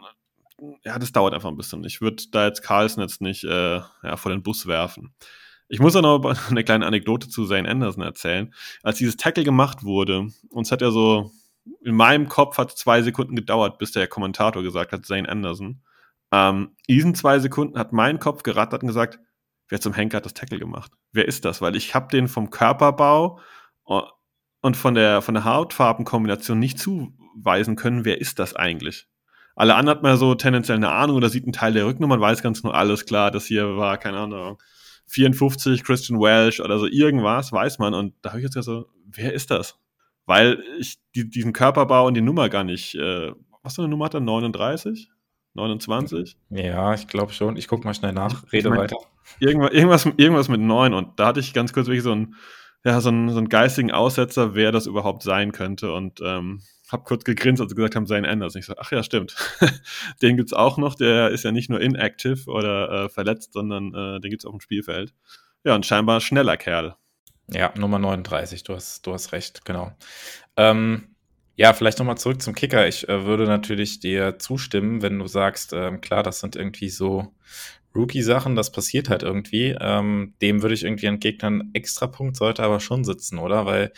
[0.84, 1.84] ja, das dauert einfach ein bisschen.
[1.84, 5.14] Ich würde da jetzt Carlson jetzt nicht äh, ja, vor den Bus werfen.
[5.68, 8.54] Ich muss auch noch eine kleine Anekdote zu Zane Anderson erzählen.
[8.82, 11.32] Als dieses Tackle gemacht wurde, uns hat er so,
[11.82, 15.82] in meinem Kopf hat zwei Sekunden gedauert, bis der Kommentator gesagt hat, Zane Anderson.
[16.32, 19.20] Ähm, diesen zwei Sekunden hat mein Kopf gerattert und gesagt,
[19.72, 20.92] wer zum Henker hat das Tackle gemacht?
[21.14, 21.62] Wer ist das?
[21.62, 23.40] Weil ich habe den vom Körperbau
[24.62, 29.08] und von der, von der Hautfarbenkombination nicht zuweisen können, wer ist das eigentlich?
[29.56, 32.22] Alle anderen hat man so tendenziell eine Ahnung oder sieht einen Teil der Rücknummer und
[32.22, 34.58] weiß ganz nur alles klar, das hier war, keine Ahnung,
[35.08, 37.94] 54 Christian Welsh oder so irgendwas, weiß man.
[37.94, 39.78] Und da habe ich jetzt ja so, wer ist das?
[40.26, 43.32] Weil ich die, diesen Körperbau und die Nummer gar nicht, äh,
[43.64, 44.22] was für eine Nummer hat er?
[44.22, 45.10] 39?
[45.54, 46.38] 29?
[46.50, 47.58] Ja, ich glaube schon.
[47.58, 48.44] Ich gucke mal schnell nach.
[48.54, 48.98] Rede Ich mein, weiter.
[49.40, 52.36] Irgendwas, irgendwas, irgendwas mit 9 und da hatte ich ganz kurz wirklich so ein,
[52.84, 55.94] ja, so einen, so einen geistigen Aussetzer, wer das überhaupt sein könnte.
[55.94, 56.62] Und ähm,
[56.92, 58.56] habe kurz gegrinst, als sie gesagt haben, Zane Anders.
[58.56, 59.36] Und ich so, ach ja, stimmt.
[60.22, 60.96] den gibt's auch noch.
[60.96, 64.60] Der ist ja nicht nur inactive oder äh, verletzt, sondern äh, den gibt's auf dem
[64.60, 65.14] Spielfeld.
[65.64, 66.96] Ja, und scheinbar schneller Kerl.
[67.48, 69.92] Ja, Nummer 39, du hast, du hast recht, genau.
[70.56, 71.16] Ähm,
[71.56, 72.88] ja, vielleicht nochmal zurück zum Kicker.
[72.88, 77.34] Ich äh, würde natürlich dir zustimmen, wenn du sagst, ähm, klar, das sind irgendwie so
[77.96, 79.76] Rookie-Sachen, das passiert halt irgendwie.
[79.80, 83.66] Ähm, dem würde ich irgendwie entgegnen, extra Punkt sollte aber schon sitzen, oder?
[83.66, 83.92] Weil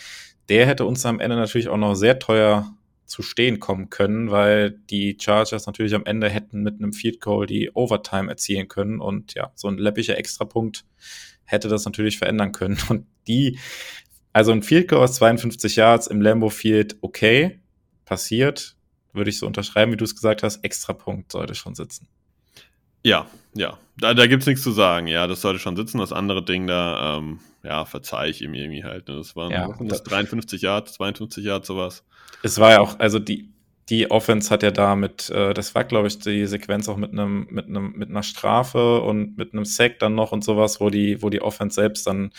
[0.49, 2.74] der hätte uns am Ende natürlich auch noch sehr teuer
[3.06, 7.45] zu stehen kommen können, weil die Chargers natürlich am Ende hätten mit einem Field Goal
[7.45, 10.86] die Overtime erzielen können und ja, so ein läppischer Extrapunkt
[11.45, 12.78] hätte das natürlich verändern können.
[12.90, 13.60] Und die,
[14.32, 17.60] also ein Field Goal aus 52 Yards im Lambo Field, okay,
[18.06, 18.76] passiert,
[19.11, 22.07] würde ich so unterschreiben, wie du es gesagt hast, Extrapunkt sollte schon sitzen.
[23.03, 25.07] Ja, ja, da, da gibt es nichts zu sagen.
[25.07, 25.99] Ja, das sollte schon sitzen.
[25.99, 29.07] Das andere Ding da, ähm, ja, verzeih ich ihm irgendwie halt.
[29.07, 29.17] Ne?
[29.17, 32.03] Das waren Ja, das 53 Yards, 52 Yards, sowas.
[32.41, 33.49] Es war ja auch, also die,
[33.89, 37.11] die Offense hat ja da mit, äh, das war, glaube ich, die Sequenz auch mit
[37.11, 40.89] einem, mit einem, mit einer Strafe und mit einem Sack dann noch und sowas, wo
[40.89, 42.31] die, wo die Offense selbst dann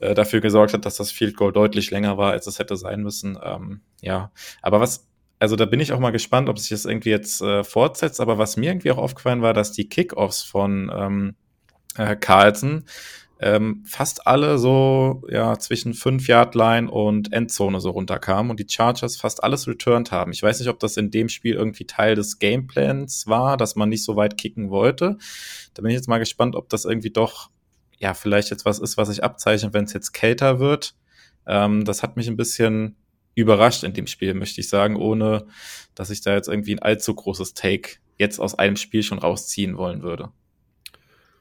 [0.00, 3.02] äh, dafür gesorgt hat, dass das Field Goal deutlich länger war, als es hätte sein
[3.02, 3.38] müssen.
[3.42, 4.30] Ähm, ja,
[4.62, 5.06] aber was,
[5.38, 8.20] also da bin ich auch mal gespannt, ob sich das irgendwie jetzt äh, fortsetzt.
[8.20, 11.34] Aber was mir irgendwie auch aufgefallen war, dass die Kickoffs von ähm,
[11.96, 12.84] äh, Carlson
[13.40, 19.44] ähm, fast alle so ja zwischen 5-Yard-Line und Endzone so runterkamen und die Chargers fast
[19.44, 20.32] alles returned haben.
[20.32, 23.88] Ich weiß nicht, ob das in dem Spiel irgendwie Teil des Gameplans war, dass man
[23.88, 25.18] nicht so weit kicken wollte.
[25.74, 27.50] Da bin ich jetzt mal gespannt, ob das irgendwie doch
[27.98, 30.96] ja vielleicht jetzt was ist, was sich abzeichnet, wenn es jetzt kälter wird.
[31.46, 32.96] Ähm, das hat mich ein bisschen
[33.34, 35.46] überrascht in dem Spiel, möchte ich sagen, ohne
[35.94, 39.76] dass ich da jetzt irgendwie ein allzu großes Take jetzt aus einem Spiel schon rausziehen
[39.76, 40.30] wollen würde.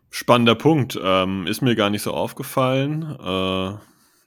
[0.09, 0.97] Spannender Punkt.
[1.01, 3.03] Ähm, ist mir gar nicht so aufgefallen.
[3.03, 3.73] Äh,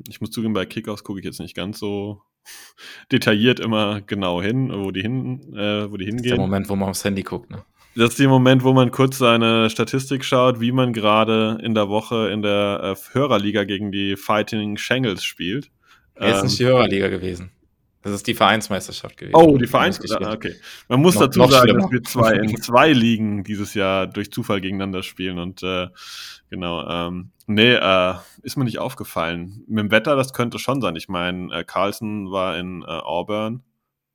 [0.09, 2.23] ich muss zugeben, bei Kickoffs gucke ich jetzt nicht ganz so
[3.13, 6.37] detailliert immer genau hin, wo die, hin, äh, wo die Das ist hingehen.
[6.37, 7.65] der Moment, wo man aufs Handy guckt, ne?
[7.97, 11.89] Das ist der Moment, wo man kurz seine Statistik schaut, wie man gerade in der
[11.89, 15.73] Woche in der äh, Hörerliga gegen die Fighting Shangles spielt.
[16.21, 17.51] Er ist Ähm, nicht die Hörerliga gewesen.
[18.03, 19.35] Das ist die Vereinsmeisterschaft gewesen.
[19.37, 20.01] Oh, die Vereins.
[20.01, 20.55] Nicht Ah, okay.
[20.89, 21.83] Man muss Noch- dazu noch sagen, schlimmer.
[21.83, 25.89] dass wir zwei in zwei Ligen dieses Jahr durch Zufall gegeneinander spielen und äh,
[26.49, 26.89] genau.
[26.89, 29.65] Ähm, nee, äh, ist mir nicht aufgefallen.
[29.67, 30.97] Mit dem Wetter, das könnte schon sein.
[30.97, 33.63] Ich meine, äh, Carlson war in äh, Auburn.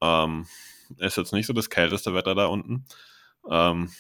[0.02, 0.48] Ähm,
[0.98, 2.86] ist jetzt nicht so das kälteste Wetter da unten.
[3.52, 3.92] Ähm,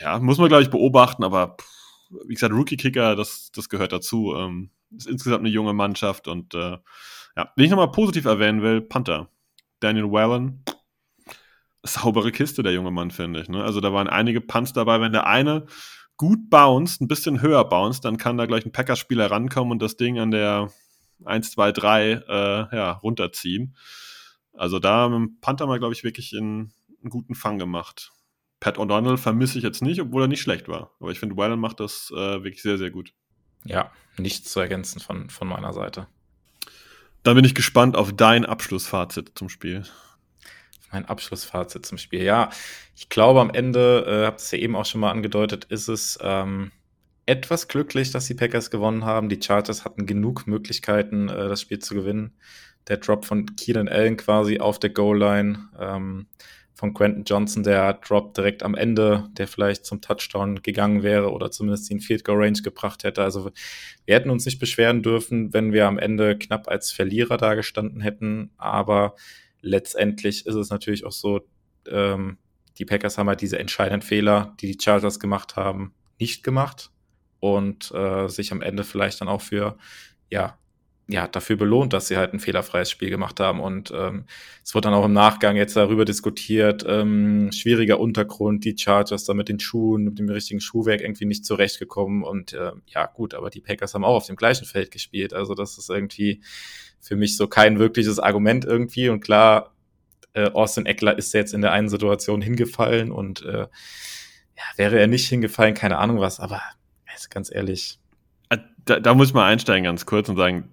[0.00, 1.68] ja, muss man, glaube ich, beobachten, aber pff,
[2.26, 4.34] wie gesagt, Rookie-Kicker, das, das gehört dazu.
[4.36, 6.78] Ähm, ist insgesamt eine junge Mannschaft und äh,
[7.38, 9.28] ja, wenn ich nochmal positiv erwähnen will, Panther.
[9.78, 10.64] Daniel Wellen,
[11.84, 13.48] saubere Kiste, der junge Mann, finde ich.
[13.48, 13.62] Ne?
[13.62, 15.00] Also da waren einige Punts dabei.
[15.00, 15.66] Wenn der eine
[16.16, 19.96] gut bounced, ein bisschen höher bounced, dann kann da gleich ein Packers-Spieler rankommen und das
[19.96, 20.72] Ding an der
[21.24, 23.76] 1, 2, 3 äh, ja, runterziehen.
[24.52, 28.10] Also da dem Panther mal, glaube ich, wirklich in, einen guten Fang gemacht.
[28.58, 30.90] Pat O'Donnell vermisse ich jetzt nicht, obwohl er nicht schlecht war.
[30.98, 33.12] Aber ich finde, Wellen macht das äh, wirklich sehr, sehr gut.
[33.64, 36.08] Ja, nichts zu ergänzen von, von meiner Seite.
[37.22, 39.84] Dann bin ich gespannt auf dein Abschlussfazit zum Spiel.
[40.92, 42.22] Mein Abschlussfazit zum Spiel.
[42.22, 42.50] Ja,
[42.96, 46.18] ich glaube am Ende, äh, habt es ja eben auch schon mal angedeutet, ist es
[46.22, 46.72] ähm,
[47.26, 49.28] etwas glücklich, dass die Packers gewonnen haben.
[49.28, 52.32] Die Chargers hatten genug Möglichkeiten, äh, das Spiel zu gewinnen.
[52.88, 56.26] Der Drop von Keenan Allen quasi auf der Goal-Line, ähm,
[56.78, 61.50] von Quentin Johnson, der Drop direkt am Ende, der vielleicht zum Touchdown gegangen wäre oder
[61.50, 63.24] zumindest den Field Goal Range gebracht hätte.
[63.24, 63.50] Also
[64.04, 68.52] wir hätten uns nicht beschweren dürfen, wenn wir am Ende knapp als Verlierer dagestanden hätten.
[68.58, 69.16] Aber
[69.60, 71.40] letztendlich ist es natürlich auch so,
[71.88, 72.38] ähm,
[72.78, 76.92] die Packers haben halt diese entscheidenden Fehler, die die Chargers gemacht haben, nicht gemacht
[77.40, 79.76] und äh, sich am Ende vielleicht dann auch für,
[80.30, 80.56] ja,
[81.10, 83.60] ja, dafür belohnt, dass sie halt ein fehlerfreies Spiel gemacht haben.
[83.60, 84.26] Und ähm,
[84.62, 89.32] es wird dann auch im Nachgang jetzt darüber diskutiert, ähm, schwieriger Untergrund, die Chargers da
[89.32, 92.22] mit den Schuhen, mit dem richtigen Schuhwerk irgendwie nicht zurechtgekommen.
[92.24, 95.32] Und äh, ja, gut, aber die Packers haben auch auf dem gleichen Feld gespielt.
[95.32, 96.42] Also das ist irgendwie
[97.00, 99.08] für mich so kein wirkliches Argument irgendwie.
[99.08, 99.74] Und klar,
[100.34, 105.06] äh, Austin Eckler ist jetzt in der einen Situation hingefallen und äh, ja, wäre er
[105.06, 106.60] nicht hingefallen, keine Ahnung was, aber
[107.06, 107.98] also ganz ehrlich,
[108.50, 110.68] Äh, Da, da muss ich mal einsteigen ganz kurz und sagen,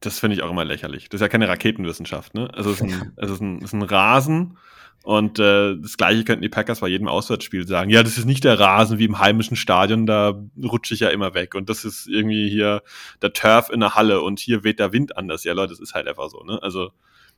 [0.00, 1.08] das finde ich auch immer lächerlich.
[1.08, 2.52] Das ist ja keine Raketenwissenschaft, ne?
[2.54, 4.56] Also es ist ein, es ist ein, es ist ein Rasen
[5.02, 7.90] und äh, das gleiche könnten die Packers bei jedem Auswärtsspiel sagen.
[7.90, 11.34] Ja, das ist nicht der Rasen wie im heimischen Stadion, da rutsche ich ja immer
[11.34, 11.54] weg.
[11.54, 12.82] Und das ist irgendwie hier
[13.22, 15.44] der Turf in der Halle und hier weht der Wind anders.
[15.44, 16.62] Ja, Leute, das ist halt einfach so, ne?
[16.62, 16.90] Also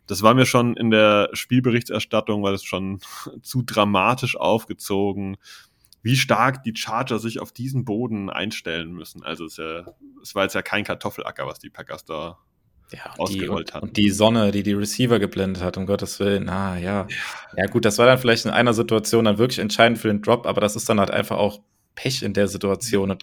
[0.06, 3.00] das war mir schon in der Spielberichterstattung, weil es schon
[3.42, 5.36] zu dramatisch aufgezogen,
[6.02, 9.22] wie stark die Charger sich auf diesen Boden einstellen müssen.
[9.22, 12.38] Also es, ist ja, es war jetzt ja kein Kartoffelacker, was die Packers da
[12.92, 16.48] ja, und die, und, und die Sonne, die die Receiver geblendet hat, um Gottes Willen.
[16.48, 17.06] Ah, ja.
[17.56, 17.66] ja.
[17.66, 20.60] gut, das war dann vielleicht in einer Situation dann wirklich entscheidend für den Drop, aber
[20.60, 21.60] das ist dann halt einfach auch
[22.00, 23.14] Pech in der Situation.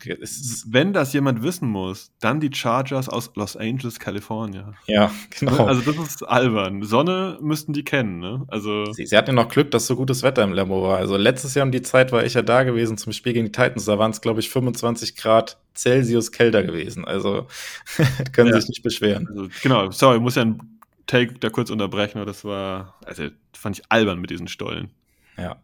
[0.68, 4.76] Wenn das jemand wissen muss, dann die Chargers aus Los Angeles, Kalifornien.
[4.86, 5.66] Ja, genau.
[5.66, 6.84] Also das ist albern.
[6.84, 8.46] Sonne müssten die kennen, ne?
[8.50, 10.98] Also sie, sie hatten ja noch Glück, dass so gutes Wetter im Lambo war.
[10.98, 13.52] Also letztes Jahr um die Zeit war ich ja da gewesen zum Spiel gegen die
[13.52, 13.86] Titans.
[13.86, 17.04] Da waren es, glaube ich, 25 Grad Celsius kälter gewesen.
[17.04, 17.48] Also
[18.32, 18.60] können ja.
[18.60, 19.28] sich nicht beschweren.
[19.28, 22.24] Also, genau, sorry, muss ja einen Take da kurz unterbrechen.
[22.28, 23.24] Das war, also
[23.54, 24.92] fand ich albern mit diesen Stollen.
[25.36, 25.58] Ja.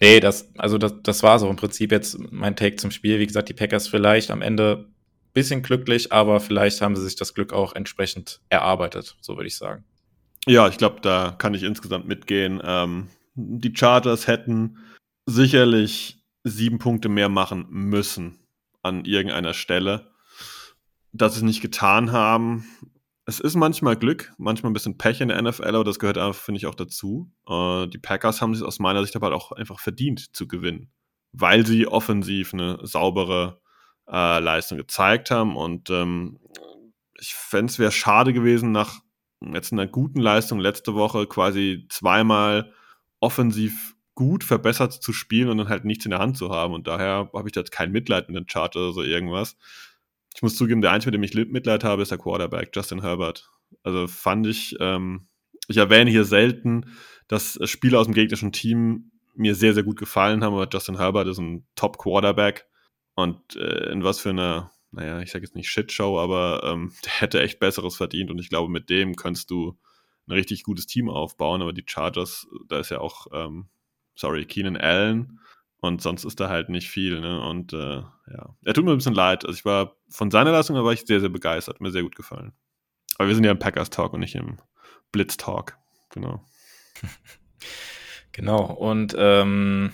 [0.00, 3.18] Nee, das, also das, das war so im Prinzip jetzt mein Take zum Spiel.
[3.18, 4.88] Wie gesagt, die Packers vielleicht am Ende
[5.32, 9.56] bisschen glücklich, aber vielleicht haben sie sich das Glück auch entsprechend erarbeitet, so würde ich
[9.56, 9.84] sagen.
[10.46, 12.62] Ja, ich glaube, da kann ich insgesamt mitgehen.
[12.64, 14.78] Ähm, die Chargers hätten
[15.26, 18.38] sicherlich sieben Punkte mehr machen müssen
[18.82, 20.10] an irgendeiner Stelle.
[21.12, 22.64] Dass sie es nicht getan haben,
[23.28, 26.40] es ist manchmal Glück, manchmal ein bisschen Pech in der NFL, aber das gehört einfach,
[26.40, 27.32] finde ich, auch dazu.
[27.48, 30.92] Äh, die Packers haben sich aus meiner Sicht aber auch einfach verdient zu gewinnen,
[31.32, 33.60] weil sie offensiv eine saubere
[34.08, 35.56] äh, Leistung gezeigt haben.
[35.56, 36.38] Und ähm,
[37.18, 39.00] ich fände es wäre schade gewesen, nach
[39.40, 42.72] jetzt einer guten Leistung letzte Woche quasi zweimal
[43.18, 46.74] offensiv gut verbessert zu spielen und dann halt nichts in der Hand zu haben.
[46.74, 49.56] Und daher habe ich da jetzt kein Mitleid mit dem Chart oder so irgendwas
[50.36, 53.50] ich muss zugeben, der Einzige, mit dem ich Mitleid habe, ist der Quarterback, Justin Herbert.
[53.82, 55.28] Also fand ich, ähm,
[55.66, 56.94] ich erwähne hier selten,
[57.26, 61.26] dass Spieler aus dem gegnerischen Team mir sehr, sehr gut gefallen haben, aber Justin Herbert
[61.26, 62.66] ist ein Top-Quarterback.
[63.14, 67.12] Und äh, in was für einer, naja, ich sage jetzt nicht Shitshow, aber ähm, der
[67.12, 68.30] hätte echt Besseres verdient.
[68.30, 69.78] Und ich glaube, mit dem kannst du
[70.28, 73.68] ein richtig gutes Team aufbauen, aber die Chargers, da ist ja auch, ähm,
[74.14, 75.40] sorry, Keenan Allen
[75.86, 77.20] und sonst ist da halt nicht viel.
[77.20, 77.40] Ne?
[77.40, 78.02] Und äh,
[78.32, 79.44] ja, er tut mir ein bisschen leid.
[79.44, 81.80] Also ich war von seiner Leistung, war ich sehr, sehr begeistert.
[81.80, 82.52] Mir sehr gut gefallen.
[83.18, 84.58] Aber wir sind ja im Packers Talk und nicht im
[85.12, 85.78] Blitz Talk.
[86.10, 86.44] Genau.
[88.32, 88.64] genau.
[88.64, 89.92] Und ähm,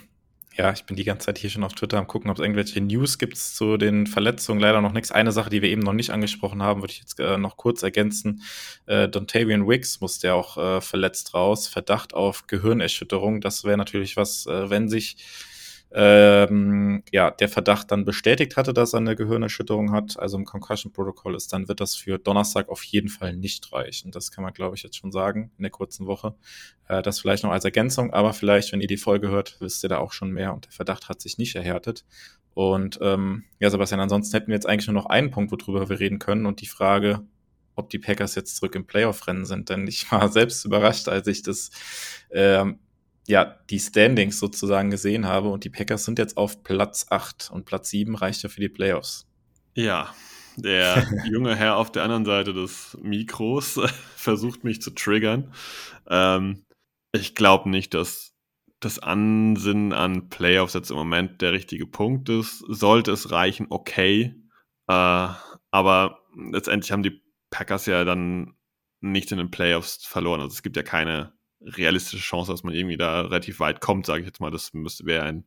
[0.56, 2.80] ja, ich bin die ganze Zeit hier schon auf Twitter am gucken, ob es irgendwelche
[2.80, 4.60] News gibt zu den Verletzungen.
[4.60, 5.10] Leider noch nichts.
[5.10, 7.82] Eine Sache, die wir eben noch nicht angesprochen haben, würde ich jetzt äh, noch kurz
[7.82, 8.42] ergänzen.
[8.86, 11.68] Äh, Dontavian Wicks musste ja auch äh, verletzt raus.
[11.68, 13.40] Verdacht auf Gehirnerschütterung.
[13.40, 15.16] Das wäre natürlich was, äh, wenn sich
[15.94, 20.92] ähm, ja, der Verdacht dann bestätigt hatte, dass er eine Gehirnerschütterung hat, also im Concussion
[20.92, 24.10] Protocol ist, dann wird das für Donnerstag auf jeden Fall nicht reichen.
[24.10, 26.34] Das kann man, glaube ich, jetzt schon sagen in der kurzen Woche.
[26.88, 29.88] Äh, das vielleicht noch als Ergänzung, aber vielleicht, wenn ihr die Folge hört, wisst ihr
[29.88, 32.04] da auch schon mehr und der Verdacht hat sich nicht erhärtet.
[32.54, 36.00] Und ähm, ja, Sebastian, ansonsten hätten wir jetzt eigentlich nur noch einen Punkt, worüber wir
[36.00, 37.20] reden können und die Frage,
[37.74, 39.68] ob die Packers jetzt zurück im Playoff-Rennen sind.
[39.68, 41.70] Denn ich war selbst überrascht, als ich das
[42.30, 42.78] ähm,
[43.26, 47.64] ja, die Standings sozusagen gesehen habe und die Packers sind jetzt auf Platz 8 und
[47.64, 49.26] Platz 7 reicht ja für die Playoffs.
[49.74, 50.14] Ja,
[50.56, 53.80] der junge Herr auf der anderen Seite des Mikros
[54.16, 55.52] versucht mich zu triggern.
[56.08, 56.64] Ähm,
[57.12, 58.34] ich glaube nicht, dass
[58.80, 62.64] das Ansinnen an Playoffs jetzt im Moment der richtige Punkt ist.
[62.68, 64.34] Sollte es reichen, okay.
[64.88, 65.28] Äh,
[65.70, 68.54] aber letztendlich haben die Packers ja dann
[69.00, 70.40] nicht in den Playoffs verloren.
[70.40, 71.32] Also es gibt ja keine
[71.64, 74.50] realistische Chance, dass man irgendwie da relativ weit kommt, sage ich jetzt mal.
[74.50, 75.44] Das müsste wäre ein,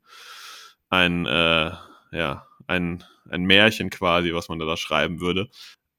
[0.90, 1.72] ein, äh,
[2.12, 5.50] ja, ein, ein Märchen quasi, was man da, da schreiben würde.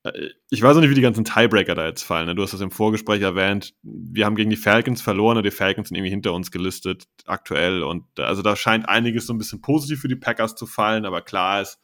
[0.04, 2.26] Äh, ich weiß auch nicht, wie die ganzen Tiebreaker da jetzt fallen.
[2.26, 2.34] Ne?
[2.34, 3.74] Du hast das im Vorgespräch erwähnt.
[3.82, 7.82] Wir haben gegen die Falcons verloren und die Falcons sind irgendwie hinter uns gelistet aktuell.
[7.82, 11.22] Und also da scheint einiges so ein bisschen positiv für die Packers zu fallen, aber
[11.22, 11.78] klar ist,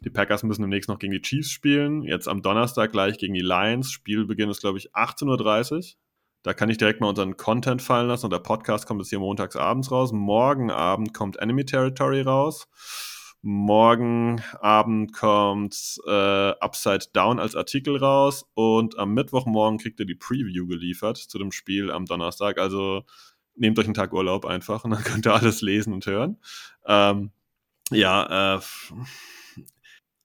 [0.00, 2.02] die Packers müssen demnächst noch gegen die Chiefs spielen.
[2.04, 3.90] Jetzt am Donnerstag gleich gegen die Lions.
[3.90, 5.82] Spielbeginn ist, glaube ich, 18.30 Uhr.
[6.42, 9.18] Da kann ich direkt mal unseren Content fallen lassen und der Podcast kommt jetzt hier
[9.18, 10.12] montags abends raus.
[10.12, 12.68] Morgen Abend kommt Enemy Territory raus.
[13.42, 16.10] Morgen Abend kommt äh,
[16.60, 21.52] Upside Down als Artikel raus und am Mittwochmorgen kriegt ihr die Preview geliefert zu dem
[21.52, 22.58] Spiel am Donnerstag.
[22.58, 23.04] Also
[23.54, 26.38] nehmt euch einen Tag Urlaub einfach und dann könnt ihr alles lesen und hören.
[26.86, 27.30] Ähm,
[27.90, 28.60] ja, äh,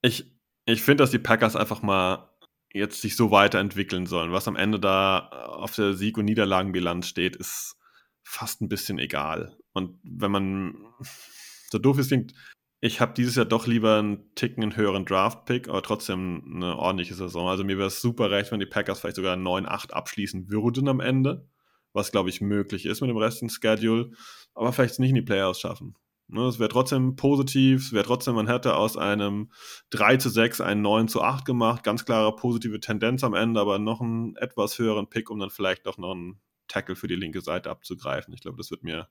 [0.02, 0.32] ich,
[0.66, 2.33] ich finde, dass die Packers einfach mal
[2.74, 4.32] jetzt sich so weiterentwickeln sollen.
[4.32, 7.78] Was am Ende da äh, auf der Sieg- und Niederlagenbilanz steht, ist
[8.24, 9.58] fast ein bisschen egal.
[9.74, 10.76] Und wenn man
[11.72, 12.34] so doof ist, klingt,
[12.82, 17.14] ich habe dieses Jahr doch lieber einen Ticken einen höheren Draft-Pick, aber trotzdem eine ordentliche
[17.14, 17.48] Saison.
[17.48, 21.00] Also mir wäre es super recht, wenn die Packers vielleicht sogar 9-8 abschließen würden am
[21.00, 21.48] Ende,
[21.94, 24.12] was glaube ich möglich ist mit dem restlichen Schedule,
[24.54, 25.96] aber vielleicht nicht in die Playoffs schaffen.
[26.28, 29.52] Ne, es wäre trotzdem positiv, es wäre trotzdem, man hätte aus einem
[29.92, 33.78] 3 zu 6 einen 9 zu 8 gemacht, ganz klare positive Tendenz am Ende, aber
[33.78, 37.42] noch einen etwas höheren Pick, um dann vielleicht auch noch einen Tackle für die linke
[37.42, 38.34] Seite abzugreifen.
[38.34, 39.10] Ich glaube, das wird mir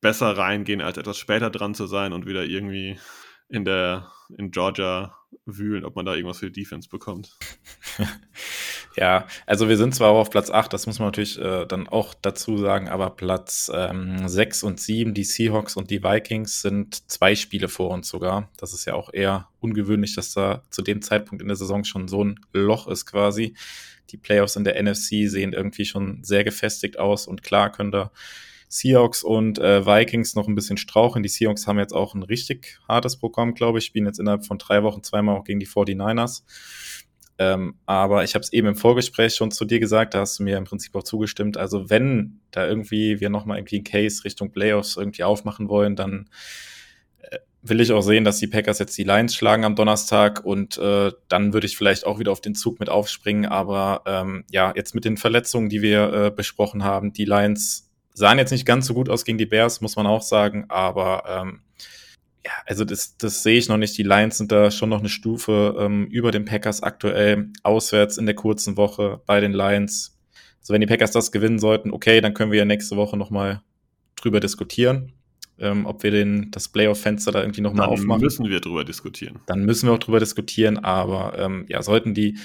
[0.00, 2.98] besser reingehen, als etwas später dran zu sein und wieder irgendwie
[3.48, 5.14] in der in Georgia
[5.44, 7.38] wühlen, ob man da irgendwas für die Defense bekommt.
[8.96, 11.88] Ja, also wir sind zwar auch auf Platz 8, das muss man natürlich äh, dann
[11.88, 17.10] auch dazu sagen, aber Platz ähm, 6 und 7, die Seahawks und die Vikings, sind
[17.10, 18.48] zwei Spiele vor uns sogar.
[18.56, 22.06] Das ist ja auch eher ungewöhnlich, dass da zu dem Zeitpunkt in der Saison schon
[22.06, 23.54] so ein Loch ist quasi.
[24.10, 28.12] Die Playoffs in der NFC sehen irgendwie schon sehr gefestigt aus und klar können da
[28.68, 31.22] Seahawks und äh, Vikings noch ein bisschen strauchen.
[31.22, 34.58] Die Seahawks haben jetzt auch ein richtig hartes Programm, glaube ich, spielen jetzt innerhalb von
[34.58, 36.42] drei Wochen zweimal auch gegen die 49ers.
[37.38, 40.44] Ähm, aber ich habe es eben im Vorgespräch schon zu dir gesagt, da hast du
[40.44, 41.56] mir im Prinzip auch zugestimmt.
[41.56, 46.28] Also wenn da irgendwie wir nochmal irgendwie einen Case Richtung Playoffs irgendwie aufmachen wollen, dann
[47.22, 50.78] äh, will ich auch sehen, dass die Packers jetzt die Lions schlagen am Donnerstag und
[50.78, 53.46] äh, dann würde ich vielleicht auch wieder auf den Zug mit aufspringen.
[53.46, 58.38] Aber ähm, ja, jetzt mit den Verletzungen, die wir äh, besprochen haben, die Lions sahen
[58.38, 61.63] jetzt nicht ganz so gut aus gegen die Bears, muss man auch sagen, aber ähm,
[62.44, 63.96] ja, also das, das sehe ich noch nicht.
[63.96, 68.26] Die Lions sind da schon noch eine Stufe ähm, über den Packers aktuell, auswärts in
[68.26, 70.18] der kurzen Woche bei den Lions.
[70.60, 73.62] Also wenn die Packers das gewinnen sollten, okay, dann können wir ja nächste Woche nochmal
[74.16, 75.12] drüber diskutieren,
[75.58, 78.20] ähm, ob wir den, das Playoff-Fenster da irgendwie nochmal aufmachen.
[78.20, 79.40] Dann müssen wir drüber diskutieren.
[79.46, 82.38] Dann müssen wir auch drüber diskutieren, aber ähm, ja, sollten die,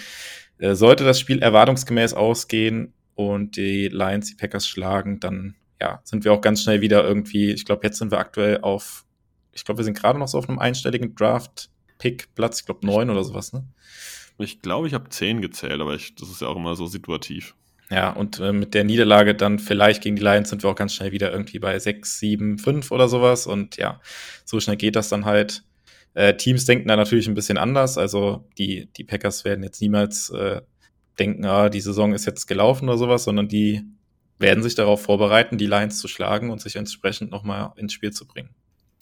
[0.60, 6.24] äh, sollte das Spiel erwartungsgemäß ausgehen und die Lions die Packers schlagen, dann ja, sind
[6.24, 9.06] wir auch ganz schnell wieder irgendwie, ich glaube, jetzt sind wir aktuell auf
[9.60, 13.24] ich glaube, wir sind gerade noch so auf einem einstelligen Draft-Pick-Platz, ich glaube neun oder
[13.24, 13.66] sowas, ne?
[14.38, 17.56] Ich glaube, ich habe zehn gezählt, aber ich, das ist ja auch immer so situativ.
[17.90, 20.94] Ja, und äh, mit der Niederlage dann vielleicht gegen die Lions sind wir auch ganz
[20.94, 23.48] schnell wieder irgendwie bei sechs, sieben, fünf oder sowas.
[23.48, 24.00] Und ja,
[24.46, 25.64] so schnell geht das dann halt.
[26.14, 27.98] Äh, Teams denken da natürlich ein bisschen anders.
[27.98, 30.62] Also die, die Packers werden jetzt niemals äh,
[31.18, 33.84] denken, ah, die Saison ist jetzt gelaufen oder sowas, sondern die
[34.38, 38.26] werden sich darauf vorbereiten, die Lions zu schlagen und sich entsprechend nochmal ins Spiel zu
[38.26, 38.56] bringen.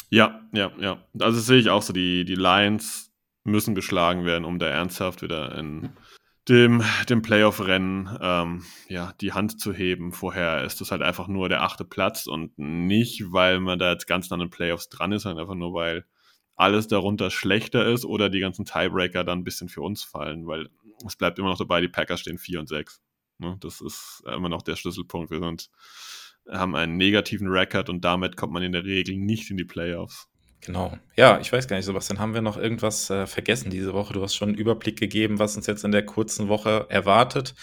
[0.10, 1.04] Ja, ja, ja.
[1.20, 1.94] Also sehe ich auch so.
[1.94, 3.12] Die, die Lions
[3.44, 5.90] müssen geschlagen werden, um da ernsthaft wieder in
[6.48, 10.14] dem, dem Playoff-Rennen ähm, ja, die Hand zu heben.
[10.14, 14.08] Vorher ist das halt einfach nur der achte Platz und nicht, weil man da jetzt
[14.08, 16.06] ganz an den Playoffs dran ist, sondern einfach nur, weil
[16.56, 20.70] alles darunter schlechter ist oder die ganzen Tiebreaker dann ein bisschen für uns fallen, weil
[21.06, 23.02] es bleibt immer noch dabei, die Packers stehen 4 und 6.
[23.40, 23.58] Ne?
[23.60, 25.30] Das ist immer noch der Schlüsselpunkt.
[25.30, 25.70] Wir sind
[26.50, 30.28] haben einen negativen Rekord und damit kommt man in der Regel nicht in die Playoffs.
[30.62, 30.98] Genau.
[31.16, 34.14] Ja, ich weiß gar nicht, Sebastian, haben wir noch irgendwas äh, vergessen diese Woche?
[34.14, 37.54] Du hast schon einen Überblick gegeben, was uns jetzt in der kurzen Woche erwartet.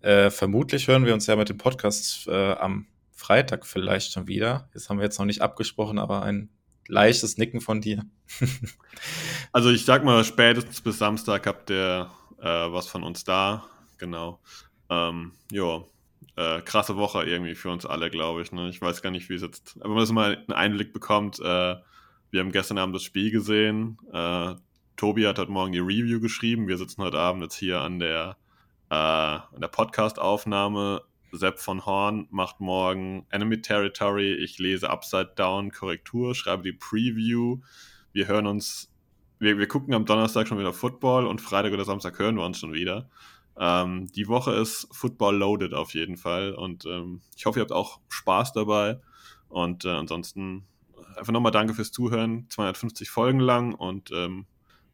[0.00, 4.68] Äh, vermutlich hören wir uns ja mit dem Podcast äh, am Freitag vielleicht schon wieder.
[4.72, 6.48] Das haben wir jetzt noch nicht abgesprochen, aber ein
[6.88, 8.04] leichtes Nicken von dir.
[9.52, 13.66] also ich sag mal, spätestens bis Samstag habt ihr äh, was von uns da.
[13.98, 14.40] Genau.
[14.88, 15.82] Ähm, ja,
[16.40, 18.50] äh, krasse Woche irgendwie für uns alle, glaube ich.
[18.50, 18.70] Ne?
[18.70, 21.38] Ich weiß gar nicht, wie es jetzt, aber man mal einen Einblick bekommt.
[21.38, 21.76] Äh,
[22.30, 23.98] wir haben gestern Abend das Spiel gesehen.
[24.10, 24.54] Äh,
[24.96, 26.66] Tobi hat heute Morgen die Review geschrieben.
[26.66, 28.38] Wir sitzen heute Abend jetzt hier an der,
[28.88, 31.02] äh, an der Podcast-Aufnahme.
[31.32, 34.32] Sepp von Horn macht morgen Enemy Territory.
[34.32, 37.58] Ich lese Upside Down Korrektur, schreibe die Preview.
[38.12, 38.90] Wir hören uns,
[39.38, 42.58] wir, wir gucken am Donnerstag schon wieder Football und Freitag oder Samstag hören wir uns
[42.58, 43.10] schon wieder.
[43.60, 47.72] Ähm, die Woche ist Football loaded auf jeden Fall und ähm, ich hoffe, ihr habt
[47.72, 48.98] auch Spaß dabei.
[49.48, 50.64] Und äh, ansonsten
[51.16, 52.46] einfach nochmal danke fürs Zuhören.
[52.48, 54.46] 250 Folgen lang und ähm,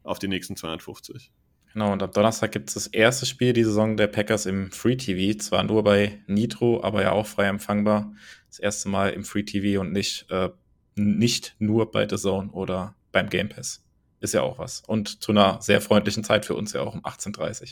[0.03, 1.31] auf die nächsten 250.
[1.73, 4.97] Genau, und am Donnerstag gibt es das erste Spiel die Saison der Packers im Free
[4.97, 5.37] TV.
[5.37, 8.11] Zwar nur bei Nitro, aber ja auch frei empfangbar.
[8.47, 10.49] Das erste Mal im Free TV und nicht, äh,
[10.95, 13.85] nicht nur bei The Zone oder beim Game Pass.
[14.19, 14.81] Ist ja auch was.
[14.87, 17.67] Und zu einer sehr freundlichen Zeit für uns ja auch um 18.30 Uhr.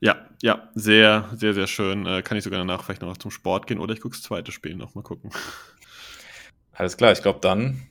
[0.00, 2.06] Ja, ja, sehr, sehr, sehr schön.
[2.06, 4.52] Äh, kann ich sogar danach vielleicht noch zum Sport gehen oder ich gucke das zweite
[4.52, 4.94] Spiel noch.
[4.94, 5.30] Mal gucken.
[6.72, 7.82] Alles klar, ich glaube dann.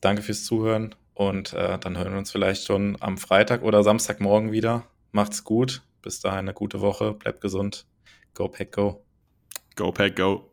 [0.00, 4.52] Danke fürs Zuhören und äh, dann hören wir uns vielleicht schon am Freitag oder Samstagmorgen
[4.52, 4.86] wieder.
[5.12, 5.82] Macht's gut.
[6.02, 7.12] Bis dahin eine gute Woche.
[7.12, 7.86] Bleibt gesund.
[8.34, 9.04] Go Pack Go.
[9.76, 10.49] Go Pack Go.